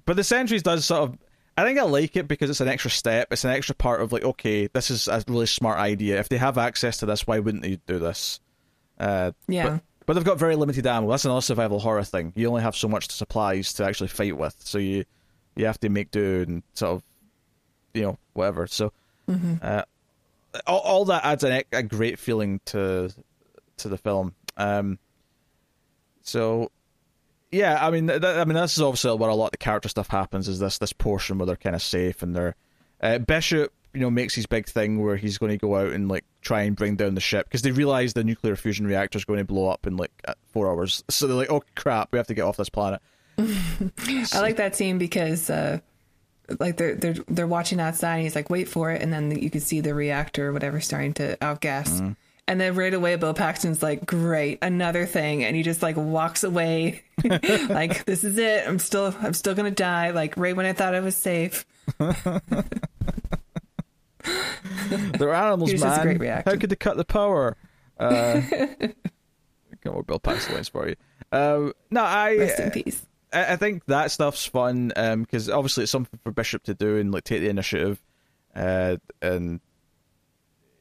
[0.07, 1.19] but the Sentries does sort of.
[1.59, 3.29] I think I like it because it's an extra step.
[3.33, 6.19] It's an extra part of like, okay, this is a really smart idea.
[6.19, 8.41] If they have access to this, why wouldn't they do this?
[8.99, 9.81] Uh, Yeah.
[10.11, 11.09] But, they've got very limited ammo.
[11.09, 12.33] That's another survival horror thing.
[12.35, 15.05] You only have so much supplies to actually fight with, so you
[15.55, 17.03] you have to make do and sort of,
[17.95, 18.67] you know, whatever.
[18.67, 18.93] So
[19.63, 19.83] Uh,
[20.67, 23.15] all, all that adds a, a great feeling to
[23.77, 24.35] to the film.
[24.57, 24.99] Um,
[26.23, 26.73] so
[27.53, 29.89] yeah, I mean, th- I mean, this is obviously where a lot of the character
[29.89, 30.49] stuff happens.
[30.49, 32.57] Is this this portion where they're kind of safe and they're
[33.01, 36.09] uh, Bishop, you know, makes his big thing where he's going to go out and
[36.09, 39.25] like try and bring down the ship because they realize the nuclear fusion reactor is
[39.25, 40.13] going to blow up in like
[40.53, 41.05] four hours.
[41.09, 43.01] So they're like, "Oh crap, we have to get off this planet."
[43.39, 45.81] I like that scene because, uh,
[46.59, 49.51] like they're they're they're watching outside, and he's like, "Wait for it," and then you
[49.51, 52.01] can see the reactor or whatever starting to outgas.
[52.01, 52.17] Mm.
[52.49, 56.43] And then right away, Bill Paxton's like, "Great, another thing," and he just like walks
[56.43, 58.67] away, like, "This is it.
[58.67, 61.65] I'm still, I'm still gonna die." Like right when I thought I was safe.
[65.19, 66.03] They're animals, Here's man.
[66.03, 66.53] great reaction.
[66.53, 67.57] How could they cut the power?
[67.99, 68.41] Uh,
[69.83, 70.97] got more Bill Paxton for you.
[71.33, 73.07] Um, no, I Rest in peace.
[73.33, 77.13] I, I think that stuff's fun because obviously it's something for Bishop to do and
[77.13, 78.03] like take the initiative,
[78.55, 79.61] uh, and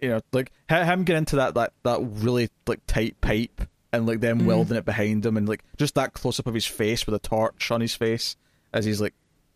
[0.01, 3.61] you know, like him get into that that that really like tight pipe
[3.91, 6.65] and like them welding it behind him and like just that close up of his
[6.65, 8.35] face with a torch on his face
[8.71, 9.13] as he's like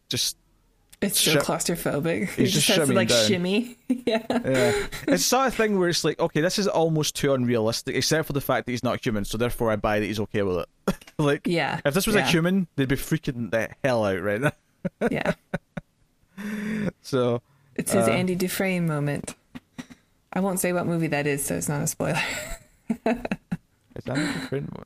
[0.09, 0.37] just
[1.01, 2.29] It's so Shi- claustrophobic.
[2.29, 3.27] He He's just, just has to like down.
[3.27, 3.77] shimmy.
[3.89, 4.25] yeah.
[4.29, 4.87] yeah.
[5.07, 8.33] it's sort of thing where it's like, okay, this is almost too unrealistic, except for
[8.33, 10.95] the fact that he's not human, so therefore I buy that he's okay with it.
[11.17, 11.81] like, Yeah.
[11.85, 14.51] if this was a human, they'd be freaking the hell out right now.
[15.11, 15.33] Yeah.
[17.01, 17.41] So,
[17.75, 19.35] It's his Uh, Andy Dufresne moment.
[20.33, 22.21] I won't say what movie that is, so it's not a spoiler.
[23.05, 23.39] that
[24.05, 24.85] a different one?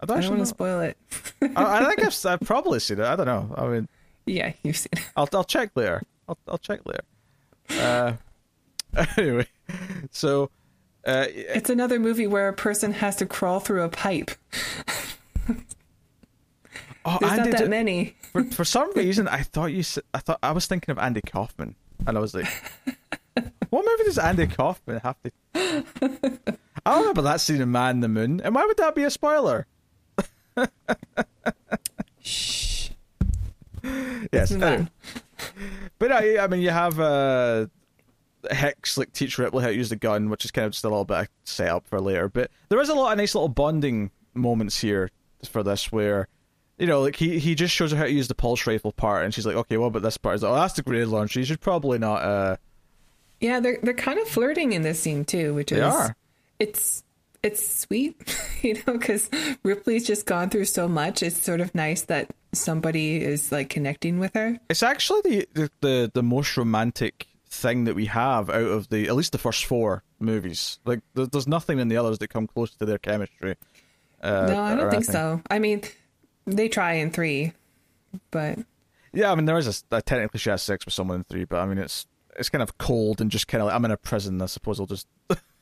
[0.00, 0.96] I don't I don't want to spoil it.
[1.42, 3.04] I, I think I've, I've probably seen it.
[3.04, 3.54] I don't know.
[3.56, 3.88] I mean,
[4.26, 5.00] Yeah, you've seen it.
[5.16, 6.02] I'll I'll check later.
[6.28, 7.02] I'll I'll check later.
[7.70, 8.12] Uh,
[9.16, 9.46] anyway,
[10.10, 10.50] so
[11.06, 14.30] uh, It's another movie where a person has to crawl through a pipe.
[17.04, 20.18] oh, There's Andy not that did- for for some reason I thought you said I
[20.18, 21.74] thought I was thinking of Andy Kaufman,
[22.06, 22.46] and I was like,
[23.70, 25.30] what movie does Andy Kaufman have to?
[26.84, 29.04] I don't remember that scene in Man in the Moon, and why would that be
[29.04, 29.66] a spoiler?
[32.20, 32.90] Shh.
[34.32, 34.88] Yes, anyway.
[35.98, 37.66] but I, I mean, you have uh,
[38.50, 40.88] Hicks like teach Ripley how to use the gun, which is kind of just a
[40.88, 42.28] little bit of setup for later.
[42.28, 45.10] But there is a lot of nice little bonding moments here
[45.48, 46.28] for this, where
[46.78, 49.24] you know, like he he just shows her how to use the pulse rifle part,
[49.24, 50.36] and she's like, okay, what about this part?
[50.36, 51.38] is like, oh, that's the grenade launcher.
[51.40, 52.22] You should probably not.
[52.22, 52.56] uh
[53.40, 56.16] Yeah, they're they're kind of flirting in this scene too, which is are.
[56.58, 57.02] it's
[57.42, 58.16] it's sweet,
[58.62, 59.30] you know, because
[59.62, 61.22] Ripley's just gone through so much.
[61.22, 64.58] It's sort of nice that somebody is like connecting with her.
[64.68, 69.08] It's actually the, the the the most romantic thing that we have out of the
[69.08, 70.78] at least the first four movies.
[70.84, 73.56] Like, there, there's nothing in the others that come close to their chemistry.
[74.22, 75.12] Uh, no, I don't think anything.
[75.12, 75.42] so.
[75.50, 75.82] I mean,
[76.46, 77.52] they try in three,
[78.30, 78.58] but
[79.12, 81.44] Yeah, I mean there is a, a technically she has sex with someone in three,
[81.44, 82.06] but I mean it's
[82.38, 84.40] it's kind of cold and just kind of like I'm in a prison.
[84.42, 85.06] I suppose I'll just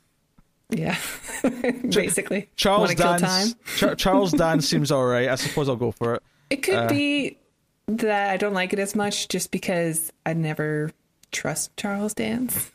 [0.70, 0.96] yeah,
[1.88, 2.48] basically.
[2.56, 3.20] Charles Wanna kill time?
[3.20, 3.54] dance.
[3.76, 5.28] Char- Charles Dance seems all right.
[5.28, 6.22] I suppose I'll go for it.
[6.50, 7.38] It could Uh, be
[7.88, 10.90] that I don't like it as much just because I never
[11.32, 12.70] trust Charles Dance.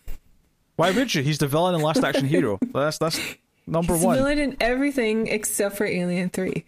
[0.76, 1.24] Why would you?
[1.24, 2.58] He's the villain in last action hero.
[2.74, 3.20] That's that's
[3.68, 4.16] number He's one.
[4.18, 6.64] the villain in everything except for Alien 3.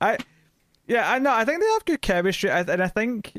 [0.00, 0.18] I
[0.86, 1.32] yeah, I know.
[1.32, 3.32] I think they have good chemistry, I, and I think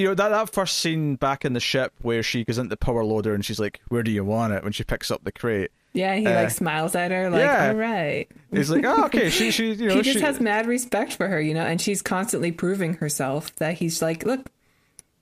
[0.00, 2.76] you know that that first scene back in the ship where she goes into the
[2.76, 5.32] power loader and she's like, "Where do you want it?" when she picks up the
[5.32, 5.70] crate.
[5.92, 7.68] Yeah, he Uh, like smiles at her like, yeah.
[7.68, 8.26] all right.
[8.52, 11.28] He's like, "Oh, okay." She she you know he just she, has mad respect for
[11.28, 14.46] her, you know, and she's constantly proving herself that he's like, look,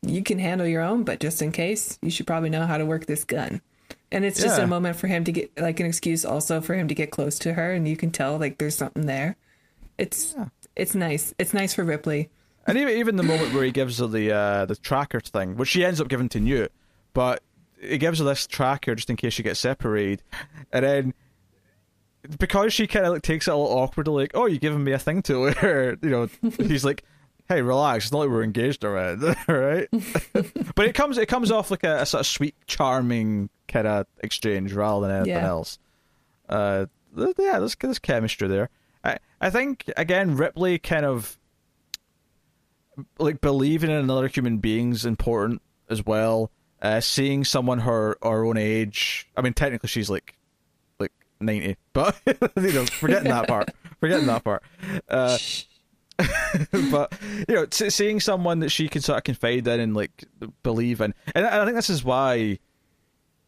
[0.02, 2.86] you can handle your own, but just in case, you should probably know how to
[2.86, 3.60] work this gun.
[4.12, 4.64] And it's just Yeah.
[4.64, 7.38] a moment for him to get like an excuse also for him to get close
[7.40, 9.36] to her and you can tell like there's something there.
[9.98, 10.34] It's
[10.76, 11.34] it's nice.
[11.38, 12.30] It's nice for Ripley.
[12.68, 15.68] And even even the moment where he gives her the uh, the tracker thing, which
[15.70, 16.70] she ends up giving to Newt,
[17.14, 17.42] but
[17.80, 20.22] he gives her this tracker just in case she gets separated,
[20.72, 21.14] and then
[22.38, 24.92] because she kind of like takes it a little awkwardly, like, "Oh, you're giving me
[24.92, 26.28] a thing to wear," you know,
[26.58, 27.04] he's like,
[27.48, 28.04] "Hey, relax.
[28.06, 29.88] It's not like we're engaged already, right?"
[30.74, 34.06] but it comes it comes off like a, a sort of sweet, charming kind of
[34.22, 35.48] exchange rather than anything Yeah.
[35.48, 35.78] else.
[36.48, 36.86] Uh,
[37.16, 38.68] yeah, there's there's chemistry there.
[39.04, 41.38] I I think again Ripley kind of
[43.18, 46.50] like believing in another human being's important as well.
[46.80, 49.28] Uh, seeing someone her her own age.
[49.36, 50.36] I mean, technically she's like
[51.00, 53.70] like ninety, but you know, forgetting that part.
[54.00, 54.62] Forgetting that part.
[55.08, 55.38] Uh,
[56.90, 57.12] but
[57.48, 60.24] you know, seeing someone that she can sort of confide in and like
[60.62, 62.58] believe in, and I I think this is why,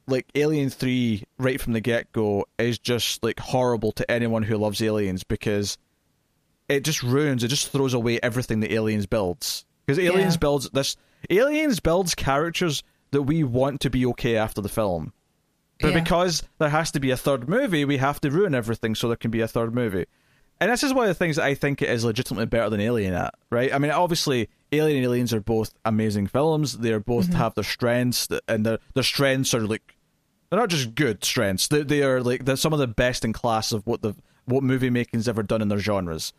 [0.09, 4.57] like Alien Three, right from the get go, is just like horrible to anyone who
[4.57, 5.79] loves aliens because
[6.71, 9.65] it just ruins, it just throws away everything that Aliens builds.
[9.87, 10.39] Because Aliens Yeah.
[10.39, 10.97] builds this,
[11.29, 15.13] Aliens builds characters that we want to be okay after the film.
[15.81, 16.01] But Yeah.
[16.01, 19.17] because there has to be a third movie, we have to ruin everything so there
[19.17, 20.07] can be a third movie.
[20.61, 22.83] And this is one of the things that I think it is legitimately better than
[22.83, 23.73] Alien at, right?
[23.73, 26.79] I mean, obviously, Alien and Aliens are both amazing films.
[26.79, 27.37] They are both mm-hmm.
[27.37, 29.97] have their strengths, and their their strengths are like
[30.51, 31.67] they're not just good strengths.
[31.69, 34.15] They they are like they're some of the best in class of what the
[34.45, 36.35] what movie making's ever done in their genres.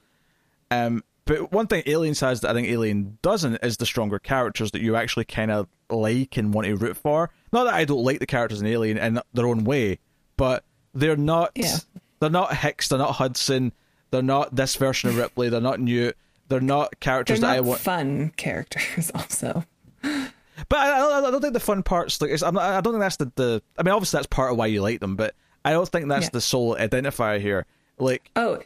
[0.72, 4.72] Um, but one thing Aliens has that I think Alien doesn't is the stronger characters
[4.72, 7.30] that you actually kind of like and want to root for.
[7.54, 10.00] Not that I don't like the characters in Alien in their own way,
[10.38, 11.52] but they're not.
[11.56, 11.78] Yeah.
[12.20, 12.88] They're not Hicks.
[12.88, 13.74] They're not Hudson.
[14.10, 15.50] They're not this version of Ripley.
[15.50, 16.18] They're not Newt.
[16.48, 17.80] They're not They're characters that I want.
[17.80, 19.64] fun characters, also.
[20.02, 22.22] But I, I, don't think the fun parts.
[22.22, 23.62] Like, it's, I'm not, I don't think that's the, the.
[23.78, 25.34] I mean, obviously that's part of why you like them, but
[25.66, 26.30] I don't think that's Yeah.
[26.34, 27.66] the sole identifier here.
[27.98, 28.60] Like, Oh,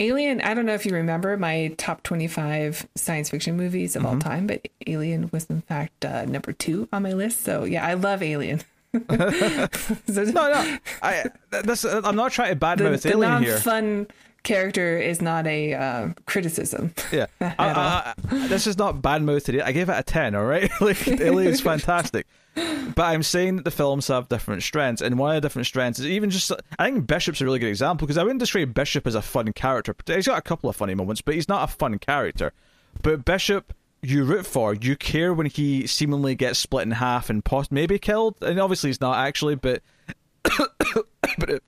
[0.00, 4.14] Alien, I don't know if you remember my top 25 science fiction movies of Mm-hmm.
[4.14, 7.42] all time, but Alien was in fact uh, number two on my list.
[7.42, 8.60] So yeah, I love Alien.
[8.94, 9.04] so
[10.24, 11.24] no, no, I.
[11.64, 13.52] This, I'm not trying to badmouth Alien here.
[13.52, 14.06] non-fun
[14.44, 16.94] character is not a uh, criticism.
[17.12, 18.14] Yeah, I, I,
[18.48, 19.60] this is not bad mouthed.
[19.60, 20.34] I gave it a ten.
[20.34, 22.26] All right, like Alien's fantastic,
[22.94, 25.98] but I'm saying that the films have different strengths, and one of the different strengths
[25.98, 26.52] is even just.
[26.78, 29.52] I think Bishop's a really good example because I wouldn't describe Bishop as a fun
[29.52, 29.94] character.
[30.06, 32.52] He's got a couple of funny moments, but he's not a fun character.
[33.02, 33.74] But Bishop.
[34.00, 37.98] You root for, you care when he seemingly gets split in half and poss- maybe
[37.98, 39.82] killed, and obviously he's not actually, but
[40.44, 41.62] but it,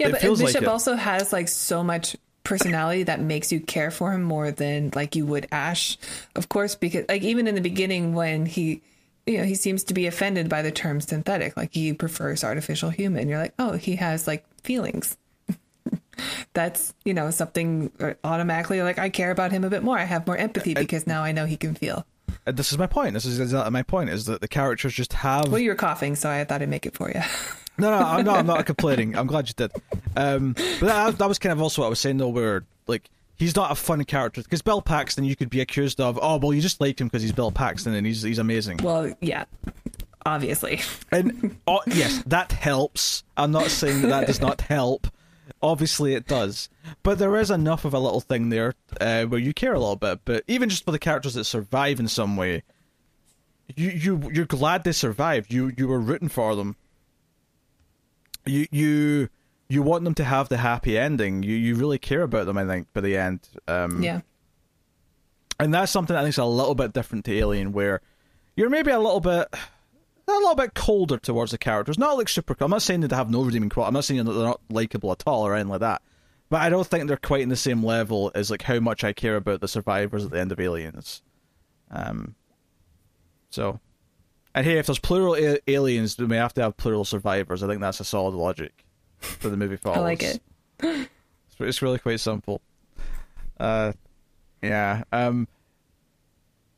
[0.00, 0.68] Yeah, It but feels like Bishop it.
[0.68, 5.14] also has like so much personality that makes you care for him more than like
[5.14, 5.96] you would Ash,
[6.34, 8.82] of course, because like even in the beginning when he
[9.26, 12.90] you know, he seems to be offended by the term synthetic, like he prefers artificial
[12.90, 13.28] human.
[13.28, 15.16] You're like, "Oh, he has like feelings."
[16.52, 19.98] That's, you know, something uh, automatically like I care about him a bit more.
[19.98, 22.06] I have more empathy because now I know he can feel.
[22.46, 23.14] and this is my point.
[23.14, 24.10] This is exactly my point.
[24.10, 26.86] Is that the characters just have Well, you were coughing, so I thought I'd make
[26.86, 27.20] it for you.
[27.76, 28.38] No, no, I'm not.
[28.38, 29.16] I'm not complaining.
[29.16, 29.72] I'm glad you did.
[30.14, 33.10] Um, but that, that was kind of also what I was saying though, where like
[33.36, 36.52] he's not a fun character because Bill Paxton, you could be accused of, oh, well,
[36.52, 38.78] you just like him because he's Bill Paxton and he's he's amazing.
[38.82, 39.44] Well, yeah,
[40.24, 40.80] obviously.
[41.10, 43.24] And oh, yes, that helps.
[43.36, 45.08] I'm not saying that that does not help.
[45.62, 46.68] Obviously, it does.
[47.02, 49.96] But there is enough of a little thing there uh, where you care a little
[49.96, 50.20] bit.
[50.24, 52.62] But even just for the characters that survive in some way,
[53.74, 55.52] you you you're glad they survived.
[55.52, 56.76] You you were rooting for them.
[58.46, 59.28] You you
[59.68, 61.42] you want them to have the happy ending.
[61.42, 62.58] You you really care about them.
[62.58, 63.40] I think by the end.
[63.68, 64.20] Um, Yeah.
[65.58, 68.00] and that's something I think is a little bit different to Alien, where
[68.56, 71.98] you're maybe a little bit, a little bit colder towards the characters.
[71.98, 72.54] Not like super.
[72.60, 73.88] I'm not saying that they have no redeeming quality.
[73.88, 76.02] I'm not saying that they're not likable at all or anything like that.
[76.50, 79.12] But I don't think they're quite in the same level as like how much I
[79.12, 81.22] care about the survivors at the end of Aliens.
[81.90, 82.34] Um.
[83.50, 83.80] So,
[84.54, 87.62] and hey, if there's plural a- aliens, we have to have plural survivors.
[87.62, 88.83] I think that's a solid logic
[89.24, 89.98] for the movie follows.
[89.98, 90.40] I like it.
[90.80, 91.08] It's,
[91.58, 92.60] it's really quite simple.
[93.58, 93.92] Uh,
[94.62, 95.04] yeah.
[95.12, 95.48] Um.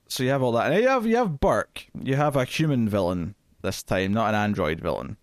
[0.08, 1.86] So you have all that, and you have you have Burke.
[2.00, 5.16] You have a human villain this time, not an android villain.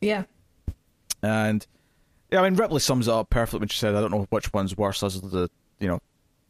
[0.00, 0.24] Yeah.
[1.22, 1.64] And
[2.30, 4.52] yeah, I mean Ripley sums it up perfectly when she said, "I don't know which
[4.52, 6.00] one's worse, as the you know,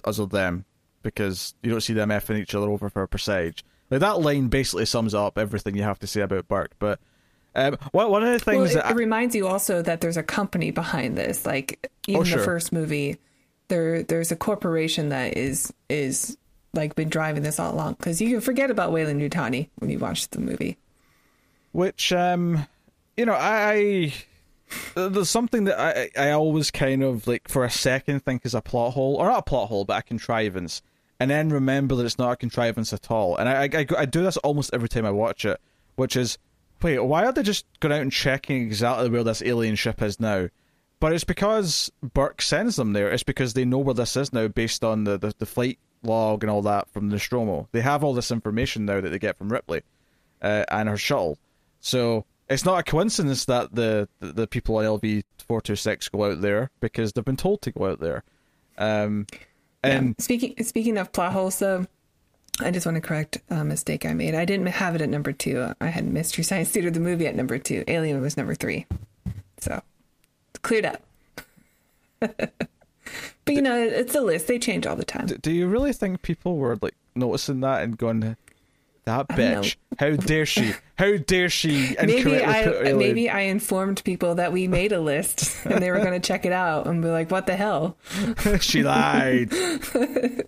[0.07, 0.65] as of them,
[1.03, 4.49] because you don't see them effing each other over for a percentage." Like that line
[4.49, 6.73] basically sums up everything you have to say about Burke.
[6.78, 6.99] But
[7.54, 10.16] um, one one of the Well, things it, that it reminds you also that there's
[10.16, 11.44] a company behind this.
[11.46, 12.38] Like even Oh, sure.
[12.38, 13.18] the first movie,
[13.68, 16.36] there there's a corporation that is is
[16.74, 17.94] like been driving this all along.
[17.94, 20.78] Because you can forget about Weyland-Yutani when you watch the movie.
[21.72, 22.66] which um
[23.16, 24.12] you know i
[24.96, 28.54] I- there's something that i i always kind of like for a second think is
[28.54, 30.80] a plot hole or not a plot hole but a contrivance
[31.20, 34.22] and then remember that it's not a contrivance at all and i i, I do
[34.22, 35.60] this almost every time i watch it
[35.96, 36.38] which is
[36.82, 40.18] wait why are they just going out and checking exactly where this alien ship is
[40.20, 40.48] now
[41.00, 43.10] but it's because Burke sends them there.
[43.10, 46.44] It's because they know where this is now based on the, the, the flight log
[46.44, 47.66] and all that from the Nostromo.
[47.72, 49.82] They have all this information now that they get from Ripley
[50.40, 51.38] uh, and her shuttle.
[51.80, 56.09] So it's not a coincidence that the, the, the people on LV four two six
[56.09, 58.22] go out there because they've been told to go out there.
[58.78, 59.26] Um,
[59.82, 60.22] and Yeah.
[60.22, 61.84] speaking speaking of plot holes, though,
[62.62, 64.34] I just want to correct a mistake I made.
[64.34, 65.72] I didn't have it at number two.
[65.80, 67.84] I had Mystery Science Theater the movie at number two.
[67.89, 68.86] Alien was number three.
[69.59, 69.82] So
[70.51, 71.02] it's cleared up.
[72.20, 72.52] but
[73.48, 74.47] you know, it's a list.
[74.47, 75.26] They change all the time.
[75.26, 78.36] do you really think people were like noticing that and going,
[79.04, 79.76] That bitch!
[79.98, 80.72] How dare she?
[80.96, 81.96] How dare she?
[82.00, 86.12] maybe I maybe I informed people that we made a list and they were going
[86.12, 87.96] to check it out and be like, "What the hell?"
[88.60, 89.52] she lied.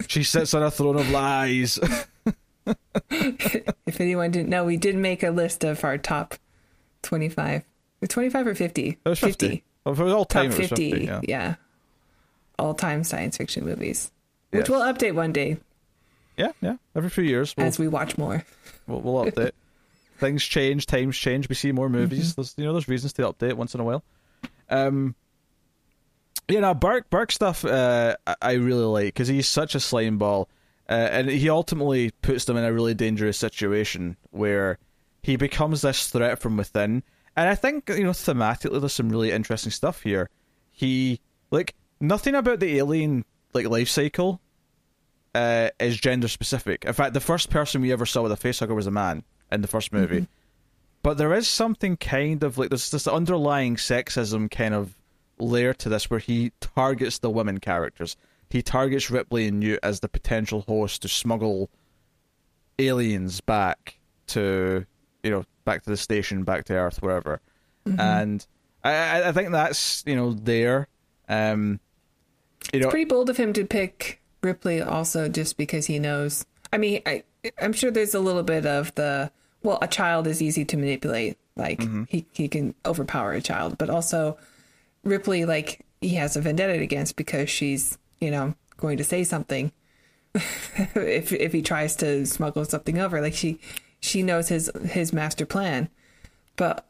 [0.07, 1.79] she sits on a throne of lies.
[3.11, 6.35] If anyone didn't know, we did make a list of our top
[7.03, 7.65] twenty-five.
[8.09, 8.99] 25 or fifty.
[9.05, 9.65] It was fifty.
[9.85, 11.05] Well, for all Top time, was 50, fifty.
[11.07, 11.21] Yeah.
[11.25, 11.55] yeah.
[12.59, 14.11] All-time science fiction movies,
[14.51, 14.69] which Yes.
[14.69, 15.59] we'll update one day
[16.37, 16.77] yeah, yeah.
[16.95, 18.45] Every few years, we'll as we watch more.
[18.87, 19.53] we'll, we'll update.
[20.19, 21.49] Things change, times change.
[21.49, 22.31] We see more movies.
[22.33, 22.41] Mm-hmm.
[22.41, 24.03] There's you know there's reasons to update once in a while.
[24.71, 25.15] Um,
[26.49, 30.19] you know, Burke Burke stuff uh, I- I really like because he's such a slime
[30.19, 30.49] ball,
[30.89, 34.79] uh, and he ultimately puts them in a really dangerous situation where
[35.23, 37.03] he becomes this threat from within.
[37.37, 40.31] And I think you know thematically, there's some really interesting stuff here.
[40.71, 41.21] He
[41.51, 44.41] like nothing about the alien like life cycle
[45.35, 46.85] uh, is gender specific.
[46.85, 49.61] In fact, the first person we ever saw with a facehugger was a man in
[49.61, 50.27] the first movie.
[51.03, 54.97] But there is something kind of like there's this underlying sexism kind of
[55.39, 58.17] layer to this where he targets the women characters.
[58.51, 61.69] He targets Ripley and Newt as the potential host to smuggle
[62.79, 63.99] aliens back
[64.29, 64.87] to
[65.23, 67.41] you know back to the station, back to Earth, wherever.
[67.99, 68.47] And
[68.83, 70.89] I, I- I think that's you know there.
[71.29, 71.81] Um,
[72.73, 76.45] you know, Pretty bold of him to pick Ripley, also just because he knows.
[76.73, 77.25] I mean, I
[77.61, 79.31] I'm sure there's a little bit of the
[79.63, 81.39] well, a child is easy to manipulate.
[81.57, 82.05] Like mm-hmm.
[82.09, 84.37] he he can overpower a child, but also
[85.03, 89.73] Ripley, like he has a vendetta against because she's you know going to say something
[90.35, 93.21] if if he tries to smuggle something over.
[93.21, 93.59] Like she
[94.01, 95.89] she knows his his master plan,
[96.57, 96.87] but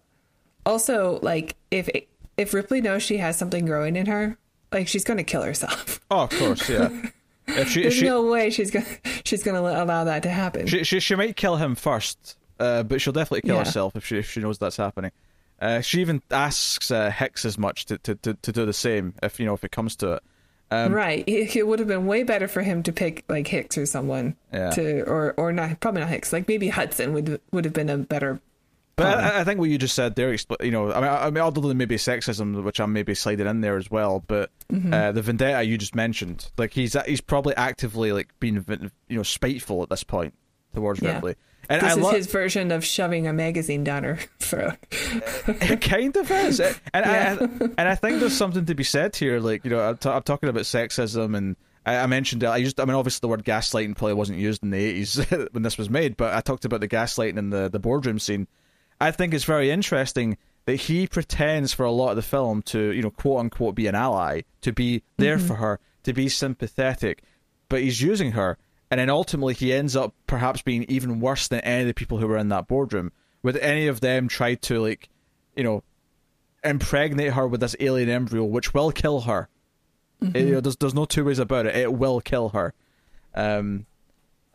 [0.67, 1.89] also like if
[2.37, 4.39] if Ripley knows she has something growing in her,
[4.73, 6.01] like she's going to kill herself.
[6.11, 6.89] oh, of course, yeah.
[7.47, 8.87] If she, There's she, no way she's gonna
[9.25, 10.67] she's gonna allow that to happen.
[10.67, 13.65] She, she she might kill him first, uh, but she'll definitely kill Yeah.
[13.65, 15.13] herself if she if she knows that's happening.
[15.61, 19.15] Uh, she even asks uh, Hicks as much to, to, to, to do the same
[19.23, 20.23] if you know if it comes to it.
[20.71, 21.23] Um, right.
[21.29, 24.35] It, it would have been way better for him to pick like Hicks or someone
[24.53, 24.71] Yeah.
[24.71, 26.33] to or or not probably not Hicks.
[26.33, 28.41] Like maybe Hudson would would have been a better
[28.97, 31.43] But I, I think what you just said there, you know, I mean, I mean,
[31.43, 34.95] other than maybe sexism, which I'm maybe sliding in there as well, but Mm-hmm.
[34.95, 38.65] uh, the vendetta you just mentioned, like he's he's probably actively like being
[39.09, 40.35] you know spiteful at this point
[40.75, 41.17] towards Yeah.
[41.17, 41.35] Ripley,
[41.69, 44.77] and this I is love his version of shoving a magazine down her throat.
[44.91, 47.37] it kind of is, and Yeah.
[47.41, 47.45] I,
[47.79, 49.39] and I think there's something to be said here.
[49.39, 52.47] Like you know, I'm, t- I'm talking about sexism, and I, I mentioned it.
[52.47, 55.63] I used, I mean, obviously the word gaslighting probably wasn't used in the 80s when
[55.63, 58.47] this was made, but I talked about the gaslighting in the the boardroom scene.
[59.05, 62.91] I think it's very interesting that he pretends for a lot of the film to,
[62.93, 65.47] you know, quote unquote, be an ally, to be there mm-hmm.
[65.47, 67.23] for her, to be sympathetic,
[67.69, 68.57] but he's using her,
[68.91, 72.19] and then ultimately he ends up perhaps being even worse than any of the people
[72.19, 73.13] who were in that boardroom.
[73.43, 75.11] With any of them tried to like,
[75.55, 75.83] you know,
[76.63, 79.49] impregnate her with this alien embryo, which will kill her.
[80.23, 81.77] It- you know, there's there's no two ways about it.
[81.77, 82.73] It will kill her.
[83.35, 83.85] Um,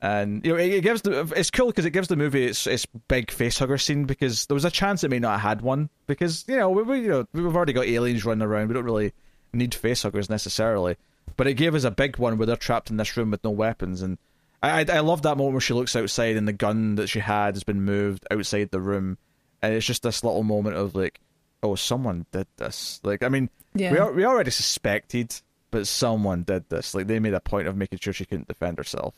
[0.02, 2.66] and you know, it, it gives the it's cool because it gives the movie its
[2.68, 5.90] its big facehugger scene because there was a chance it may not have had one
[6.08, 8.68] because you know we, we you know we've already got aliens running around.
[8.70, 9.14] We don't really
[9.54, 10.96] need facehuggers necessarily,
[11.36, 13.52] but it gave us a big one where they're trapped in this room with no
[13.52, 14.18] weapons and.
[14.62, 17.20] I, I I love that moment where she looks outside and the gun that she
[17.20, 19.18] had has been moved outside the room,
[19.62, 21.22] and it's just this little moment of like,
[21.64, 23.00] oh, someone did this.
[23.02, 24.08] Like, I mean, Yeah.
[24.10, 25.34] we we already suspected,
[25.72, 26.94] but someone did this.
[26.94, 29.14] Like, they made a point of making sure she couldn't defend herself.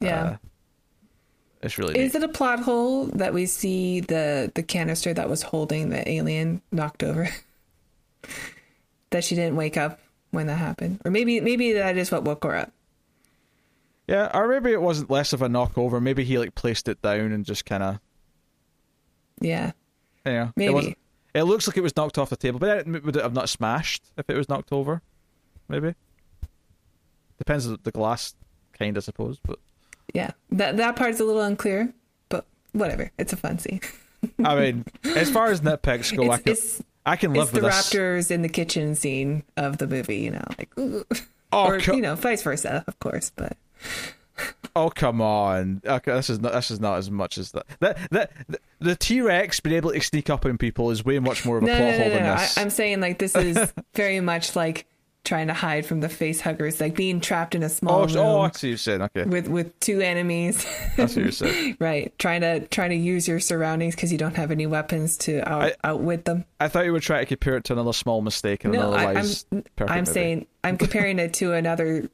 [0.00, 0.24] Yeah.
[0.24, 0.36] Uh,
[1.62, 2.22] it's really Is neat.
[2.22, 6.60] it a plot hole that we see the the canister that was holding the alien
[6.70, 7.28] knocked over?
[9.10, 10.00] that she didn't wake up
[10.30, 12.72] when that happened, or maybe maybe that is what woke her up.
[14.06, 16.02] Yeah, or maybe it wasn't less of a knockover.
[16.02, 18.00] Maybe he like placed it down and just kind of,
[19.40, 19.72] Yeah,
[20.26, 20.50] Yeah.
[20.56, 20.88] Maybe.
[20.88, 20.98] It,
[21.32, 23.48] it looks like it was knocked off the table, but it, would it have not
[23.48, 25.00] smashed if it was knocked over?
[25.68, 25.94] Maybe.
[27.38, 28.34] Depends on the glass
[28.78, 29.40] kind, I suppose.
[29.42, 29.58] But
[30.12, 30.32] yeah.
[30.50, 31.92] That that part's a little unclear,
[32.28, 33.10] but whatever.
[33.18, 33.80] It's a fun scene.
[34.44, 34.84] I mean,
[35.16, 37.74] as far as nitpicks go, I can it's, I can it's live the this.
[37.74, 40.18] raptors in the kitchen scene of the movie.
[40.18, 41.04] You know, like ooh.
[41.52, 43.30] Oh, or co- you know, vice versa, of course.
[43.34, 43.56] But
[44.76, 45.80] Oh come on!
[45.86, 47.66] Okay, this is not this is not as much as that.
[47.78, 48.32] That that
[48.80, 51.62] the T Rex being able to sneak up on people is way much more of
[51.62, 52.32] a no, plot no, no, hole than no.
[52.32, 52.58] I, this.
[52.58, 54.86] I'm saying like this is very much like
[55.24, 58.06] trying to hide from the face huggers, like being trapped in a small oh, oh
[58.06, 59.02] room oh, I see you're saying.
[59.02, 60.64] Okay, with with two enemies.
[60.96, 61.76] that's what you're saying.
[61.80, 65.40] right, trying to trying to use your surroundings because you don't have any weapons to
[65.48, 66.44] out, I- outwit them.
[66.60, 69.14] I thought you would try to compare it to another small mistake in No, I,
[69.14, 72.08] I'm I'm saying I'm comparing it to another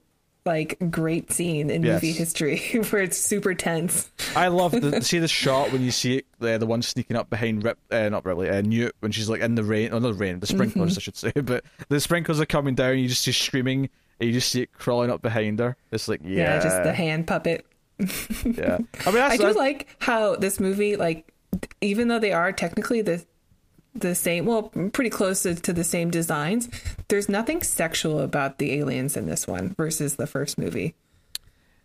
[0.46, 1.94] like great scene in Yes.
[2.02, 2.58] movie history
[2.90, 4.10] where it's super tense.
[4.34, 7.28] I love the see the shot when you see it, the the one sneaking up
[7.30, 10.08] behind Rip, uh, not Ripley, uh, Newt when she's like in the rain, oh not
[10.08, 12.98] the rain, the sprinklers I should say, but the sprinklers are coming down.
[12.98, 13.88] You just see screaming,
[14.18, 15.76] and you just see it crawling up behind her.
[15.90, 17.66] It's like yeah, Yeah, just the hand puppet.
[17.98, 18.78] yeah.
[19.06, 21.32] I mean, that's, I do like how this movie, like,
[21.82, 23.24] even though they are technically the
[23.94, 26.68] the same, well, pretty close to, to the same designs,
[27.08, 30.94] there's nothing sexual about the aliens in this one versus the first movie.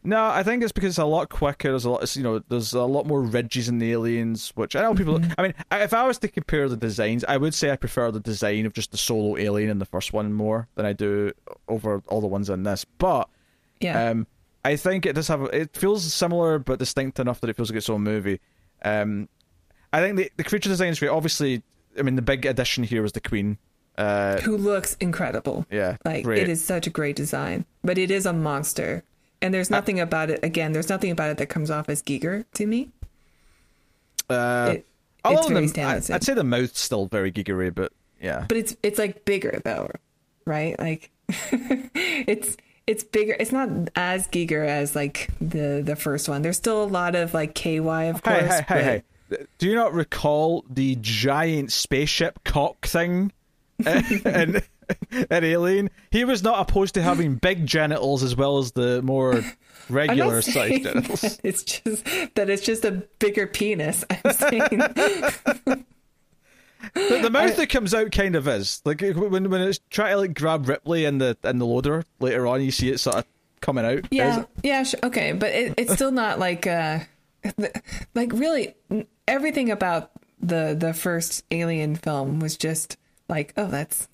[0.03, 1.69] No, I think it's because it's a lot quicker.
[1.69, 4.82] There's a lot, you know, there's a lot more ridges in the aliens, which I
[4.84, 5.19] know people.
[5.36, 8.19] I mean, if I was to compare the designs, I would say I prefer the
[8.19, 11.32] design of just the solo alien in the first one more than I do
[11.68, 12.86] over all the ones in this.
[12.99, 13.30] But
[13.80, 14.10] Yeah.
[14.11, 14.27] um,
[14.64, 15.41] I think it does have.
[15.52, 18.40] It feels similar but distinct enough that it feels like its own movie.
[18.84, 19.27] Um,
[19.91, 21.10] I think the the creature design is great.
[21.10, 21.64] Obviously,
[21.97, 23.57] I mean, the big addition here was the Queen.
[23.97, 25.65] Uh, Who looks incredible.
[25.72, 26.43] yeah, Like, great.
[26.43, 29.03] it is such a great design, but it is a monster.
[29.41, 32.43] And there's nothing about it, again, there's nothing about it that comes off as Giger
[32.55, 32.89] to me.
[34.30, 34.85] Uh, It-
[35.27, 37.91] it's very the- I, I'd say the mouth's still very gigery, but
[38.22, 38.45] yeah.
[38.47, 39.89] but it's it's like bigger though,
[40.45, 40.77] right?
[40.77, 43.35] Like it's it's bigger.
[43.39, 46.43] It's not as Giger as like the the first one.
[46.43, 48.59] There's still a lot of like KY, of course.
[48.59, 49.03] Hey, hey, hey.
[49.57, 53.31] Do you not recall the giant spaceship cock thing
[53.85, 54.61] in,
[55.11, 55.89] in Alien?
[56.11, 59.41] He was not opposed to having big genitals as well as the more
[59.89, 61.22] regular sized genitals.
[61.22, 64.03] that it's just that it's just a bigger penis.
[64.10, 64.81] I'm saying
[66.93, 70.18] The, the mouth that comes out kind of is like when when it's trying to
[70.18, 72.61] like grab Ripley in the in the loader later on.
[72.61, 73.26] You see it sort of
[73.60, 74.06] coming out.
[74.11, 76.99] Yeah, yeah, sh- okay, but it, it's still not like uh
[78.14, 78.76] like really
[79.27, 82.97] everything about the the first Alien film was just
[83.27, 84.07] like oh that's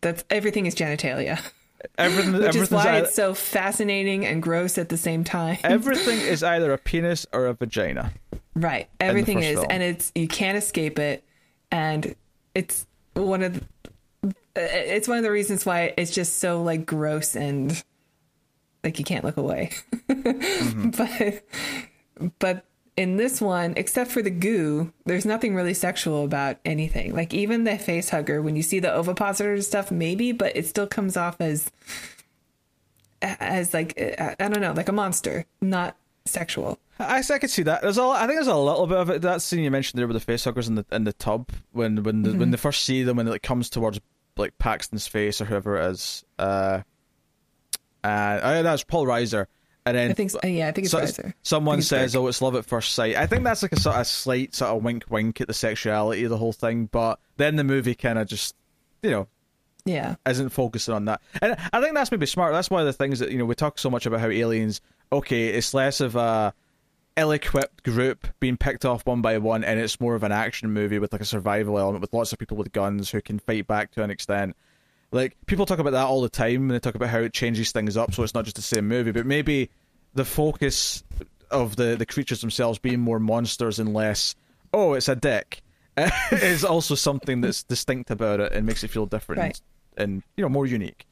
[0.00, 1.40] that's everything is genitalia.
[1.98, 2.40] everything.
[2.40, 5.58] Which is why either, it's so fascinating and gross at the same time.
[5.64, 8.12] everything is either a penis or a vagina.
[8.54, 8.88] right.
[9.00, 9.54] Everything is.
[9.54, 9.66] film.
[9.70, 11.24] And it's you can't escape it.
[11.70, 12.14] And
[12.54, 16.86] it's one of the, uh, it's one of the reasons why it's just so like
[16.86, 17.82] gross and
[18.84, 19.70] like you can't look away.
[20.08, 20.90] Mm-hmm.
[20.90, 22.64] But but
[22.96, 27.14] in this one, except for the goo, there's nothing really sexual about anything.
[27.14, 30.86] Like even the face hugger, when you see the ovipositor stuff, maybe, but it still
[30.86, 31.70] comes off as
[33.22, 36.78] as like I don't know, like a monster, not sexual.
[36.98, 37.82] I, I could see that.
[37.82, 39.22] There's a, I think there's a little bit of it.
[39.22, 42.22] That scene you mentioned there with the facehuggers in the in the tub when when
[42.22, 42.38] the, Mm-hmm.
[42.38, 44.00] when they first see them when it like, comes towards
[44.36, 46.24] like Paxton's face or whoever it is.
[46.38, 46.80] Uh,
[48.04, 49.46] uh, oh, that's Paul Reiser.
[49.86, 52.16] And then I think yeah, I think it's so- someone think says.
[52.16, 54.76] "Oh, it's love at first sight." I think that's like a sort of slight sort
[54.76, 56.86] of wink, wink at the sexuality of the whole thing.
[56.86, 58.54] But then the movie kind of just,
[59.02, 59.28] you know,
[59.84, 60.16] Yeah.
[60.28, 61.20] isn't focusing on that.
[61.40, 62.52] And I think that's maybe smart.
[62.52, 64.80] That's one of the things that you know we talk so much about how aliens.
[65.12, 66.52] Okay, it's less of a
[67.16, 70.98] ill-equipped group being picked off one by one, and it's more of an action movie
[70.98, 73.90] with like a survival element with lots of people with guns who can fight back
[73.92, 74.54] to an extent.
[75.12, 77.72] Like people talk about that all the time, and they talk about how it changes
[77.72, 79.12] things up, so it's not just the same movie.
[79.12, 79.70] But maybe
[80.14, 81.04] the focus
[81.50, 84.34] of the the creatures themselves being more monsters and less,
[84.74, 85.62] oh, it's a dick,
[86.32, 89.60] is also something that's distinct about it and makes it feel different Right.
[89.96, 91.06] and you know more unique.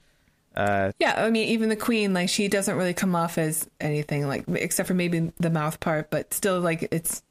[0.56, 4.28] Uh, Yeah, I mean, even the queen, like, she doesn't really come off as anything,
[4.28, 7.22] like, except for maybe the mouth part, but still, like, it's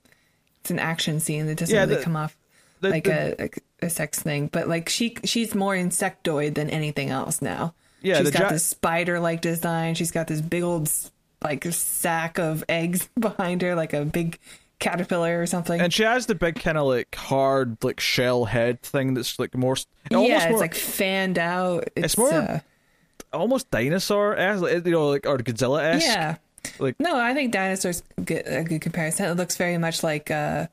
[0.61, 2.37] it's an action scene that doesn't Yeah, really the- come off
[2.83, 3.49] the- like the-
[3.81, 4.47] a, a sex thing.
[4.51, 7.73] But like, she she's more insectoid than anything else now.
[8.01, 9.95] Yeah, she's got this spider-like design.
[9.95, 10.89] She's got this big old
[11.43, 14.39] like sack of eggs behind her, like a big
[14.79, 15.79] caterpillar or something.
[15.79, 19.55] and she has the big kind of like hard like shell head thing that's like
[19.55, 19.77] more
[20.11, 21.87] yeah, it's more, like fanned out.
[21.95, 22.59] It's, more uh,
[23.31, 26.05] almost dinosaur esque, you know, like or Godzilla esque.
[26.05, 26.35] Yeah.
[26.79, 29.25] Like- no, I think dinosaurs good, a good comparison.
[29.29, 30.67] It looks very much like uh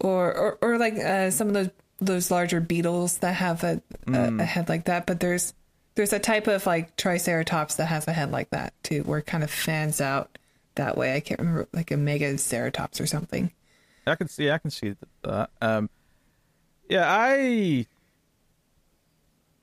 [0.00, 4.40] or or, or like uh, some of those those larger beetles that have a, Mm.
[4.40, 5.54] a, a head like that, but there's
[5.94, 9.26] there's a type of like triceratops that has a head like that too, where it
[9.26, 10.36] kind of fans out
[10.74, 11.14] that way.
[11.14, 13.52] I can't remember like a megaceratops or something.
[14.06, 15.50] I can see, I can see that.
[15.62, 15.88] Um,
[16.90, 17.86] yeah, I,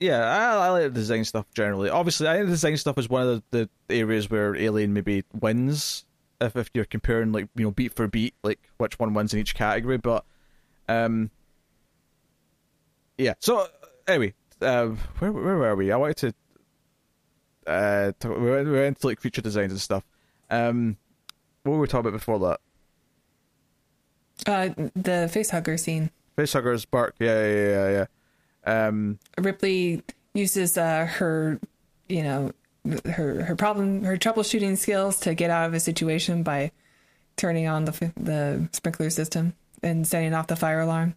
[0.00, 1.90] yeah, I, I like the design stuff generally.
[1.90, 5.22] Obviously, I think the design stuff is one of the, the areas where Alien maybe
[5.38, 6.04] wins
[6.42, 9.40] if if you're comparing like you know beat for beat, like which one wins in
[9.40, 9.98] each category.
[9.98, 10.24] But,
[10.88, 11.30] um,
[13.16, 13.34] yeah.
[13.38, 13.66] So
[14.06, 15.92] anyway, um, where where were we?
[15.92, 16.16] I wanted
[17.66, 20.04] to, uh, talk, we went, we went into like feature designs and stuff.
[20.50, 20.96] Um,
[21.62, 22.60] what were we talking about before that?
[24.46, 26.10] Uh, the face hugger scene.
[26.36, 27.14] Facehuggers bark.
[27.18, 28.06] Yeah, yeah, yeah,
[28.66, 28.86] yeah.
[28.86, 30.02] Um, Ripley
[30.34, 31.60] uses uh, her,
[32.08, 32.52] you know,
[33.06, 36.72] her her problem her troubleshooting skills to get out of a situation by
[37.36, 41.14] turning on the the sprinkler system and setting off the fire alarm.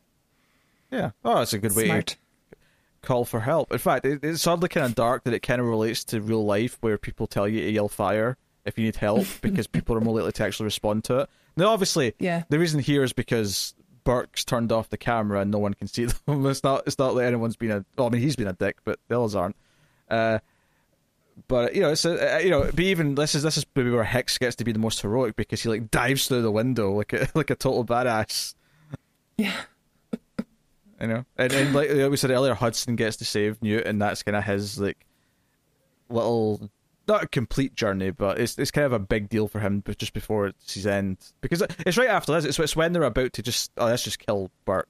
[0.92, 1.12] Yeah.
[1.24, 2.08] Oh, it's a good way Smart.
[2.08, 2.16] to
[3.02, 3.72] call for help.
[3.72, 6.46] In fact, it, it's oddly kind of dark that it kind of relates to real
[6.46, 10.02] life where people tell you to yell fire if you need help because people are
[10.02, 11.30] more likely to actually respond to it.
[11.58, 12.44] Now, obviously, Yeah.
[12.50, 13.74] the reason here is because
[14.04, 16.46] Burke's turned off the camera and no one can see them.
[16.46, 16.84] It's not.
[16.86, 17.86] It's not that anyone's been a.
[17.98, 19.56] Well, I mean, he's been a dick, but the others aren't.
[20.10, 20.40] Uh,
[21.48, 23.92] but you know, it's a, uh, you know, but even this is this is maybe
[23.92, 26.94] where Hicks gets to be the most heroic because he like dives through the window
[26.94, 28.56] like a like a total badass.
[29.38, 29.56] Yeah.
[31.02, 34.24] You know, and, and like we said earlier, Hudson gets to save Newt, and that's
[34.24, 35.06] kind of his like
[36.08, 36.70] little
[37.08, 39.82] not a complete journey, but it's it's kind of a big deal for him.
[39.82, 42.46] But just before it's his end, because it's right after this.
[42.46, 44.90] It's, it's when they're about to just oh let's just kill Burke.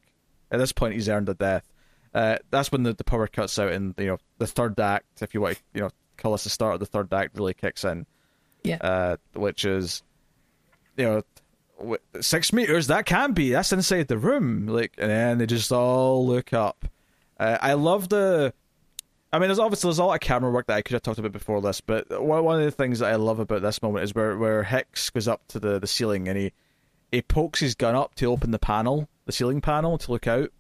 [0.52, 1.68] At this point, he's earned a death.
[2.14, 5.34] Uh, that's when the, the power cuts out, and you know the third act, if
[5.34, 7.84] you want, to, you know, call us the start of the third act, really kicks
[7.84, 8.06] in.
[8.64, 8.78] Yeah.
[8.82, 10.02] Uh, which is,
[10.98, 11.22] you know,
[12.22, 12.88] six meters.
[12.88, 13.52] That can be.
[13.52, 14.68] That's inside the room.
[14.68, 16.86] Like, and then they just all look up.
[17.40, 18.54] Uh, I love the.
[19.34, 21.20] I mean, there's obviously there's a lot of camera work that I could have talked
[21.20, 24.16] about before this, but one of the things that I love about this moment is
[24.16, 26.54] where where Hicks goes up to the, the ceiling and he
[27.12, 30.52] he pokes his gun up to open the panel, the ceiling panel, to look out.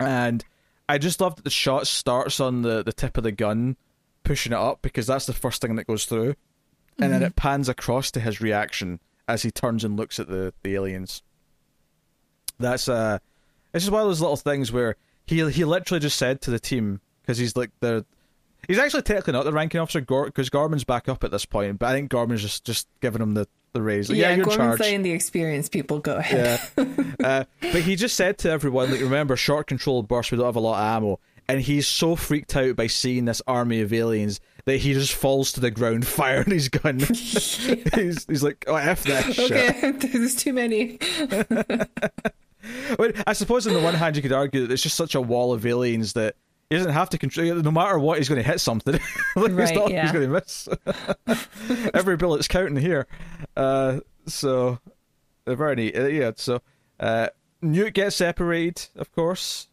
[0.00, 0.44] And
[0.88, 3.76] I just love that the shot starts on the, the tip of the gun,
[4.24, 6.34] pushing it up because that's the first thing that goes through,
[6.98, 10.52] and then it pans across to his reaction as he turns and looks at the,
[10.62, 11.22] the aliens.
[12.58, 13.18] That's uh,
[13.72, 14.96] it's just one of those little things where
[15.26, 18.04] he he literally just said to the team because he's like the
[18.68, 21.86] he's actually technically not the ranking officer because Gorman's back up at this point, but
[21.86, 24.08] I think Gorman's just just giving him the the raise.
[24.08, 24.80] Like, yeah, yeah, you're in Gorman's charge.
[24.80, 26.60] letting the experienced people go ahead.
[26.76, 26.84] Yeah.
[27.24, 30.56] uh, but he just said to everyone, like, remember, short control burst, we don't have
[30.56, 31.20] a lot of ammo.
[31.52, 35.52] And he's so freaked out by seeing this army of aliens that he just falls
[35.52, 36.98] to the ground firing his gun.
[37.00, 39.50] he's, he's like, oh, F that shit.
[39.52, 40.98] Okay, there's too many.
[42.96, 45.20] But I suppose on the one hand, you could argue that it's just such a
[45.20, 46.36] wall of aliens that
[46.70, 47.54] he doesn't have to control.
[47.56, 48.98] No matter what, he's going to hit something.
[49.36, 50.04] like, Right, not yeah.
[50.04, 50.68] he's going to miss.
[51.92, 53.06] Every bullet's counting here.
[53.54, 54.78] Uh, so,
[55.44, 55.98] they're very neat.
[55.98, 56.62] Uh, yeah, so
[56.98, 57.28] uh,
[57.60, 59.68] Newt gets separated, of course.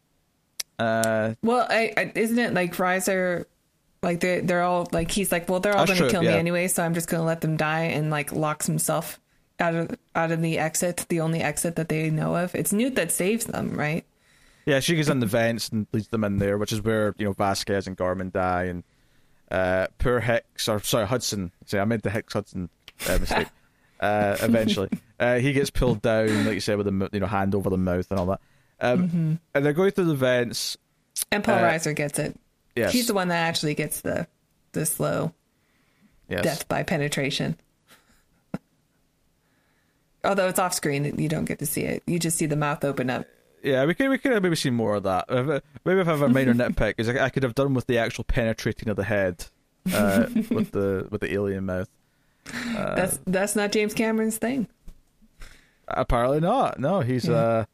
[0.80, 3.46] Uh, Well, I, I isn't it like Reiser?
[4.02, 6.32] Like they they're all like he's like, well, they're all going to kill yeah.
[6.32, 9.20] me anyway, so I'm just going to let them die, and like locks himself
[9.60, 12.56] out of out of the exit, the only exit that they know of.
[12.56, 14.06] It's Newt that saves them, right?
[14.70, 17.26] yeah, she goes in the vents and leads them in there, which is where you
[17.26, 18.84] know Vasquez and Gorman die, and
[19.50, 21.52] uh, poor Hicks or sorry Hudson.
[21.66, 22.70] See, I made the Hicks Hudson
[23.08, 23.48] uh, mistake.
[24.00, 24.90] uh, eventually,
[25.20, 27.78] uh, he gets pulled down, like you said, with the you know hand over the
[27.78, 28.42] mouth and all that.
[28.82, 30.78] Um, And they're going through the vents.
[31.32, 32.40] And Paul Uh, Reiser gets it.
[32.76, 34.28] Yes, He's the one that actually gets the
[34.72, 35.34] the slow
[36.30, 36.44] yes.
[36.44, 37.58] death by penetration.
[40.24, 42.04] Although it's off screen, you don't get to see it.
[42.06, 43.26] You just see the mouth open up.
[43.64, 45.30] Yeah, we could we could have maybe seen more of that.
[45.30, 47.98] Maybe if I have a minor nitpick, is I I could have done with the
[47.98, 49.46] actual penetrating of the head
[49.94, 51.90] uh, with the with the alien mouth.
[52.54, 54.68] Uh, That's that's not James Cameron's thing.
[55.88, 56.80] Apparently not.
[56.80, 57.36] No, he's Yeah.
[57.36, 57.66] uh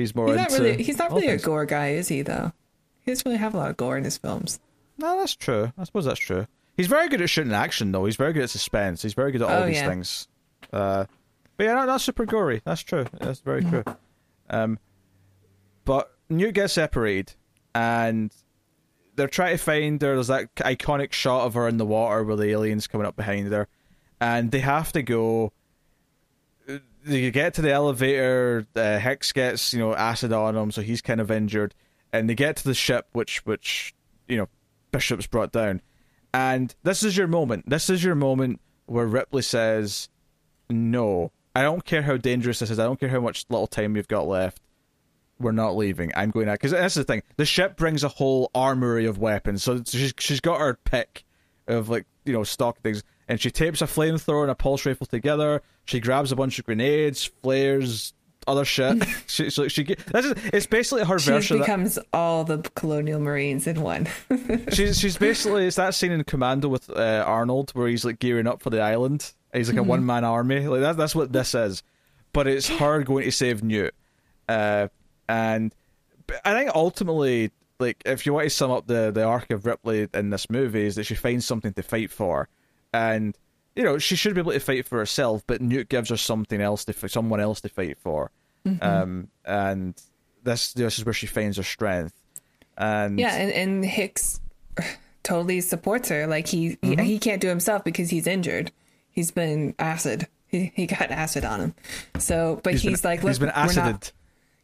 [0.00, 2.22] he's more He's not really he's not all really a gore guy, is he?
[2.22, 2.52] Though
[3.00, 4.58] he doesn't really have a lot of gore in his films.
[4.98, 5.72] No, that's true.
[5.78, 6.46] I suppose that's true.
[6.76, 8.04] He's very good at shooting action though.
[8.06, 9.02] He's very good at suspense.
[9.02, 9.88] He's very good at all Oh, these yeah.
[9.88, 10.28] things.
[10.72, 11.04] Uh
[11.56, 12.62] but yeah, no, that's super gory.
[12.64, 13.04] That's true.
[13.18, 13.80] That's very Mm-hmm.
[13.82, 13.96] true.
[14.50, 14.78] Um
[15.84, 17.34] but Newt gets separated
[17.74, 18.32] and
[19.16, 20.14] they're trying to find her.
[20.14, 23.52] There's that iconic shot of her in the water with the aliens coming up behind
[23.52, 23.68] her,
[24.20, 25.52] and they have to go.
[27.04, 28.66] They get to the elevator.
[28.74, 31.74] Uh, Hicks gets you know acid on him, so he's kind of injured.
[32.12, 33.94] And they get to the ship, which which
[34.28, 34.48] you know
[34.92, 35.80] Bishop's brought down.
[36.32, 37.68] And this is your moment.
[37.68, 40.08] This is your moment where Ripley says,
[40.68, 42.78] "No, I don't care how dangerous this is.
[42.78, 44.60] I don't care how much little time we've got left
[45.40, 46.12] we're not leaving.
[46.14, 47.22] I'm going out because that's the thing.
[47.36, 51.24] The ship brings a whole armory of weapons, so she's she's got her pick
[51.66, 55.06] of like you know stock things, and she tapes a flamethrower and a pulse rifle
[55.06, 55.62] together.
[55.90, 58.12] She grabs a bunch of grenades, flares,
[58.46, 59.02] other shit.
[59.26, 61.58] she, so she this is it's basically her She version.
[61.58, 64.06] that- becomes all the colonial marines in one.
[64.72, 68.46] she's she's basically it's that scene in Commando with uh, Arnold where he's like gearing
[68.46, 69.32] up for the island.
[69.52, 70.68] He's like a one man army.
[70.68, 71.82] Like that's that's what this is,
[72.32, 73.94] but it's her going to save Newt.
[74.48, 74.86] Uh,
[75.28, 75.74] and
[76.44, 77.50] I think ultimately,
[77.80, 80.86] like if you want to sum up the the arc of Ripley in this movie,
[80.86, 82.48] is that she finds something to fight for,
[82.92, 83.36] and
[83.76, 86.60] you know she should be able to fight for herself, but Newt gives her something
[86.60, 88.30] else to someone else to fight for,
[88.80, 89.94] um, and
[90.42, 92.14] this this is where she finds her strength.
[92.76, 94.40] And yeah, and, and Hicks
[95.22, 96.26] totally supports her.
[96.26, 98.72] Like he he, he can't do himself because he's injured.
[99.10, 100.26] He's been acid.
[100.48, 101.74] He he got acid on him.
[102.18, 104.12] So, but he's, been- like, look, he's been we're not- acided.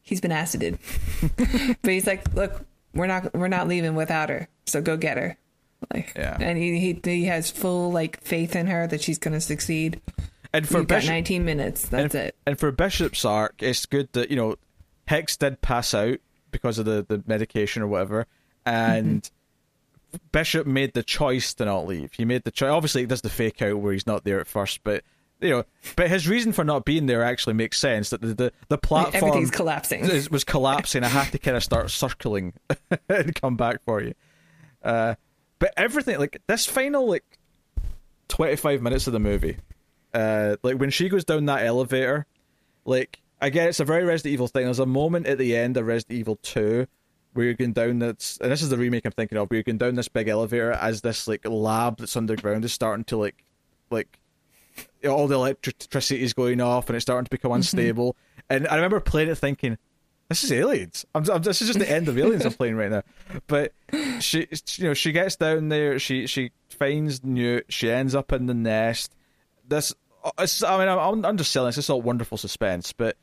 [0.02, 0.78] he's been acided.
[1.82, 2.64] but he's like, look,
[2.94, 4.48] we're not we're not leaving without her.
[4.66, 5.36] So go get her.
[5.92, 6.36] Like, Yeah.
[6.40, 10.00] And he he he has full like faith in her that she's going to succeed.
[10.52, 11.88] And for You've Bishop, 19 minutes.
[11.88, 12.36] That's and, it.
[12.46, 14.56] and for Bishop's arc, it's good that you know
[15.06, 16.18] Hicks did pass out
[16.50, 18.26] because of the the medication or whatever,
[18.64, 19.32] and Mm-hmm.
[20.32, 22.12] Bishop made the choice to not leave.
[22.14, 22.70] He made the choice.
[22.70, 25.02] Obviously, he does the fake out where he's not there at first, but
[25.42, 25.64] you know,
[25.96, 28.10] but his reason for not being there actually makes sense.
[28.10, 30.04] That the the, the platform Everything's collapsing.
[30.08, 31.04] is- was collapsing.
[31.04, 32.54] I had to kind of start circling
[33.10, 34.14] and come back for you.
[34.82, 35.16] Uh,
[35.58, 37.24] but everything like this final like
[38.28, 39.56] twenty five minutes of the movie,
[40.14, 42.26] uh, like when she goes down that elevator,
[42.84, 44.64] like again, it's a very Resident Evil thing.
[44.64, 46.86] There's a moment at the end of Resident Evil Two
[47.32, 49.62] where you're going down this, and this is the remake I'm thinking of, where you're
[49.62, 53.44] going down this big elevator as this like lab that's underground is starting to like,
[53.90, 54.18] like
[55.06, 58.16] all the electricity is going off and it's starting to become unstable.
[58.48, 59.76] And I remember playing it thinking,
[60.28, 61.06] this is aliens.
[61.14, 63.02] I'm, I'm, this is just the end of aliens I'm playing right now.
[63.46, 63.72] But
[64.20, 65.98] she, you know, she gets down there.
[65.98, 67.66] She she finds Newt.
[67.68, 69.14] She ends up in the nest.
[69.68, 69.94] This,
[70.38, 71.78] it's, I mean, I'm, I'm underselling this.
[71.78, 73.16] It's all wonderful suspense, but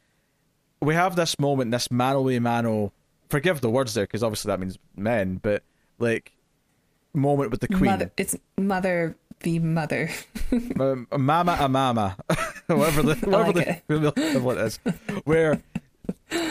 [0.81, 2.91] we have this moment, this mano a mano.
[3.30, 5.63] Forgive the words there, because obviously that means men, but
[5.99, 6.34] like
[7.13, 7.85] moment with the queen.
[7.85, 10.09] Mother, it's mother v mother.
[10.80, 12.17] Um, mama a mama,
[12.67, 14.80] whatever the whatever like the equivalent is,
[15.25, 15.61] where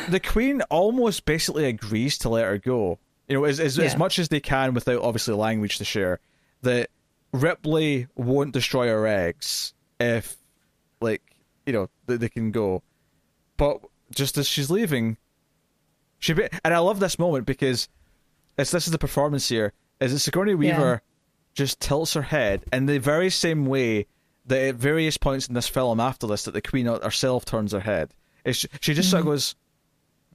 [0.08, 2.98] the queen almost basically agrees to let her go.
[3.28, 6.20] You know, as as, as much as they can without obviously language to share.
[6.62, 6.90] That
[7.32, 10.36] Ripley won't destroy her eggs if,
[11.00, 11.22] like,
[11.66, 12.82] you know, they, they can go.
[13.56, 13.80] But
[14.12, 15.16] just as she's leaving,
[16.18, 17.88] she be- and I love this moment because
[18.58, 19.72] it's this is the performance here.
[20.00, 21.02] Is that Sigourney Weaver
[21.54, 24.06] just tilts her head in the very same way
[24.46, 27.80] that at various points in this film after this that the Queen herself turns her
[27.80, 28.12] head.
[28.44, 29.54] It's, she just sort of goes,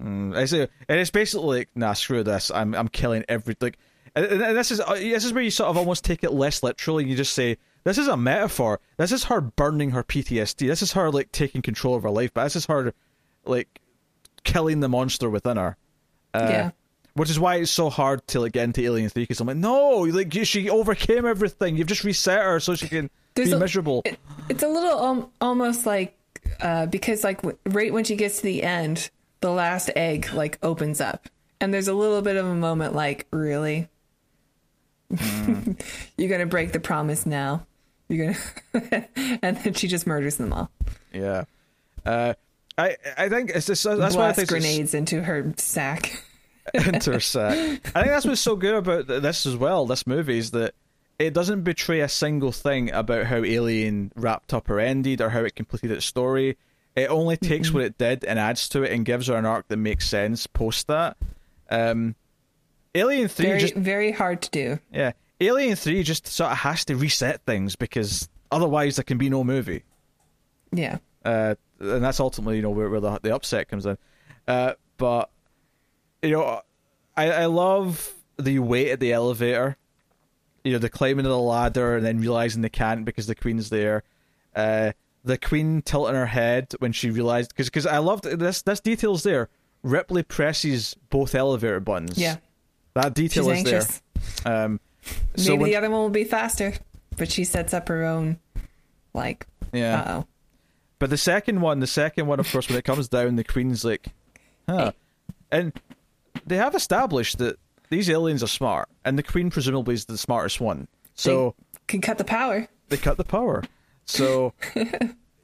[0.02, 2.52] mm, I say, and it's basically like, nah, screw this.
[2.52, 3.78] I'm I'm killing every like,
[4.16, 6.64] and, and this is uh, this is where you sort of almost take it less
[6.64, 7.06] literally.
[7.06, 8.80] You just say this is a metaphor.
[8.98, 10.68] This is her burning her PTSD.
[10.68, 12.34] This is her like taking control of her life.
[12.34, 12.94] But this is her
[13.46, 13.80] like
[14.44, 15.78] killing the monster within her.
[16.34, 16.72] Uh, yeah.
[17.14, 19.58] Which is why it's so hard to like get into Alien Three because I'm like,
[19.58, 21.78] no, like she overcame everything.
[21.78, 24.02] You've just reset her so she can There's be a- miserable.
[24.06, 24.20] It,
[24.50, 26.16] it's a little um, almost like
[26.61, 29.10] uh, because like w- right when she gets to the end,
[29.41, 31.28] the last egg like opens up,
[31.61, 33.88] and there's a little bit of a moment like, really,
[35.11, 35.80] Mm.
[36.18, 37.65] you're gonna break the promise now.
[38.10, 38.34] You're
[38.74, 39.07] gonna,
[39.41, 40.69] and then she just murders them all.
[41.14, 41.45] yeah,
[42.06, 42.34] uh,
[42.78, 46.24] I I think it's just that's why I Blast think grenades into her sack.
[46.74, 47.56] into her sack.
[47.95, 49.86] I think that's what's so good about this as well.
[49.86, 50.74] This movie is that
[51.19, 55.41] it doesn't betray a single thing about how Alien wrapped up or ended or how
[55.41, 56.57] it completed its story.
[56.95, 59.68] It only takes what it did and adds to it and gives her an arc
[59.68, 61.18] that makes sense post that.
[61.69, 62.15] Um,
[62.95, 64.80] Alien Three Very just very hard to do.
[64.91, 69.30] yeah, Alien Three just sort of has to reset things because otherwise there can be
[69.30, 69.84] no movie.
[70.72, 70.98] Yeah.
[71.23, 73.98] uh, and that's ultimately you know where, where the the upset comes in.
[74.48, 75.30] Uh, but
[76.23, 76.61] you know,
[77.15, 79.77] I I love the wait at the elevator.
[80.68, 83.69] You know, the climbing of the ladder and then realizing they can't because the queen's
[83.69, 84.03] there.
[84.56, 84.91] Uh,
[85.23, 89.23] the queen tilting her head when she realized because because I loved this this details
[89.23, 89.49] there.
[89.84, 92.18] Ripley presses both elevator buttons.
[92.18, 92.38] Yeah.
[92.95, 94.02] that detail She's is anxious.
[94.44, 94.64] there.
[94.65, 94.80] Um,
[95.35, 96.73] so Maybe when- the other one will be faster,
[97.15, 98.39] but she sets up her own
[99.14, 100.02] like yeah.
[100.02, 100.27] uh oh.
[100.99, 103.85] But the second one, the second one, of course, when it comes down, the queen's
[103.85, 104.07] like,
[104.69, 104.91] huh.
[105.52, 105.72] And
[106.45, 107.57] they have established that
[107.89, 110.88] these aliens are smart, and the queen presumably is the smartest one.
[111.15, 111.55] So
[111.88, 112.68] Can cut the power.
[112.89, 113.64] they, cut the power.
[114.05, 114.85] So you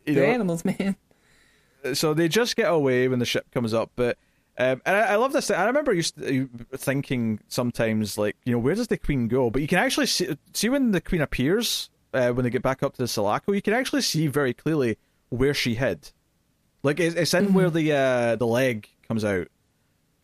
[0.05, 0.95] They're know, animals, man.
[1.93, 3.91] so they just get away when the ship comes up.
[3.95, 4.17] But
[4.57, 5.47] um, and I, I love this.
[5.47, 5.57] Thing.
[5.57, 9.49] I remember used to, thinking sometimes like, you know, where does the queen go?
[9.49, 12.83] But you can actually see see when the queen appears uh, when they get back
[12.83, 13.51] up to the Sulaco.
[13.51, 14.97] You can actually see very clearly
[15.29, 16.11] where she hid.
[16.83, 19.47] Like it's, it's in where the uh, the leg comes out.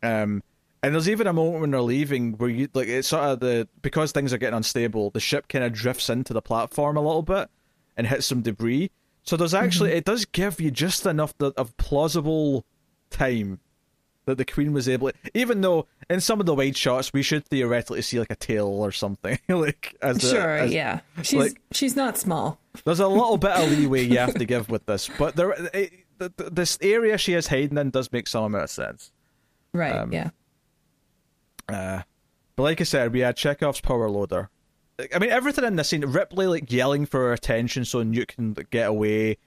[0.03, 0.43] Um,
[0.84, 3.68] and there's even a moment when they're leaving where you like it's sort of the
[3.81, 7.22] because things are getting unstable, the ship kind of drifts into the platform a little
[7.23, 7.49] bit
[7.97, 8.91] and hits some debris.
[9.23, 12.65] So there's actually it does give you just enough of plausible
[13.10, 13.60] time
[14.26, 17.23] that the queen was able, to, even though in some of the wide shots we
[17.23, 20.99] should theoretically see like a tail or something like as Sure, as- yeah.
[21.23, 22.60] She's like- she's not small.
[22.85, 25.91] there's a little bit of leeway you have to give with this, but there, it,
[26.19, 29.11] th- th- this area she is hiding in does make some amount of sense.
[29.73, 30.30] Right, Um, yeah.
[31.73, 32.01] Uh,
[32.55, 34.49] but like I said, we had Chekhov's power loader.
[35.13, 38.53] I mean, everything in this scene, Ripley like yelling for her attention so Newt can
[38.53, 39.37] like, get away,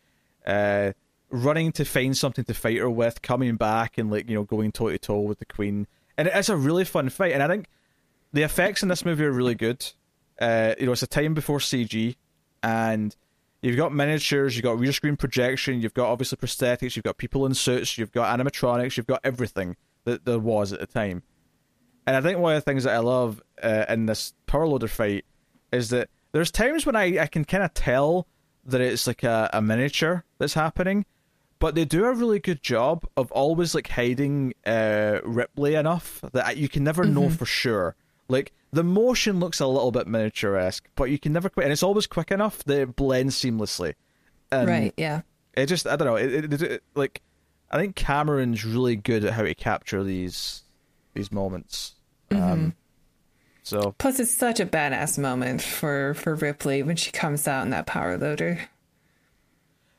[0.47, 0.93] uh,
[1.31, 4.73] running to find something to fight her with, coming back and like you know going
[4.73, 5.87] toe to toe with the Queen,
[6.17, 7.33] and it's a really fun fight.
[7.33, 7.67] And I think
[8.33, 9.85] the effects in this movie are really good.
[10.41, 12.17] Uh, you know, it's a time before CG,
[12.63, 13.15] and
[13.61, 17.47] you've got miniatures, you've got rear screen projection, you've got obviously prosthetics, you've got people
[17.47, 21.23] in suits, you've got animatronics, you've got everything that there was at the time.
[22.07, 24.89] And I think one of the things that I love uh, in this power loader
[24.89, 25.25] fight
[25.73, 28.27] is that there's times when I, I can kind of tell
[28.65, 31.05] that it's like a, a miniature that's happening,
[31.59, 36.57] but they do a really good job of always like hiding uh, Ripley enough that
[36.57, 37.15] you can never mm-hmm.
[37.15, 37.95] know for sure.
[38.29, 41.83] Like the motion looks a little bit miniaturesque, but you can never quite, and it's
[41.83, 43.95] always quick enough that it blends seamlessly.
[44.51, 44.95] And right.
[44.97, 45.23] Yeah.
[45.55, 46.17] It just I don't know.
[46.17, 47.21] It, it, it, like
[47.71, 50.62] I think Cameron's really good at how to capture these
[51.15, 51.95] these moments.
[52.31, 52.43] Mm-hmm.
[52.43, 52.75] Um,
[53.63, 57.71] so plus, it's such a badass moment for for Ripley when she comes out in
[57.71, 58.69] that power loader.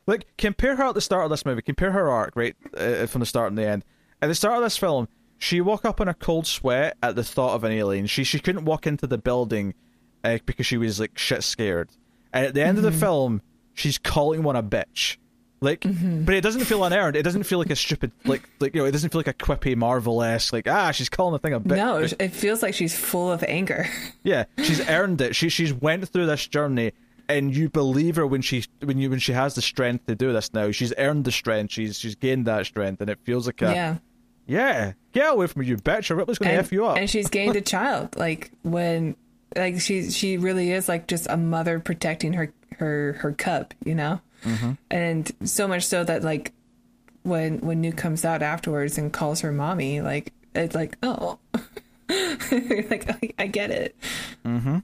[0.06, 1.62] Like compare her at the start of this movie.
[1.62, 3.84] Compare her arc right uh, from the start and the end.
[4.20, 5.08] At the start of this film,
[5.38, 8.06] she woke up in a cold sweat at the thought of an alien.
[8.06, 9.74] She she couldn't walk into the building
[10.22, 11.90] uh, because she was like shit scared.
[12.32, 12.78] And at the end mm-hmm.
[12.78, 13.00] of the mm-hmm.
[13.00, 13.42] film,
[13.72, 15.16] she's calling one a bitch.
[15.60, 16.24] Like, mm-hmm.
[16.24, 17.16] but it doesn't feel unearned.
[17.16, 19.34] It doesn't feel like a stupid, like, like you know, it doesn't feel like a
[19.34, 21.76] quippy Marvel esque, like ah, she's calling the thing a bitch.
[21.76, 23.86] No, it feels like she's full of anger.
[24.22, 25.36] Yeah, she's earned it.
[25.36, 26.92] She she's went through this journey,
[27.28, 30.32] and you believe her when she when you when she has the strength to do
[30.32, 30.54] this.
[30.54, 31.72] Now she's earned the strength.
[31.72, 33.96] She's she's gained that strength, and it feels like a yeah.
[34.46, 36.10] Yeah, get away from me, you bitch!
[36.10, 36.98] Or Ripley's gonna and, f you up.
[36.98, 38.16] And she's gained a child.
[38.16, 39.16] Like when,
[39.56, 43.72] like she she really is like just a mother protecting her her her cub.
[43.84, 44.20] You know.
[44.44, 44.72] Mm-hmm.
[44.90, 46.52] And so much so that like
[47.22, 51.38] when when Newt comes out afterwards and calls her mommy, like it's like oh,
[52.08, 53.96] like I, I, get it.
[54.44, 54.78] Mm-hmm.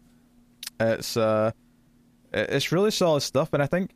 [0.81, 1.53] It's uh,
[2.33, 3.91] it's really solid stuff, and I think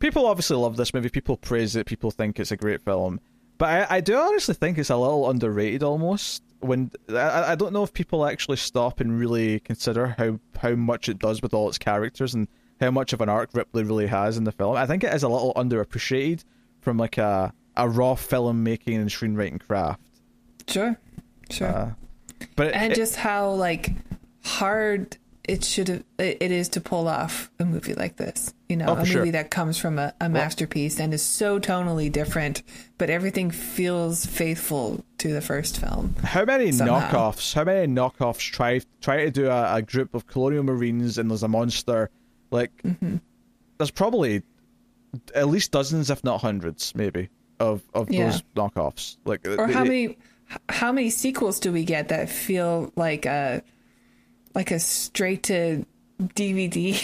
[0.00, 1.08] people obviously love this movie.
[1.08, 1.86] People praise it.
[1.86, 3.20] People think it's a great film,
[3.58, 6.42] but I, I do honestly think it's a little underrated almost.
[6.60, 11.08] When I, I don't know if people actually stop and really consider how how much
[11.08, 12.48] it does with all its characters and
[12.80, 14.76] how much of an arc Ripley really has in the film.
[14.76, 16.44] I think it is a little underappreciated
[16.80, 20.00] from like a a raw filmmaking and screenwriting craft.
[20.68, 20.98] Sure,
[21.50, 21.68] sure.
[21.68, 21.90] Uh,
[22.54, 23.92] but and it, just how like
[24.44, 28.52] hard it should have it is to pull off a movie like this.
[28.68, 29.32] You know, oh, a movie sure.
[29.32, 32.62] that comes from a, a masterpiece well, and is so tonally different,
[32.98, 36.16] but everything feels faithful to the first film.
[36.22, 37.00] How many somehow.
[37.00, 37.54] knockoffs?
[37.54, 41.44] How many knockoffs try try to do a, a group of colonial marines and there's
[41.44, 42.10] a monster
[42.50, 43.16] like, mm-hmm.
[43.78, 44.42] there's probably
[45.34, 47.28] at least dozens, if not hundreds, maybe
[47.60, 48.30] of of yeah.
[48.30, 49.16] those knockoffs.
[49.24, 50.18] Like, or how many
[50.68, 53.62] how many sequels do we get that feel like a
[54.54, 55.84] like a straight to
[56.20, 56.94] DVD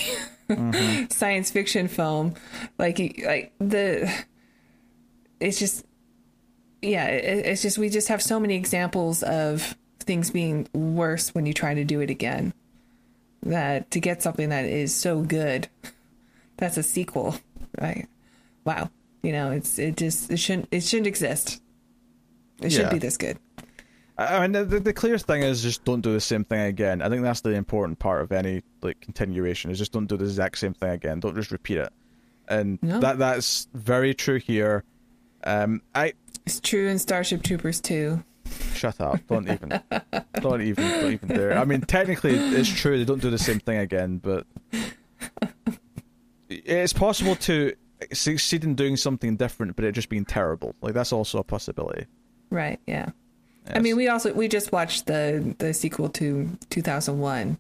[0.49, 1.07] mm-hmm.
[1.11, 2.35] science fiction film?
[2.79, 4.13] Like, like the
[5.41, 5.85] it's just
[6.81, 11.47] yeah, it, it's just we just have so many examples of things being worse when
[11.47, 12.53] you try to do it again
[13.45, 15.69] that to get something that is so good,
[16.57, 17.37] that's a sequel,
[17.81, 18.07] right?
[18.65, 18.91] Wow,
[19.23, 21.61] you know, it's it just it shouldn't it shouldn't exist.
[22.61, 23.39] It shouldn't be this good.
[24.19, 27.03] I mean, the, the clear thing is just don't do the same thing again.
[27.03, 30.25] I think that's the important part of any like continuation is just don't do the
[30.25, 31.21] exact same thing again.
[31.21, 31.93] Don't just repeat it,
[32.49, 33.01] and no.
[33.01, 34.85] that that's very true here.
[35.45, 36.13] Um, I
[36.47, 38.23] it's true in Starship Troopers too.
[38.75, 39.21] Shut up!
[39.29, 39.81] Don't even,
[40.35, 41.59] don't even, don't even dare.
[41.59, 44.47] I mean, technically, it's true they don't do the same thing again, but
[46.49, 47.75] it's possible to
[48.13, 50.75] succeed in doing something different, but it just being terrible.
[50.81, 52.07] Like that's also a possibility.
[52.51, 52.81] Right.
[52.87, 53.11] Yeah.
[53.67, 53.77] Yes.
[53.77, 57.59] I mean, we also we just watched the the sequel to 2001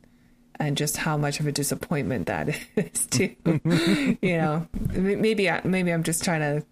[0.56, 3.34] and just how much of a disappointment that is too.
[4.22, 6.66] you know, maybe I, maybe I'm just trying to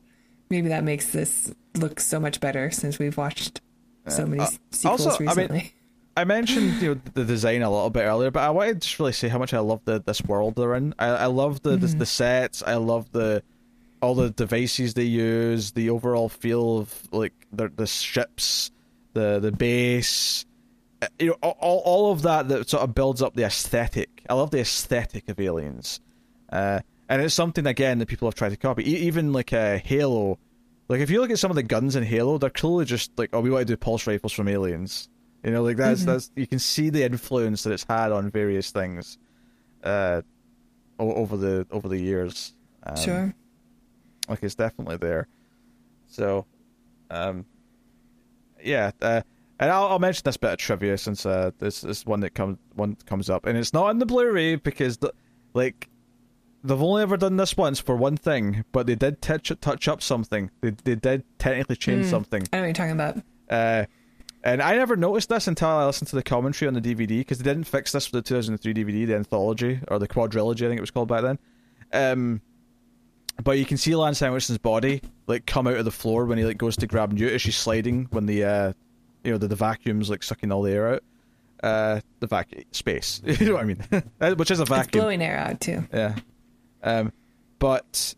[0.51, 3.61] maybe that makes this look so much better since we've watched
[4.09, 5.59] so many uh, sequels also, recently.
[5.59, 5.71] I, mean,
[6.17, 8.99] I mentioned you know the design a little bit earlier, but I wanted to just
[8.99, 10.95] really say how much I love the this world they're in.
[10.99, 11.87] I, I love the, mm-hmm.
[11.87, 12.63] the, the sets.
[12.63, 13.43] I love the
[14.03, 18.71] all the devices they use, the overall feel of like the the ships,
[19.13, 20.47] the the base.
[21.03, 24.23] Uh, you know, all all of that that sort of builds up the aesthetic.
[24.29, 26.01] I love the aesthetic of Aliens,
[26.51, 28.91] uh, and it's something again that people have tried to copy.
[28.91, 30.39] E- even like a uh, Halo
[30.91, 33.31] like if you look at some of the guns in Halo, they're clearly just like,
[33.33, 35.09] oh, we want to do pulse rifles from Aliens.
[35.45, 36.11] You know, like that's mm-hmm.
[36.11, 39.17] that's you can see the influence that it's had on various things,
[39.85, 40.23] uh,
[40.99, 42.55] over the over the years.
[42.83, 43.35] Um, sure.
[44.29, 45.29] Like it's definitely there.
[46.09, 46.45] So,
[47.09, 47.47] um,
[48.61, 48.91] yeah.
[49.01, 49.23] Uh,
[49.61, 52.59] and I'll, I'll mention this bit of trivia since uh, this is one that comes
[52.75, 55.13] one comes up, and it's not in the Blu-ray because the,
[55.55, 55.89] like
[56.65, 60.03] they've only ever done this once for one thing, but they did touch touch up
[60.03, 60.51] something.
[60.61, 62.43] They they did technically change something.
[62.53, 63.23] I know what you're talking about.
[63.49, 63.87] Uh,
[64.43, 67.39] and I never noticed this until I listened to the commentary on the DVD because
[67.39, 70.79] they didn't fix this for the 2003 DVD, the anthology or the quadrilogy, I think
[70.79, 71.39] it was called back then.
[71.93, 72.41] Um,
[73.43, 76.45] but you can see Lance Henriksen's body like come out of the floor when he
[76.45, 78.73] like goes to grab Newt as she's sliding when the uh,
[79.25, 81.03] you know the, the vacuum's like sucking all the air out.
[81.63, 84.37] Uh, the vacuum space, you know what I mean?
[84.37, 84.81] Which is a vacuum.
[84.81, 85.87] It's blowing air out too.
[85.93, 86.17] Yeah.
[86.83, 87.13] Um,
[87.59, 88.15] but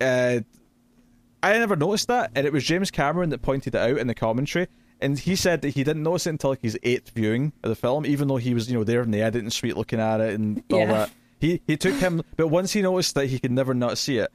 [0.00, 0.40] uh,
[1.42, 4.14] I never noticed that, and it was James Cameron that pointed it out in the
[4.14, 4.68] commentary.
[5.00, 7.74] And he said that he didn't notice it until like his eighth viewing of the
[7.74, 10.34] film, even though he was, you know, there in the editing suite looking at it
[10.38, 10.86] and all Yeah.
[10.92, 11.10] that.
[11.40, 14.30] He he took him, but once he noticed that he could never not see it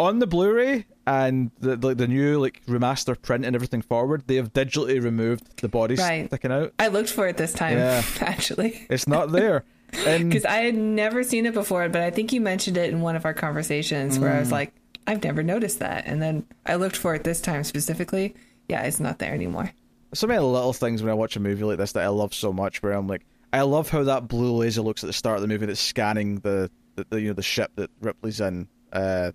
[0.00, 4.34] on the Blu-ray and the the, the new like remaster print and everything forward, they
[4.34, 6.26] have digitally removed the bodies Right.
[6.26, 6.72] sticking out.
[6.80, 8.02] I looked for it this time, Yeah.
[8.20, 8.88] actually.
[8.90, 9.62] It's not there.
[9.90, 13.16] Because I had never seen it before, but I think you mentioned it in one
[13.16, 14.40] of our conversations where I Mm.
[14.40, 14.72] was like,
[15.06, 16.04] I've never noticed that.
[16.06, 18.34] And then I looked for it this time specifically.
[18.68, 19.72] Yeah, it's not there anymore.
[20.14, 22.52] so many little things when I watch a movie like this that I love so
[22.52, 22.82] much.
[22.82, 25.48] Where I'm like, I love how that blue laser looks at the start of the
[25.48, 28.68] movie that's scanning the, the, the you know the ship that Ripley's in.
[28.92, 29.32] Uh,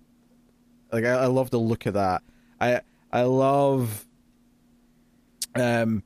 [0.92, 2.22] like I, I love the look of that.
[2.60, 2.80] I
[3.12, 4.04] I love,
[5.54, 6.02] um,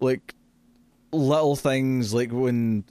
[0.00, 0.34] like
[1.12, 2.84] little things like when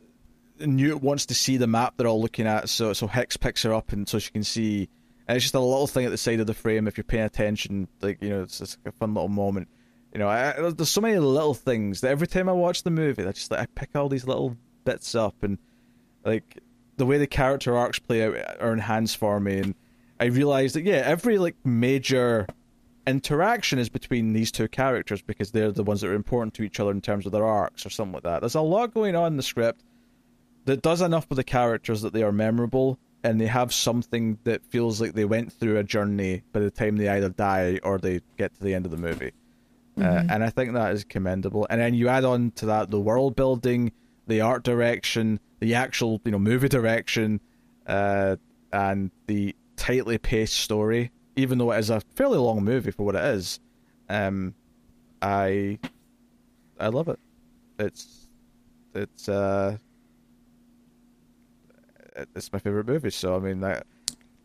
[0.60, 3.74] Newt wants to see the map they're all looking at, so so Hicks picks her
[3.74, 4.90] up and so she can see.
[5.28, 6.88] And it's just a little thing at the side of the frame.
[6.88, 9.68] If you're paying attention, like you know, it's, it's a fun little moment.
[10.14, 12.90] You know, I, I- there's so many little things that every time I watch the
[12.92, 15.58] movie, I just like I pick all these little bits up and
[16.26, 16.60] like
[16.98, 19.76] the way the character arcs play out are enhanced for me, and
[20.20, 22.48] I realize that yeah, every like major
[23.08, 26.80] interaction is between these two characters because they're the ones that are important to each
[26.80, 28.42] other in terms of their arcs or something like that.
[28.42, 29.84] There's a lot going on in the script
[30.70, 34.64] that does enough with the characters that they are memorable and they have something that
[34.64, 38.22] feels like they went through a journey by the time they either die or they
[38.38, 39.32] get to the end of the movie.
[40.00, 41.66] Uh, and I think that is commendable.
[41.72, 43.92] And then you add on to that the world building,
[44.28, 47.42] the art direction, the actual you know movie direction,
[47.88, 48.36] uh,
[48.72, 51.10] and the tightly paced story.
[51.36, 53.60] Even though it is a fairly long movie for what it is,
[54.08, 54.54] um,
[55.20, 55.80] I
[56.80, 57.20] I love it.
[57.80, 58.28] It's
[58.94, 59.78] it's uh
[62.36, 63.10] it's my favorite movie.
[63.12, 63.86] So I mean, that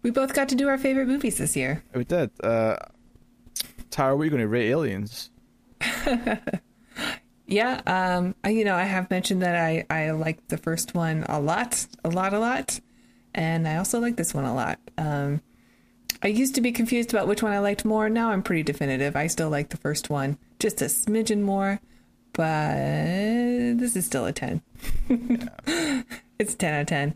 [0.02, 1.82] We both got to do our favorite movies this year.
[1.94, 2.30] we did.
[2.42, 2.76] Uh,
[3.90, 5.30] Tara, what are you going to rate Aliens?
[7.46, 11.24] Yeah, um, I- you know, I have mentioned that I I liked the first one
[11.28, 12.80] a lot, a lot, a lot,
[13.34, 14.78] and I also like this one a lot.
[14.96, 15.42] Um,
[16.22, 18.09] I used to be confused about which one I liked more.
[18.09, 19.14] Now I'm pretty definitive.
[19.14, 21.80] I still like the first one just a smidgen more,
[22.32, 24.62] but this is still a ten.
[26.38, 27.14] it's ten out of ten,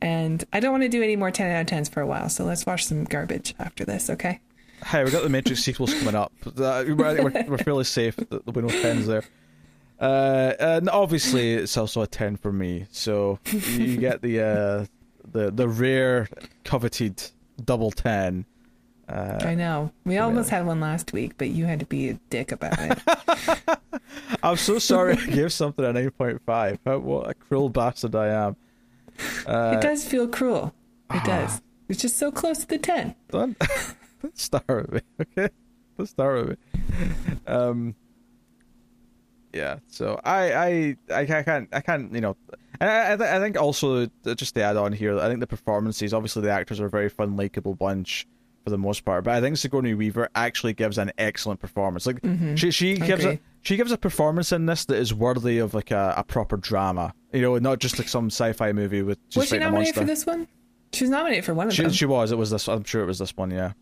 [0.00, 2.28] and I don't want to do any more ten out of tens for a while.
[2.28, 4.40] So let's watch some garbage after this, okay?
[4.84, 6.32] Hey, we got the Matrix sequels coming up.
[6.46, 8.16] Uh, we're, we're, we're fairly safe.
[8.16, 9.24] The, the window tens there.
[10.00, 12.86] Uh, and obviously, it's also a ten for me.
[12.90, 14.86] So you get the uh,
[15.32, 16.28] the the rare,
[16.64, 17.22] coveted
[17.64, 18.44] double ten.
[19.08, 22.14] Uh, I know we almost had one last week, but you had to be a
[22.30, 22.98] dick about it.
[24.42, 26.78] I'm so sorry I gave something a nine point five.
[26.84, 28.56] What a cruel bastard I am.
[29.46, 30.74] Uh, it does feel cruel.
[31.12, 31.62] It does.
[31.88, 33.14] It's just so close to the 10.
[33.30, 33.56] Don't
[34.22, 35.48] let's start with me, okay?
[35.98, 37.36] Let's start with me.
[37.46, 37.94] Um,
[39.52, 39.78] yeah.
[39.86, 42.36] So I, I, I can't, I can't, you know,
[42.80, 45.40] and I, I, th- I think also uh, just to add on here, I think
[45.40, 48.26] the performances, obviously the actors are a very fun, likable bunch
[48.64, 52.04] for the most part, but I think Sigourney Weaver actually gives an excellent performance.
[52.04, 52.18] Like
[52.56, 53.40] she, she gives a, agree.
[53.66, 57.12] She gives a performance in this that is worthy of like a, a proper drama,
[57.32, 60.24] you know, not just like some sci-fi movie with just Was she nominated for this
[60.24, 60.46] one?
[60.92, 61.90] She was nominated for one of She, them.
[61.90, 62.30] she was.
[62.30, 62.68] It was this.
[62.68, 63.50] I'm sure it was this one.
[63.50, 63.72] Yeah.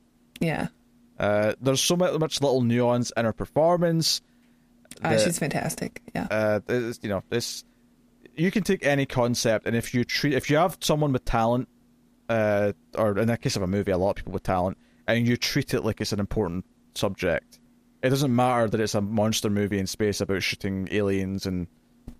[0.40, 0.68] yeah.
[1.18, 4.22] Uh, there's so much, much little nuance in her performance.
[5.02, 6.00] Uh, she's fantastic.
[6.14, 6.28] Yeah.
[6.30, 7.64] uh, it's, you know, this
[8.36, 11.68] you can take any concept, and if you treat, if you have someone with talent,
[12.28, 15.26] uh, or in the case of a movie, a lot of people with talent, and
[15.28, 17.60] you treat it like it's an important subject,
[18.04, 21.66] it doesn't matter that it's a monster movie in space about shooting aliens and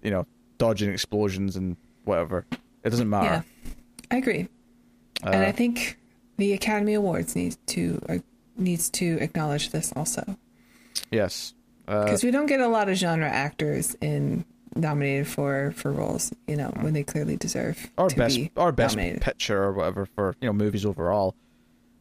[0.02, 2.47] you know dodging explosions and whatever.
[2.82, 3.20] It doesn't yeah.
[3.20, 3.44] matter.
[4.11, 4.48] I agree.
[5.23, 5.98] and Uh, I think
[6.39, 8.19] the Academy Awards needs to uh,
[8.56, 10.39] needs to acknowledge this also.
[11.11, 11.52] Yes.
[11.86, 16.32] Uh, Because we don't get a lot of genre actors in nominated for for roles,
[16.48, 19.20] you know, when they clearly deserve or to best be or best nominated.
[19.20, 21.35] picture or whatever for you know movies overall.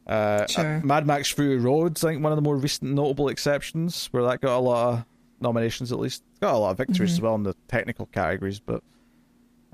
[0.06, 0.76] Uh, Sure.
[0.76, 4.22] uh, Mad Max Fury Road's I think one of the more recent notable exceptions where
[4.24, 5.04] that got a lot of
[5.40, 6.22] nominations at least.
[6.40, 8.82] Got a lot of victories as well in the technical categories, but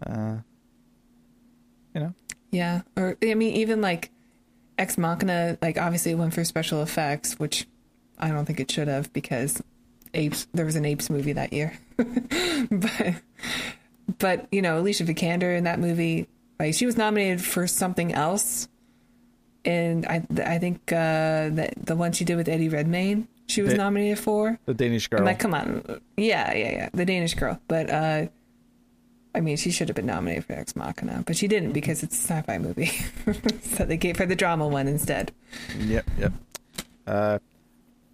[0.07, 0.36] uh,
[1.94, 2.15] you know,
[2.51, 4.11] Yeah, or I mean, even like
[4.78, 7.66] Ex Machina, like obviously it went for special effects, which
[8.19, 9.61] I don't think it should have because
[10.15, 10.47] apes.
[10.55, 13.15] There was an apes movie that year, but
[14.19, 16.28] but you know Alicia Vikander in that movie,
[16.59, 18.69] like she was nominated for something else,
[19.65, 23.73] and I I think uh, that the one she did with Eddie Redmayne, she was
[23.73, 24.59] The- nominated for.
[24.66, 25.20] the Danish girl.
[25.20, 27.91] I'm like, come on, yeah, yeah, yeah, the Danish girl, but.
[27.91, 28.27] uh
[29.32, 32.16] I mean, she should have been nominated for Ex Machina, but she didn't because it's
[32.19, 32.87] a sci-fi movie.
[33.62, 35.31] so they gave her the drama one instead.
[35.78, 36.32] Yep, yep.
[37.07, 37.39] Uh,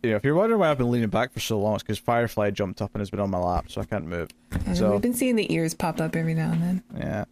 [0.02, 1.97] you know, if you're wondering why I've been leaning back for so long, it's because
[1.98, 4.28] Firefly jumped up and has been on my lap, so I can't move.
[4.66, 6.82] And So- we've been seeing the ears pop up every now and then.
[6.98, 7.24] Yeah.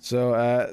[0.00, 0.72] So uh,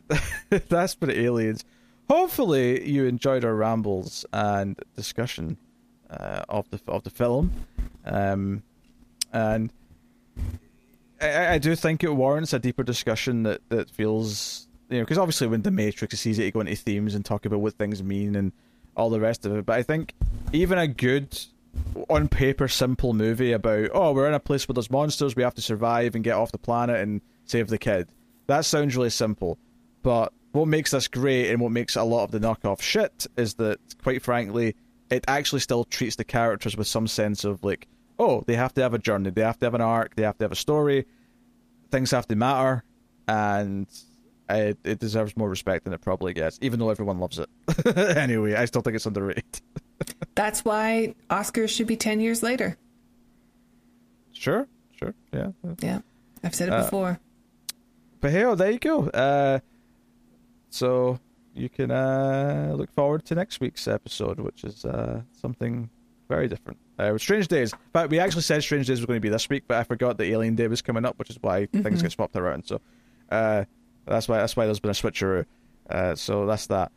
[0.68, 1.64] that's been aliens.
[2.12, 5.56] Hopefully, you enjoyed our rambles and discussion
[6.10, 7.54] uh, of the of the film,
[8.04, 8.64] um,
[9.32, 9.72] and
[11.22, 15.18] I, I do think it warrants a deeper discussion that that feels you know because
[15.18, 18.04] obviously when the Matrix it's easy to go into themes and talk about what things
[18.04, 18.52] mean and
[18.98, 19.66] all the rest of it.
[19.66, 20.14] But I think
[20.52, 21.40] even a good
[22.10, 25.56] on paper simple movie about oh we're in a place where there's monsters we have
[25.56, 28.10] to survive and get off the planet and save the kid
[28.48, 29.58] that sounds really simple
[30.04, 33.54] but what makes this great and what makes a lot of the knockoff shit is
[33.56, 34.76] that quite frankly
[35.10, 37.88] it actually still treats the characters with some sense of like
[38.20, 40.38] oh they have to have a journey they have to have an arc they have
[40.38, 41.06] to have a story
[41.90, 42.84] things have to matter
[43.28, 43.88] and
[44.50, 47.50] it, it deserves more respect than it probably gets even though everyone loves it
[48.18, 49.44] anyway i still think it's underrated
[50.36, 52.76] That's why Oscars should be 10 years later.
[54.32, 54.68] Sure,
[54.98, 55.50] sure, yeah.
[55.82, 56.00] Yeah,
[56.44, 57.20] I've said it Uh, before.
[58.20, 59.08] But hey, oh, there you go.
[59.10, 59.60] Uh,
[60.72, 61.20] so
[61.54, 65.90] you can uh, look forward to next week's episode, which is uh, something
[66.30, 66.80] very different.
[66.98, 67.74] Uh, Strange Days.
[67.94, 70.18] But we actually said Strange Days was going to be this week, but I forgot
[70.18, 72.66] that Alien Day was coming up, which is why things get swapped around.
[72.66, 72.80] So
[73.30, 73.66] uh,
[74.08, 75.46] that's why that's why there's been a switcheroo.
[75.90, 76.92] Uh, so that's that.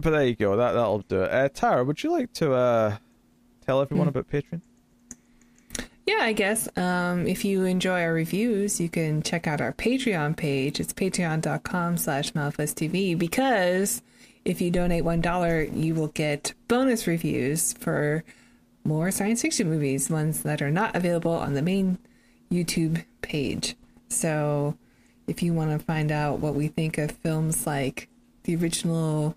[0.00, 0.56] But there you go.
[0.56, 1.30] That that'll do it.
[1.30, 2.96] Uh, Tara, would you like to uh,
[3.64, 4.62] tell everyone about Patreon?
[6.06, 6.68] Yeah, I guess.
[6.76, 10.80] Um, if you enjoy our reviews, you can check out our Patreon page.
[10.80, 14.02] It's patreon.com slash TV because
[14.44, 18.24] if you donate $1, you will get bonus reviews for
[18.84, 21.98] more science fiction movies, ones that are not available on the main
[22.50, 23.76] YouTube page.
[24.08, 24.76] So
[25.28, 28.08] if you want to find out what we think of films like
[28.42, 29.36] the original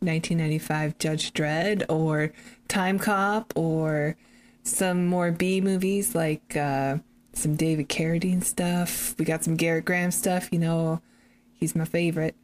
[0.00, 2.32] 1995 Judge Dredd or
[2.66, 4.16] Time Cop or
[4.62, 6.98] some more B movies like uh,
[7.32, 9.14] some David Carradine stuff.
[9.18, 10.48] We got some Garrett Graham stuff.
[10.52, 11.02] You know,
[11.54, 12.34] he's my favorite.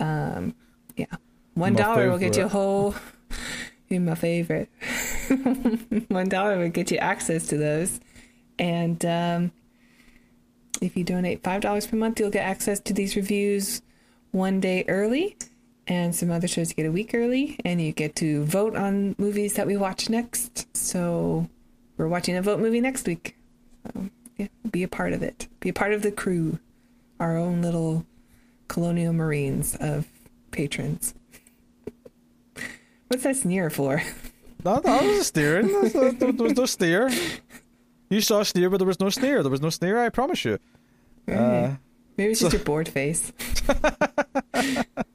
[0.00, 0.54] Um,
[0.96, 1.06] yeah,
[1.54, 2.94] one will get you a whole.
[3.88, 4.68] You're my favorite.
[6.08, 8.00] one dollar will get you access to those,
[8.58, 9.52] and um,
[10.80, 13.82] if you donate five dollars per month, you'll get access to these reviews
[14.32, 15.36] one day early,
[15.86, 19.14] and some other shows you get a week early, and you get to vote on
[19.18, 20.66] movies that we watch next.
[20.76, 21.48] So
[21.96, 23.36] we're watching a vote movie next week.
[23.86, 25.48] So yeah, be a part of it.
[25.60, 26.58] Be a part of the crew,
[27.20, 28.06] our own little
[28.68, 30.06] colonial marines of
[30.50, 31.14] patrons.
[33.08, 34.02] What's that sneer for?
[34.64, 35.68] No, that was a steering.
[35.90, 37.10] There there was no steer.
[38.08, 39.42] You saw a steer, but there was no sneer.
[39.42, 39.98] There was no sneer.
[40.02, 40.58] I promise you.
[41.28, 41.74] Uh,
[42.16, 43.32] Maybe it's just your bored face.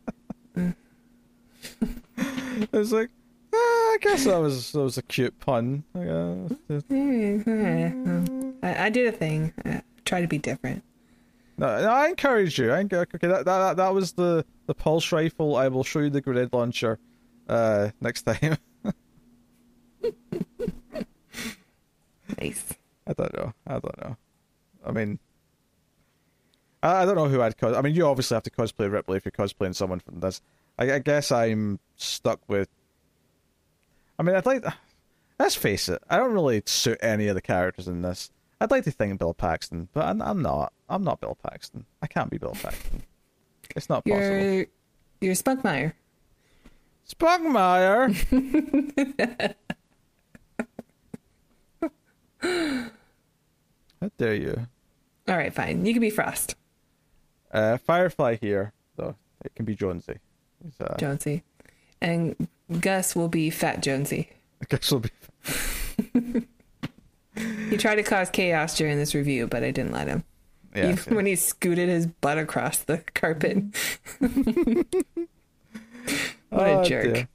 [2.80, 3.10] it's like,
[3.54, 5.84] uh, I guess that was that was a cute pun.
[5.96, 6.50] Uh,
[8.66, 9.54] I, I did a thing.
[9.66, 10.84] I try to be different.
[11.58, 12.72] no, no, I encourage you.
[12.72, 15.56] I encourage, okay, that, that that was the the pulse rifle.
[15.56, 17.00] I will show you the grenade launcher
[17.48, 18.58] uh, next time.
[22.40, 22.74] Nice.
[23.08, 23.54] I don't know.
[23.66, 24.18] I don't know.
[24.86, 25.20] I mean,
[26.84, 27.76] I, I don't know who I'd cos.
[27.76, 30.42] I mean, you obviously have to cosplay Ripley if you're cosplaying someone from this.
[30.80, 32.70] I, I guess I'm stuck with.
[34.18, 34.64] I mean, I'd like.
[35.38, 36.02] Let's face it.
[36.10, 38.32] I don't really suit any of the characters in this.
[38.60, 40.74] I'd like to think Bill Paxton, but I'm, I'm not.
[40.90, 41.86] I'm not Bill Paxton.
[42.02, 43.04] I can't be Bill Paxton.
[43.76, 44.22] It's not possible.
[44.26, 44.66] You're
[45.22, 45.94] you're Spunkmeyer.
[47.08, 48.16] Spugmeyer.
[54.02, 54.68] How dare you?
[55.28, 55.86] All right, fine.
[55.86, 56.56] You can be Frost,
[57.52, 59.16] Uh, Firefly here, though.
[59.44, 60.18] It can be Jonesy.
[60.64, 61.44] He's, uh, Jonesy,
[62.02, 62.36] and
[62.80, 64.30] Gus will be Fat Jonesy.
[64.62, 65.10] I guess will be.
[67.70, 70.24] He tried to cause chaos during this review, but I didn't let him.
[70.76, 70.92] Yeah.
[70.92, 73.64] Even when he scooted his butt across the carpet.
[76.50, 77.28] what a Oh, jerk.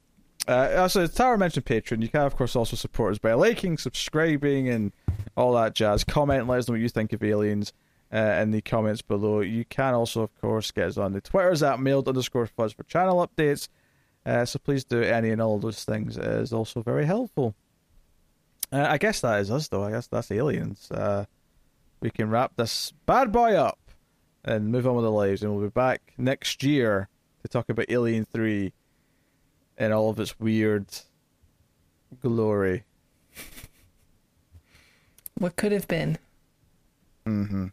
[0.47, 3.77] Uh, also, as Tara mentioned Patreon, you can, of course, also support us by liking,
[3.77, 4.91] subscribing, and
[5.35, 6.03] all that jazz.
[6.03, 7.73] Comment let us know what you think of aliens
[8.13, 9.41] uh, in the comments below.
[9.41, 12.83] You can also, of course, get us on the Twitters at Mild underscore fuzz for
[12.83, 13.67] channel updates.
[14.25, 16.17] Uh, so please do any and all those things.
[16.17, 17.55] It is also very helpful.
[18.71, 19.83] Uh, I guess that is us, though.
[19.83, 20.89] I guess that's aliens.
[20.91, 21.25] Uh,
[21.99, 23.79] we can wrap this bad boy up
[24.43, 27.09] and move on with our lives, and we'll be back next year
[27.41, 28.73] to talk about Alien 3
[29.77, 30.87] and all of its weird
[32.21, 32.83] glory.
[35.37, 36.17] What could have been?
[37.27, 37.67] Mm-hmm.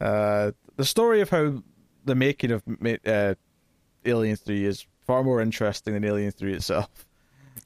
[0.00, 1.62] Uh, the story of how
[2.04, 2.62] the making of
[3.06, 3.34] uh,
[4.04, 6.88] Alien Three is far more interesting than Alien Three itself.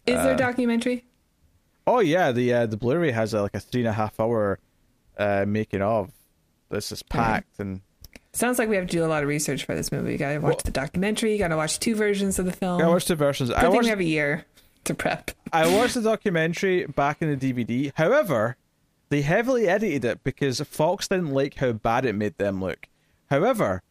[0.06, 1.04] Is there a uh, documentary?
[1.86, 4.58] Oh yeah, the uh, the Blu-ray has a, like a three and a half hour
[5.18, 6.10] uh, making of.
[6.70, 7.80] This is packed and.
[8.32, 10.10] Sounds like we have to do a lot of research for this movie.
[10.10, 11.32] You gotta watch well, the documentary.
[11.32, 12.82] You gotta watch two versions of the film.
[12.82, 13.52] I watched two versions.
[13.52, 14.44] I think we have a year
[14.84, 15.30] to prep.
[15.52, 17.92] I watched the documentary back in the DVD.
[17.94, 18.56] However,
[19.08, 22.88] they heavily edited it because Fox didn't like how bad it made them look.
[23.30, 23.82] However,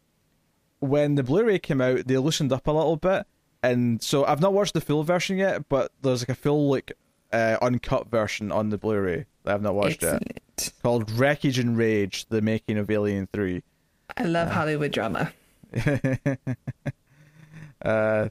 [0.80, 3.26] when the Blu-ray came out, they loosened up a little bit,
[3.62, 6.92] and so I've not watched the full version yet, but there's like a full like
[7.32, 10.40] uh, uncut version on the Blu-ray that I've not watched Excellent.
[10.58, 13.62] yet, called Wreckage and Rage: The Making of Alien Three.
[14.16, 15.32] I love uh, Hollywood drama.
[17.82, 18.28] uh,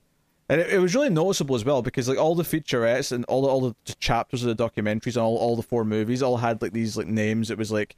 [0.54, 3.42] and it, it, was really noticeable as well because like all the featurettes and all
[3.42, 6.62] the, all the chapters of the documentaries and all, all the four movies all had
[6.62, 7.50] like these like names.
[7.50, 7.96] It was like,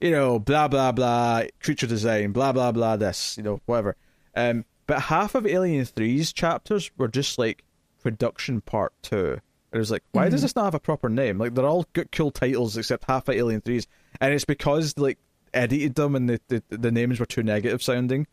[0.00, 3.94] you know, blah blah blah, creature design, blah blah blah, this, you know, whatever.
[4.34, 7.62] Um, but half of Alien 3's chapters were just like
[8.00, 9.38] production part two.
[9.70, 10.30] It was like, why mm-hmm.
[10.30, 11.36] does this not have a proper name?
[11.36, 13.86] Like they're all good, cool titles except half of Alien 3's,
[14.18, 15.18] and it's because like
[15.52, 18.26] edited them and the the, the names were too negative sounding.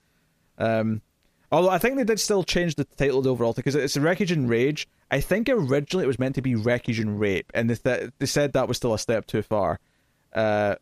[0.58, 1.02] Um,
[1.52, 3.98] Although I think they did still change the title of the overall thing because it's
[3.98, 4.88] Wreckage and Rage.
[5.12, 8.26] I think originally it was meant to be Wreckage and Rape, and they, th- they
[8.26, 9.80] said that was still a step too far.
[10.34, 10.76] Uh,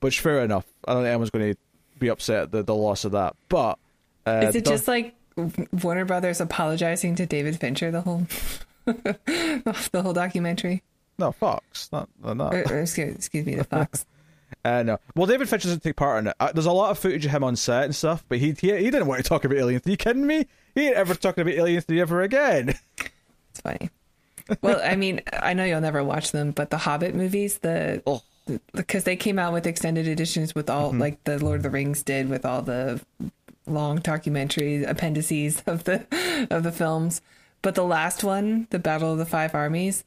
[0.00, 0.66] which fair enough.
[0.86, 1.58] I don't think anyone's going to
[1.98, 3.36] be upset at the, the loss of that.
[3.48, 3.78] But
[4.26, 5.14] uh, is it just like
[5.82, 8.26] Warner Brothers apologizing to David Fincher the whole
[8.84, 10.82] the whole documentary?
[11.18, 12.54] No, Fox, not not.
[12.54, 14.04] Or, or excuse, excuse me, the Fox.
[14.64, 14.98] Uh, no.
[15.16, 16.36] Well, David Fincher doesn't take part in it.
[16.38, 18.76] Uh, there's a lot of footage of him on set and stuff, but he he,
[18.76, 19.90] he didn't want to talk about Alien 3.
[19.90, 20.46] Are you kidding me?
[20.74, 22.74] He ain't ever talking about Alien 3 ever again.
[23.50, 23.90] It's funny.
[24.60, 28.22] Well, I mean, I know you'll never watch them, but the Hobbit movies, the oh.
[28.72, 31.00] because they came out with extended editions with all mm-hmm.
[31.00, 33.00] like the Lord of the Rings did with all the
[33.66, 36.06] long documentary appendices of the
[36.50, 37.20] of the films.
[37.62, 40.04] But the last one, the Battle of the Five Armies,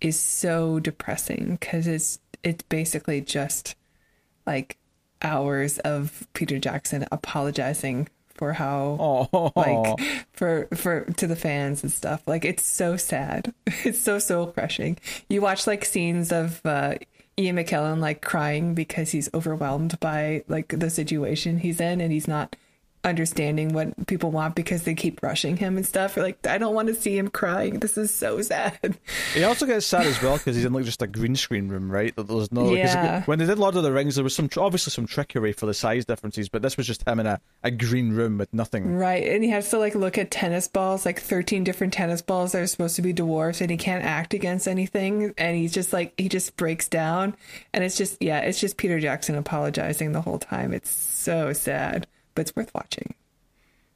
[0.00, 3.74] is so depressing because it's it's basically just
[4.50, 4.76] like
[5.22, 9.52] hours of Peter Jackson apologizing for how oh.
[9.54, 10.00] like
[10.32, 12.22] for for to the fans and stuff.
[12.26, 13.54] Like it's so sad.
[13.84, 14.98] It's so soul crushing.
[15.28, 16.94] You watch like scenes of uh,
[17.38, 22.28] Ian McKellen like crying because he's overwhelmed by like the situation he's in and he's
[22.28, 22.56] not
[23.02, 26.16] understanding what people want because they keep rushing him and stuff.
[26.16, 27.80] Or like, I don't want to see him crying.
[27.80, 28.98] This is so sad.
[29.34, 31.90] He also gets sad as well because he's in like just a green screen room,
[31.90, 32.14] right?
[32.16, 32.74] That there's no.
[32.74, 33.24] Yeah.
[33.24, 35.74] When they did Lord of the Rings, there was some obviously some trickery for the
[35.74, 38.94] size differences, but this was just him in a, a green room with nothing.
[38.96, 42.52] Right, and he has to like look at tennis balls, like thirteen different tennis balls
[42.52, 45.92] that are supposed to be dwarfs, and he can't act against anything, and he's just
[45.92, 47.34] like he just breaks down,
[47.72, 50.72] and it's just yeah, it's just Peter Jackson apologizing the whole time.
[50.72, 52.06] It's so sad
[52.40, 53.14] but it's worth watching.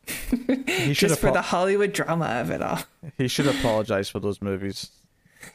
[0.92, 2.80] Just for the Hollywood drama of it all.
[3.16, 4.90] He should apologize for those movies,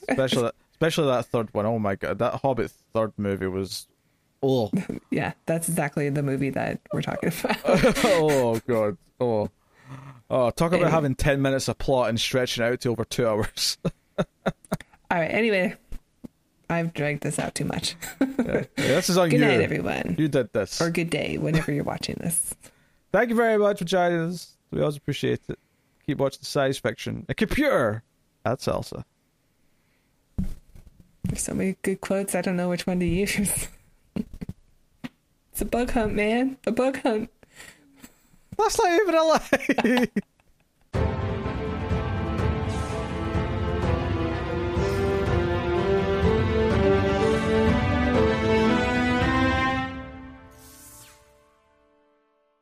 [0.08, 1.68] especially that, especially that third one.
[1.68, 3.88] Oh my god, that Hobbit third movie was.
[4.42, 4.72] Oh
[5.12, 7.58] yeah, that's exactly the movie that we're talking about.
[8.06, 9.50] oh god, oh,
[10.32, 10.90] oh, talk about anyway.
[10.92, 13.78] having ten minutes of plot and stretching out to over two hours.
[14.18, 14.26] all
[15.12, 15.28] right.
[15.28, 15.76] Anyway,
[16.70, 17.96] I've dragged this out too much.
[18.22, 18.28] yeah.
[18.38, 19.46] Yeah, this is on good you.
[19.46, 20.16] Good night, everyone.
[20.18, 20.82] You did this.
[20.82, 22.56] Or good day, whenever you're watching this.
[23.12, 24.56] Thank you very much for joining us.
[24.72, 25.60] We always appreciate it.
[26.06, 27.26] Keep watching the science fiction.
[27.30, 28.04] A computer
[28.46, 29.04] at Salsa.
[31.24, 32.36] There's so many good quotes.
[32.36, 33.68] I don't know which one to use.
[34.16, 36.58] it's a bug hunt, man.
[36.66, 37.30] A bug hunt.
[38.58, 40.08] That's not even a lie.